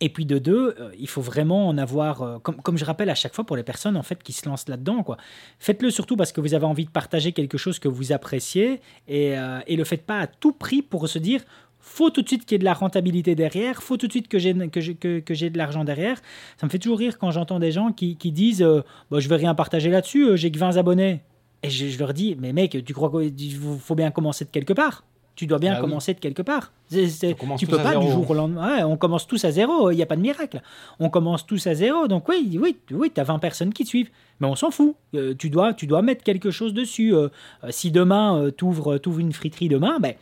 Et 0.00 0.08
puis 0.08 0.26
de 0.26 0.38
deux, 0.38 0.74
euh, 0.80 0.90
il 0.98 1.08
faut 1.08 1.20
vraiment 1.20 1.68
en 1.68 1.78
avoir, 1.78 2.22
euh, 2.22 2.38
comme, 2.38 2.76
je 2.76 2.84
rappelle 2.84 3.10
à 3.10 3.14
chaque 3.14 3.34
fois 3.34 3.44
pour 3.44 3.56
les 3.56 3.62
personnes 3.62 3.96
en 3.96 4.02
fait 4.02 4.22
qui 4.22 4.32
se 4.32 4.48
lancent 4.48 4.68
là-dedans, 4.68 5.02
quoi. 5.02 5.16
Faites-le 5.58 5.90
surtout 5.90 6.16
parce 6.16 6.32
que 6.32 6.40
vous 6.40 6.54
avez 6.54 6.66
envie 6.66 6.84
de 6.84 6.90
partager 6.90 7.32
quelque 7.32 7.58
chose 7.58 7.78
que 7.78 7.88
vous 7.88 8.12
appréciez 8.12 8.80
et, 9.08 9.38
euh, 9.38 9.60
et 9.66 9.76
le 9.76 9.84
faites 9.84 10.04
pas 10.04 10.18
à 10.18 10.26
tout 10.26 10.52
prix 10.52 10.82
pour 10.82 11.08
se 11.08 11.18
dire 11.18 11.42
faut 11.78 12.08
tout 12.08 12.22
de 12.22 12.28
suite 12.28 12.46
qu'il 12.46 12.52
y 12.52 12.56
ait 12.56 12.58
de 12.58 12.64
la 12.64 12.72
rentabilité 12.72 13.34
derrière, 13.34 13.82
faut 13.82 13.98
tout 13.98 14.06
de 14.06 14.12
suite 14.12 14.26
que 14.26 14.38
j'ai 14.38 14.54
que, 14.54 15.20
que, 15.20 15.48
de 15.48 15.58
l'argent 15.58 15.84
derrière. 15.84 16.16
Ça 16.56 16.66
me 16.66 16.70
fait 16.70 16.78
toujours 16.78 16.98
rire 16.98 17.18
quand 17.18 17.30
j'entends 17.30 17.60
des 17.60 17.72
gens 17.72 17.92
qui, 17.92 18.16
disent 18.16 18.60
Je 18.60 18.82
bah, 19.10 19.20
je 19.20 19.28
vais 19.28 19.36
rien 19.36 19.54
partager 19.54 19.90
là-dessus, 19.90 20.36
j'ai 20.36 20.50
que 20.50 20.58
20 20.58 20.78
abonnés. 20.78 21.20
Et 21.62 21.68
je, 21.68 21.88
je, 21.88 21.98
leur 21.98 22.14
dis 22.14 22.36
mais 22.40 22.54
mec, 22.54 22.82
tu 22.84 22.94
crois 22.94 23.10
qu'il 23.10 23.58
faut 23.78 23.94
bien 23.94 24.10
commencer 24.10 24.46
de 24.46 24.50
quelque 24.50 24.72
part 24.72 25.04
tu 25.36 25.46
dois 25.46 25.58
bien 25.58 25.74
bah 25.74 25.80
commencer 25.80 26.14
de 26.14 26.20
quelque 26.20 26.42
part. 26.42 26.72
tu 26.90 27.66
peux 27.66 27.78
pas 27.78 27.96
du 27.96 28.10
jour 28.10 28.28
au 28.30 28.34
lendemain. 28.34 28.86
on 28.86 28.96
commence 28.96 29.26
tous 29.26 29.44
à 29.44 29.50
zéro, 29.50 29.90
il 29.90 29.96
n'y 29.96 30.02
a 30.02 30.06
pas 30.06 30.16
de 30.16 30.20
miracle. 30.20 30.62
On 31.00 31.10
commence 31.10 31.46
tous 31.46 31.66
à 31.66 31.74
zéro, 31.74 32.08
donc 32.08 32.28
oui, 32.28 32.58
oui, 32.60 32.76
oui 32.90 33.10
tu 33.12 33.20
as 33.20 33.24
20 33.24 33.38
personnes 33.38 33.72
qui 33.72 33.84
te 33.84 33.88
suivent. 33.88 34.10
Mais 34.40 34.46
on 34.46 34.56
s'en 34.56 34.70
fout. 34.70 34.96
Euh, 35.14 35.34
tu, 35.34 35.50
dois, 35.50 35.74
tu 35.74 35.86
dois 35.86 36.02
mettre 36.02 36.24
quelque 36.24 36.50
chose 36.50 36.74
dessus. 36.74 37.14
Euh, 37.14 37.28
euh, 37.62 37.68
si 37.70 37.90
demain, 37.90 38.50
tu 38.56 38.64
ouvres, 38.64 38.98
une 39.18 39.32
friterie 39.32 39.68
demain, 39.68 39.98
ben, 40.00 40.14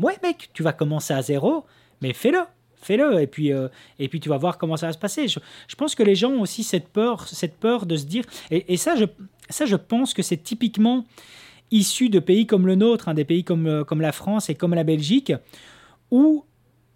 ouais, 0.00 0.16
mec, 0.22 0.50
tu 0.52 0.62
vas 0.62 0.72
commencer 0.72 1.14
à 1.14 1.22
zéro, 1.22 1.64
mais 2.00 2.12
fais-le. 2.12 2.40
Fais-le 2.82 3.20
et 3.20 3.26
puis 3.26 3.50
et 3.98 4.08
puis 4.08 4.20
tu 4.20 4.28
vas 4.28 4.36
voir 4.36 4.58
comment 4.58 4.76
ça 4.76 4.86
va 4.86 4.92
se 4.92 4.98
passer. 4.98 5.26
Je, 5.26 5.40
pense 5.76 5.96
que 5.96 6.04
les 6.04 6.14
gens 6.14 6.30
ont 6.30 6.42
aussi 6.42 6.62
cette 6.62 6.88
peur, 6.88 7.26
cette 7.26 7.56
peur 7.56 7.84
de 7.84 7.96
se 7.96 8.04
dire 8.04 8.22
et, 8.52 8.72
et 8.72 8.76
ça 8.76 8.94
je 8.94 9.06
ça 9.48 9.66
je 9.66 9.74
pense 9.74 10.14
que 10.14 10.22
c'est 10.22 10.36
typiquement 10.36 11.04
issus 11.70 12.08
de 12.08 12.18
pays 12.18 12.46
comme 12.46 12.66
le 12.66 12.74
nôtre, 12.74 13.08
hein, 13.08 13.14
des 13.14 13.24
pays 13.24 13.44
comme, 13.44 13.66
euh, 13.66 13.84
comme 13.84 14.00
la 14.00 14.12
France 14.12 14.50
et 14.50 14.54
comme 14.54 14.74
la 14.74 14.84
Belgique, 14.84 15.32
où 16.10 16.44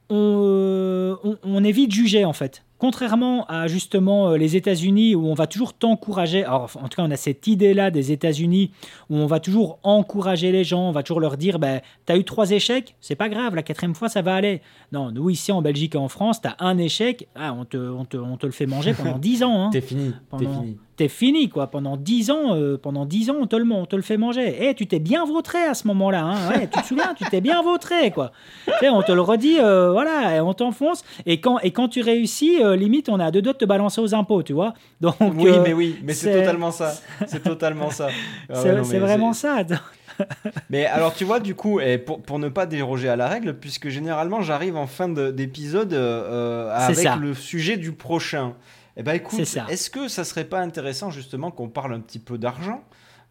on, 0.09 0.17
euh, 0.17 1.17
on 1.43 1.65
est 1.65 1.73
vite 1.73 1.93
jugé 1.93 2.25
en 2.25 2.33
fait. 2.33 2.65
Contrairement 2.81 3.45
à 3.45 3.67
justement 3.67 4.31
euh, 4.31 4.37
les 4.39 4.57
États-Unis 4.57 5.15
où 5.15 5.27
on 5.27 5.35
va 5.35 5.47
toujours 5.47 5.75
t'encourager, 5.75 6.45
alors 6.45 6.71
en 6.77 6.89
tout 6.89 6.97
cas 6.97 7.03
on 7.07 7.11
a 7.11 7.17
cette 7.19 7.47
idée-là 7.47 7.91
des 7.91 8.11
États-Unis 8.11 8.71
où 9.11 9.17
on 9.17 9.27
va 9.27 9.39
toujours 9.39 9.79
encourager 9.83 10.51
les 10.51 10.65
gens, 10.65 10.89
on 10.89 10.91
va 10.91 11.03
toujours 11.03 11.21
leur 11.21 11.37
dire 11.37 11.59
ben, 11.59 11.83
t'as 12.07 12.17
eu 12.17 12.25
trois 12.25 12.53
échecs, 12.53 12.97
c'est 13.03 13.17
pas 13.17 13.29
grave, 13.29 13.55
la 13.55 13.63
quatrième 13.63 13.95
fois 13.95 14.09
ça 14.09 14.23
va 14.23 14.35
aller. 14.35 14.63
Non, 14.93 15.13
nous 15.13 15.29
ici 15.29 15.53
en 15.53 15.61
Belgique 15.61 15.95
et 15.95 15.99
en 15.99 16.09
France, 16.09 16.41
t'as 16.41 16.57
un 16.59 16.79
échec, 16.79 17.29
ah, 17.35 17.53
on, 17.53 17.67
te, 17.67 17.77
on, 17.77 18.07
te, 18.07 18.17
on, 18.17 18.39
te, 18.39 18.47
le 18.47 18.53
fait 18.53 18.65
manger 18.65 18.95
pendant 18.95 19.19
dix 19.19 19.43
ans. 19.43 19.67
Hein. 19.67 19.71
T'es 19.71 19.83
fini, 19.83 20.15
t'es 20.39 20.47
fini 20.47 20.79
t'es 21.01 21.09
fini, 21.09 21.49
quoi. 21.49 21.69
Pendant 21.69 21.97
dix 21.97 22.31
ans, 22.31 22.55
euh, 22.55 22.77
pendant 22.77 23.07
dix 23.07 23.31
ans, 23.31 23.37
on 23.41 23.47
te 23.47 23.57
le, 23.57 23.65
on 23.73 23.87
te 23.87 23.97
le 23.97 24.03
fait 24.03 24.19
manger. 24.19 24.55
Eh, 24.61 24.75
tu 24.75 24.87
t'es 24.87 24.99
bien 24.99 25.25
vautré 25.25 25.57
à 25.57 25.73
ce 25.73 25.87
moment-là, 25.89 26.25
hein. 26.27 26.67
tu 26.71 26.83
te 26.83 26.87
souviens, 26.87 27.15
tu 27.15 27.25
t'es 27.25 27.41
bien 27.41 27.63
vautré, 27.63 28.11
quoi. 28.11 28.33
on 28.83 29.01
te 29.01 29.11
le 29.11 29.23
redit, 29.23 29.61
euh, 29.61 29.93
voilà, 29.93 30.37
et 30.37 30.41
on 30.41 30.53
t'enfonce. 30.53 31.03
Et 31.25 31.41
quand, 31.41 31.59
et 31.61 31.71
quand 31.71 31.89
tu 31.89 32.03
réussis, 32.03 32.63
euh, 32.71 32.77
limite, 32.77 33.09
on 33.09 33.21
a 33.21 33.31
deux 33.31 33.43
doigts 33.43 33.53
de 33.53 33.59
te 33.59 33.65
balancer 33.65 34.01
aux 34.01 34.15
impôts, 34.15 34.43
tu 34.43 34.53
vois. 34.53 34.75
Donc, 35.01 35.17
oui, 35.21 35.53
mais 35.63 35.73
oui, 35.73 35.99
mais 36.03 36.13
c'est 36.13 36.33
totalement 36.33 36.71
ça. 36.71 36.95
C'est 37.27 37.43
totalement 37.43 37.91
ça. 37.91 38.09
Ah 38.49 38.63
c'est 38.85 38.99
vraiment 38.99 39.33
ça. 39.33 39.63
mais 40.71 40.87
alors, 40.87 41.15
tu 41.15 41.25
vois, 41.25 41.41
du 41.41 41.55
coup, 41.55 41.81
et 41.81 41.99
pour, 41.99 42.21
pour, 42.23 42.39
ne 42.39 42.49
pas 42.49 42.67
déroger 42.67 43.09
à 43.09 43.17
la 43.17 43.29
règle, 43.29 43.55
puisque 43.55 43.89
généralement, 43.89 44.43
j'arrive 44.43 44.77
en 44.77 44.87
fin 44.87 45.09
d'épisode 45.09 45.95
avec 45.95 47.09
le 47.21 47.35
sujet 47.35 47.77
du 47.77 47.93
prochain. 47.93 48.55
Eh 48.97 49.03
ben 49.03 49.13
écoute, 49.13 49.41
est-ce 49.41 49.89
que 49.89 50.09
ça 50.09 50.25
serait 50.25 50.45
pas 50.45 50.61
intéressant 50.61 51.11
justement 51.11 51.51
qu'on 51.51 51.69
parle 51.69 51.95
un 51.95 52.01
petit 52.01 52.19
peu 52.19 52.37
d'argent 52.37 52.83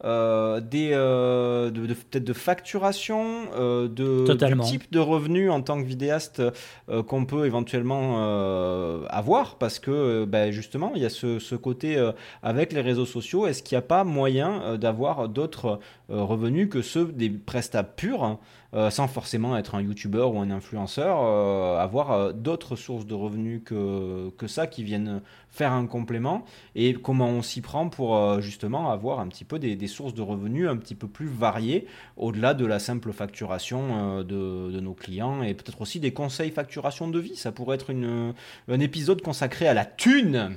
euh, 0.06 0.62
des 0.62 0.92
euh, 0.94 1.72
de, 1.72 1.82
peut-être 1.88 2.24
de 2.24 2.32
facturation, 2.34 3.48
euh, 3.54 3.90
de 3.90 4.34
du 4.34 4.60
type 4.62 4.90
de 4.92 5.00
revenus 5.00 5.52
en 5.52 5.62
tant 5.62 5.82
que 5.82 5.86
vidéaste 5.86 6.42
qu'on 7.08 7.26
peut 7.26 7.46
éventuellement 7.46 8.20
avoir, 9.10 9.58
parce 9.58 9.80
que 9.80 10.26
ben, 10.26 10.52
justement 10.52 10.92
il 10.96 11.02
y 11.02 11.06
a 11.06 11.10
ce, 11.10 11.40
ce 11.40 11.56
côté 11.56 11.98
avec 12.44 12.74
les 12.74 12.82
réseaux 12.82 13.06
sociaux. 13.06 13.46
Est-ce 13.46 13.62
qu'il 13.62 13.76
n'y 13.76 13.80
a 13.80 13.88
pas 13.88 14.04
moyen 14.04 14.78
d'avoir 14.78 15.28
d'autres 15.28 15.80
revenus 16.08 16.70
que 16.70 16.82
ceux 16.82 17.06
des 17.06 17.30
prestats 17.30 17.84
purs 17.84 18.24
hein, 18.24 18.40
euh, 18.76 18.92
sans 18.92 19.08
forcément 19.08 19.58
être 19.58 19.74
un 19.74 19.82
youtubeur 19.82 20.36
ou 20.36 20.40
un 20.40 20.52
influenceur, 20.52 21.18
euh, 21.24 21.80
avoir 21.80 22.12
euh, 22.12 22.34
d'autres 22.34 22.76
sources 22.76 23.08
de 23.08 23.16
revenus 23.16 23.62
que, 23.66 24.30
que 24.38 24.46
ça 24.46 24.68
qui 24.68 24.84
viennent 24.84 25.22
faire 25.50 25.72
un 25.72 25.88
complément 25.88 26.46
et 26.76 26.94
comment 26.94 27.30
on 27.30 27.42
s'y 27.42 27.62
prend 27.62 27.90
pour 27.90 28.40
justement 28.42 28.92
avoir 28.92 29.20
un 29.20 29.28
petit 29.28 29.44
peu 29.44 29.58
des, 29.58 29.76
des, 29.76 29.88
sources 29.88 30.14
de 30.14 30.22
revenus 30.22 30.70
un 30.70 30.78
petit 30.78 30.94
peu 30.94 31.08
plus 31.08 31.26
variées 31.26 31.88
au-delà 32.18 32.54
de 32.54 32.68
la 32.68 32.78
simple 32.78 33.12
facturation 33.12 34.20
de, 34.20 34.72
de, 34.72 34.80
nos 34.80 34.94
clients 34.94 35.42
et 35.42 35.56
peut-être 35.56 35.82
aussi 35.82 36.00
des 36.00 36.14
conseils 36.14 36.52
facturation 36.52 37.08
de 37.08 37.18
vie. 37.18 37.36
Ça 37.36 37.52
pourrait 37.52 37.76
être 37.76 37.90
une, 37.90 38.36
un 38.68 38.80
épisode 38.80 39.24
consacré 39.24 39.68
à 39.68 39.74
la 39.74 39.86
thune. 39.86 40.56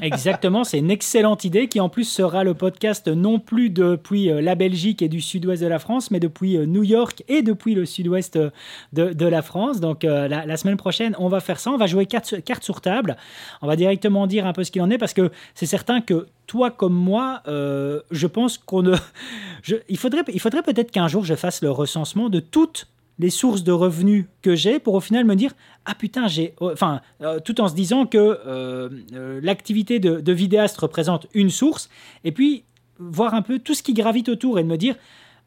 Exactement, 0.00 0.64
c'est 0.64 0.78
une 0.78 0.90
excellente 0.90 1.44
idée 1.44 1.68
qui 1.68 1.80
en 1.80 1.88
plus 1.88 2.04
sera 2.04 2.44
le 2.44 2.54
podcast 2.54 3.08
non 3.08 3.38
plus 3.38 3.70
depuis 3.70 4.30
euh, 4.30 4.40
la 4.40 4.54
Belgique 4.54 5.02
et 5.02 5.08
du 5.08 5.20
sud-ouest 5.20 5.62
de 5.62 5.66
la 5.66 5.78
France, 5.78 6.10
mais 6.10 6.20
depuis 6.20 6.56
euh, 6.56 6.64
New 6.64 6.82
York 6.82 7.22
et 7.28 7.42
depuis 7.42 7.74
le 7.74 7.84
sud-ouest 7.84 8.36
euh, 8.36 8.50
de, 8.92 9.26
la 9.26 9.42
France. 9.42 9.80
Donc 9.80 10.02
la, 10.02 10.56
semaine 10.56 10.76
prochaine, 10.76 11.14
on 11.18 11.28
va 11.28 11.40
faire 11.40 11.60
ça, 11.60 11.70
on 11.70 11.76
va 11.76 11.86
jouer 11.86 12.06
carte, 12.06 12.34
sur 12.62 12.80
table, 12.80 13.16
on 13.62 13.66
va 13.66 13.76
directement 13.76 14.26
dire 14.26 14.46
un 14.46 14.52
peu 14.52 14.64
ce 14.64 14.70
qu'il 14.70 14.82
en 14.82 14.90
est 14.90 14.98
parce 14.98 15.14
que 15.14 15.30
c'est 15.54 15.66
certain 15.66 16.00
que 16.00 16.26
toi 16.46 16.70
comme 16.70 16.94
moi, 16.94 17.42
je 17.46 18.26
pense 18.26 18.58
qu'on 18.58 18.84
il 19.88 19.98
faudrait, 19.98 20.24
il 20.32 20.40
faudrait 20.40 20.62
peut-être 20.62 20.90
qu'un 20.90 21.08
jour 21.08 21.24
je 21.24 21.34
fasse 21.34 21.62
le 21.62 21.70
recensement 21.70 22.28
de 22.28 22.40
toutes 22.40 22.88
les 23.20 23.30
sources 23.30 23.62
de 23.62 23.70
revenus 23.70 24.24
que 24.40 24.56
j'ai 24.56 24.78
pour 24.78 24.94
au 24.94 25.00
final 25.00 25.24
me 25.24 25.36
dire 25.36 25.52
ah 25.84 25.94
putain 25.94 26.26
j'ai 26.26 26.54
oh, 26.60 26.70
enfin 26.72 27.02
euh, 27.20 27.38
tout 27.38 27.60
en 27.60 27.68
se 27.68 27.74
disant 27.74 28.06
que 28.06 28.18
euh, 28.18 28.88
euh, 29.12 29.40
l'activité 29.42 29.98
de, 30.00 30.32
vidéaste 30.32 30.78
représente 30.78 31.26
une 31.34 31.50
source 31.50 31.90
et 32.24 32.32
puis 32.32 32.64
voir 32.98 33.34
un 33.34 33.42
peu 33.42 33.58
tout 33.58 33.74
ce 33.74 33.82
qui 33.82 33.92
gravite 33.92 34.28
autour 34.28 34.58
et 34.58 34.62
de 34.62 34.68
me 34.68 34.76
dire 34.76 34.96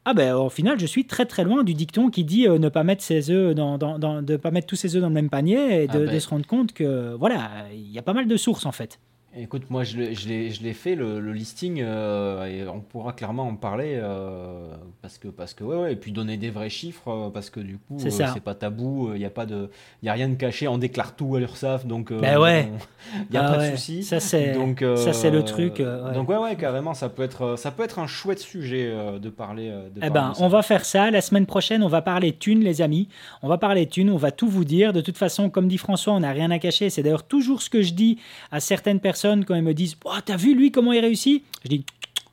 ah 0.04 0.14
ben 0.14 0.36
au 0.36 0.50
final 0.50 0.78
je 0.78 0.86
suis 0.86 1.06
très 1.06 1.26
très 1.26 1.42
loin 1.42 1.64
du 1.64 1.74
dicton 1.74 2.10
qui 2.10 2.22
dit 2.22 2.46
ne 2.46 2.68
pas 2.68 2.84
mettre 2.84 3.02
ses 3.02 3.30
œufs 3.30 3.54
dans, 3.54 3.78
de 3.78 4.36
pas 4.36 4.52
mettre 4.52 4.68
tous 4.68 4.76
ses 4.76 4.94
œufs 4.94 5.02
dans 5.02 5.08
le 5.08 5.14
même 5.14 5.30
panier 5.30 5.82
et 5.82 5.86
de, 5.88 5.92
ah 5.94 5.98
ben. 5.98 6.14
de 6.14 6.18
se 6.18 6.28
rendre 6.28 6.46
compte 6.46 6.72
que 6.72 7.14
voilà 7.18 7.50
il 7.72 7.90
y 7.90 7.98
a 7.98 8.02
pas 8.02 8.12
mal 8.12 8.28
de 8.28 8.36
sources 8.36 8.66
en 8.66 8.72
fait 8.72 9.00
Écoute, 9.36 9.68
moi 9.68 9.82
je 9.82 9.98
l'ai 9.98 10.72
fait 10.72 10.94
le, 10.94 11.32
listing 11.32 11.82
euh, 11.82 12.44
et 12.44 12.68
on 12.68 12.80
pourra 12.80 13.12
clairement 13.12 13.48
en 13.48 13.56
parler 13.56 13.98
euh, 14.00 14.68
parce 15.02 15.18
que 15.18 15.26
parce 15.26 15.54
que 15.54 15.64
ouais, 15.64 15.76
ouais, 15.76 15.92
et 15.94 15.96
puis 15.96 16.12
donner 16.12 16.36
des 16.36 16.50
vrais 16.50 16.70
chiffres 16.70 17.08
euh, 17.08 17.30
parce 17.30 17.50
que 17.50 17.58
du 17.58 17.78
coup 17.78 17.98
c'est 17.98 18.40
pas 18.40 18.54
tabou, 18.54 19.10
il 19.14 19.18
n'y 19.18 19.24
a 19.24 19.30
pas 19.30 19.46
de 19.46 19.70
il 20.02 20.06
y 20.06 20.08
a 20.08 20.12
rien 20.12 20.28
de 20.28 20.34
caché, 20.34 20.68
on 20.68 20.78
déclare 20.78 21.16
tout 21.16 21.34
à 21.34 21.40
l'URSSAF 21.40 21.84
donc 21.84 22.12
ben 22.12 22.38
ouais. 22.38 22.70
il 23.16 23.26
n'y 23.32 23.36
a 23.36 23.46
ah 23.46 23.52
pas 23.52 23.66
de 23.66 23.70
souci. 23.72 24.04
Ça 24.04 24.20
c'est 24.20 24.52
donc 24.52 24.84
ça 24.96 25.12
c'est 25.12 25.30
le 25.30 25.42
truc. 25.42 25.82
Donc 26.14 26.28
ouais 26.28 26.38
ouais 26.38 26.54
carrément 26.54 26.94
ça 26.94 27.08
peut 27.08 27.22
être 27.22 27.58
ça 27.58 27.72
peut 27.72 27.82
être 27.82 27.98
un 27.98 28.06
chouette 28.06 28.38
sujet 28.40 28.94
de 29.20 29.28
parler. 29.30 29.68
De 29.68 30.00
eh 30.02 30.10
ben 30.10 30.32
on 30.38 30.48
va 30.48 30.62
faire 30.62 30.84
ça 30.84 31.10
la 31.10 31.20
semaine 31.20 31.46
prochaine, 31.46 31.82
on 31.82 31.88
va 31.88 32.02
parler 32.02 32.32
thunes 32.32 32.60
les 32.60 32.82
amis, 32.82 33.08
on 33.42 33.48
va 33.48 33.58
parler 33.58 33.86
thunes, 33.86 34.10
on 34.10 34.16
va 34.16 34.30
tout 34.30 34.48
vous 34.48 34.64
dire. 34.64 34.92
De 34.92 35.00
toute 35.00 35.18
façon 35.18 35.50
comme 35.50 35.66
dit 35.66 35.78
François, 35.78 36.12
on 36.12 36.20
n'a 36.20 36.30
rien 36.30 36.52
à 36.52 36.60
cacher. 36.60 36.88
C'est 36.88 37.02
d'ailleurs 37.02 37.26
toujours 37.26 37.62
ce 37.62 37.70
que 37.70 37.82
je 37.82 37.94
dis 37.94 38.18
à 38.52 38.60
certaines 38.60 39.00
personnes 39.00 39.23
quand 39.46 39.54
ils 39.54 39.62
me 39.62 39.74
disent 39.74 39.96
oh, 40.04 40.12
T'as 40.24 40.36
vu 40.36 40.54
lui 40.54 40.70
comment 40.70 40.92
il 40.92 41.00
réussit? 41.00 41.42
Je 41.62 41.68
dis 41.68 41.84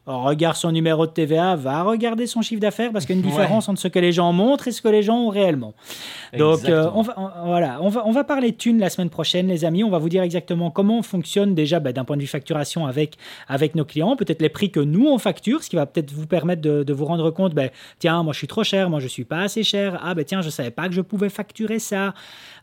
regarde 0.05 0.55
son 0.55 0.71
numéro 0.71 1.05
de 1.05 1.11
TVA, 1.11 1.55
va 1.55 1.83
regarder 1.83 2.25
son 2.25 2.41
chiffre 2.41 2.61
d'affaires 2.61 2.91
parce 2.91 3.05
qu'il 3.05 3.15
y 3.15 3.19
a 3.19 3.21
une 3.21 3.27
différence 3.29 3.69
entre 3.69 3.79
ce 3.79 3.87
que 3.87 3.99
les 3.99 4.11
gens 4.11 4.33
montrent 4.33 4.67
et 4.67 4.71
ce 4.71 4.81
que 4.81 4.87
les 4.87 5.03
gens 5.03 5.17
ont 5.17 5.29
réellement. 5.29 5.73
Donc 6.37 6.67
euh, 6.67 6.89
on 6.95 7.01
va, 7.01 7.43
voilà, 7.45 7.77
on 7.81 7.89
va, 7.89 8.03
on 8.05 8.11
va 8.11 8.23
parler 8.23 8.51
de 8.51 8.57
thunes 8.57 8.79
la 8.79 8.89
semaine 8.89 9.09
prochaine, 9.09 9.47
les 9.47 9.65
amis. 9.65 9.83
On 9.83 9.89
va 9.89 9.99
vous 9.99 10.09
dire 10.09 10.23
exactement 10.23 10.71
comment 10.71 10.99
on 10.99 11.03
fonctionne 11.03 11.53
déjà 11.53 11.79
bah, 11.79 11.93
d'un 11.93 12.03
point 12.03 12.15
de 12.15 12.21
vue 12.21 12.27
facturation 12.27 12.87
avec, 12.87 13.17
avec 13.47 13.75
nos 13.75 13.85
clients, 13.85 14.15
peut-être 14.15 14.41
les 14.41 14.49
prix 14.49 14.71
que 14.71 14.79
nous 14.79 15.07
on 15.07 15.17
facture, 15.17 15.63
ce 15.63 15.69
qui 15.69 15.75
va 15.75 15.85
peut-être 15.85 16.11
vous 16.11 16.27
permettre 16.27 16.61
de, 16.61 16.93
vous 16.93 17.05
rendre 17.05 17.29
compte, 17.31 17.53
bah, 17.53 17.69
tiens, 17.99 18.23
moi 18.23 18.33
je 18.33 18.39
suis 18.39 18.47
trop 18.47 18.63
cher, 18.63 18.89
moi 18.89 18.99
je 18.99 19.07
suis 19.07 19.23
pas 19.23 19.41
assez 19.41 19.63
cher, 19.63 19.99
ah 20.03 20.13
ben 20.13 20.25
tiens, 20.25 20.41
je 20.41 20.49
savais 20.49 20.71
pas 20.71 20.87
que 20.87 20.93
je 20.93 21.01
pouvais 21.01 21.29
facturer 21.29 21.79
ça. 21.79 22.13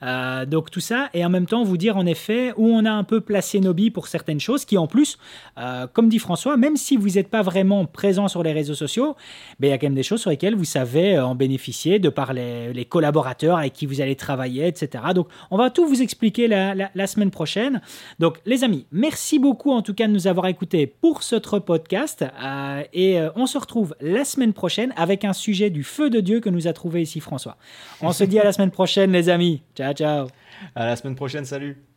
Euh, 0.02 0.44
donc 0.44 0.70
tout 0.70 0.80
ça, 0.80 1.08
et 1.14 1.24
en 1.24 1.30
même 1.30 1.46
temps 1.46 1.62
vous 1.64 1.76
dire 1.76 1.96
en 1.96 2.06
effet 2.06 2.52
où 2.56 2.66
on 2.68 2.84
a 2.84 2.90
un 2.90 3.04
peu 3.04 3.20
placé 3.20 3.60
nos 3.60 3.74
billes 3.74 3.90
pour 3.90 4.06
certaines 4.06 4.40
choses 4.40 4.64
qui 4.64 4.76
en 4.76 4.86
plus, 4.86 5.18
euh, 5.58 5.86
comme 5.92 6.08
dit 6.08 6.18
François, 6.18 6.56
même 6.56 6.76
si 6.76 6.96
vous 6.96 7.18
êtes 7.18 7.27
pas 7.28 7.42
vraiment 7.42 7.84
présent 7.84 8.28
sur 8.28 8.42
les 8.42 8.52
réseaux 8.52 8.74
sociaux, 8.74 9.16
ben, 9.60 9.68
il 9.68 9.70
y 9.70 9.72
a 9.72 9.78
quand 9.78 9.86
même 9.86 9.94
des 9.94 10.02
choses 10.02 10.20
sur 10.20 10.30
lesquelles 10.30 10.54
vous 10.54 10.64
savez 10.64 11.16
euh, 11.16 11.24
en 11.24 11.34
bénéficier 11.34 11.98
de 11.98 12.08
par 12.08 12.32
les, 12.32 12.86
collaborateurs 12.88 13.58
avec 13.58 13.72
qui 13.72 13.86
vous 13.86 14.00
allez 14.00 14.16
travailler, 14.16 14.66
etc. 14.66 15.04
Donc, 15.14 15.28
on 15.50 15.56
va 15.56 15.70
tout 15.70 15.86
vous 15.86 16.02
expliquer 16.02 16.48
la, 16.48 17.06
semaine 17.06 17.30
prochaine. 17.30 17.80
Donc, 18.18 18.38
les 18.46 18.64
amis, 18.64 18.86
merci 18.92 19.38
beaucoup 19.38 19.72
en 19.72 19.82
tout 19.82 19.94
cas 19.94 20.06
de 20.06 20.12
nous 20.12 20.26
avoir 20.26 20.46
écoutés 20.46 20.86
pour 20.86 21.22
ce 21.22 21.36
podcast. 21.36 22.24
Euh, 22.42 22.82
et 22.92 23.18
on 23.36 23.46
se 23.46 23.58
retrouve 23.58 23.94
la 24.00 24.24
semaine 24.24 24.52
prochaine 24.52 24.92
avec 24.96 25.24
un 25.24 25.32
sujet 25.32 25.70
du 25.70 25.84
feu 25.84 26.10
de 26.10 26.20
Dieu 26.20 26.40
que 26.40 26.50
nous 26.50 26.66
a 26.66 26.72
trouvé 26.72 27.02
ici 27.02 27.20
François. 27.20 27.56
On 28.00 28.12
se 28.12 28.24
dit 28.24 28.38
à 28.38 28.44
la 28.44 28.52
semaine 28.52 28.70
prochaine, 28.70 29.12
les 29.12 29.28
amis. 29.28 29.62
Ciao, 29.74 29.92
ciao. 29.92 30.28
À 30.74 30.86
la 30.86 30.96
semaine 30.96 31.14
prochaine, 31.14 31.44
salut. 31.44 31.87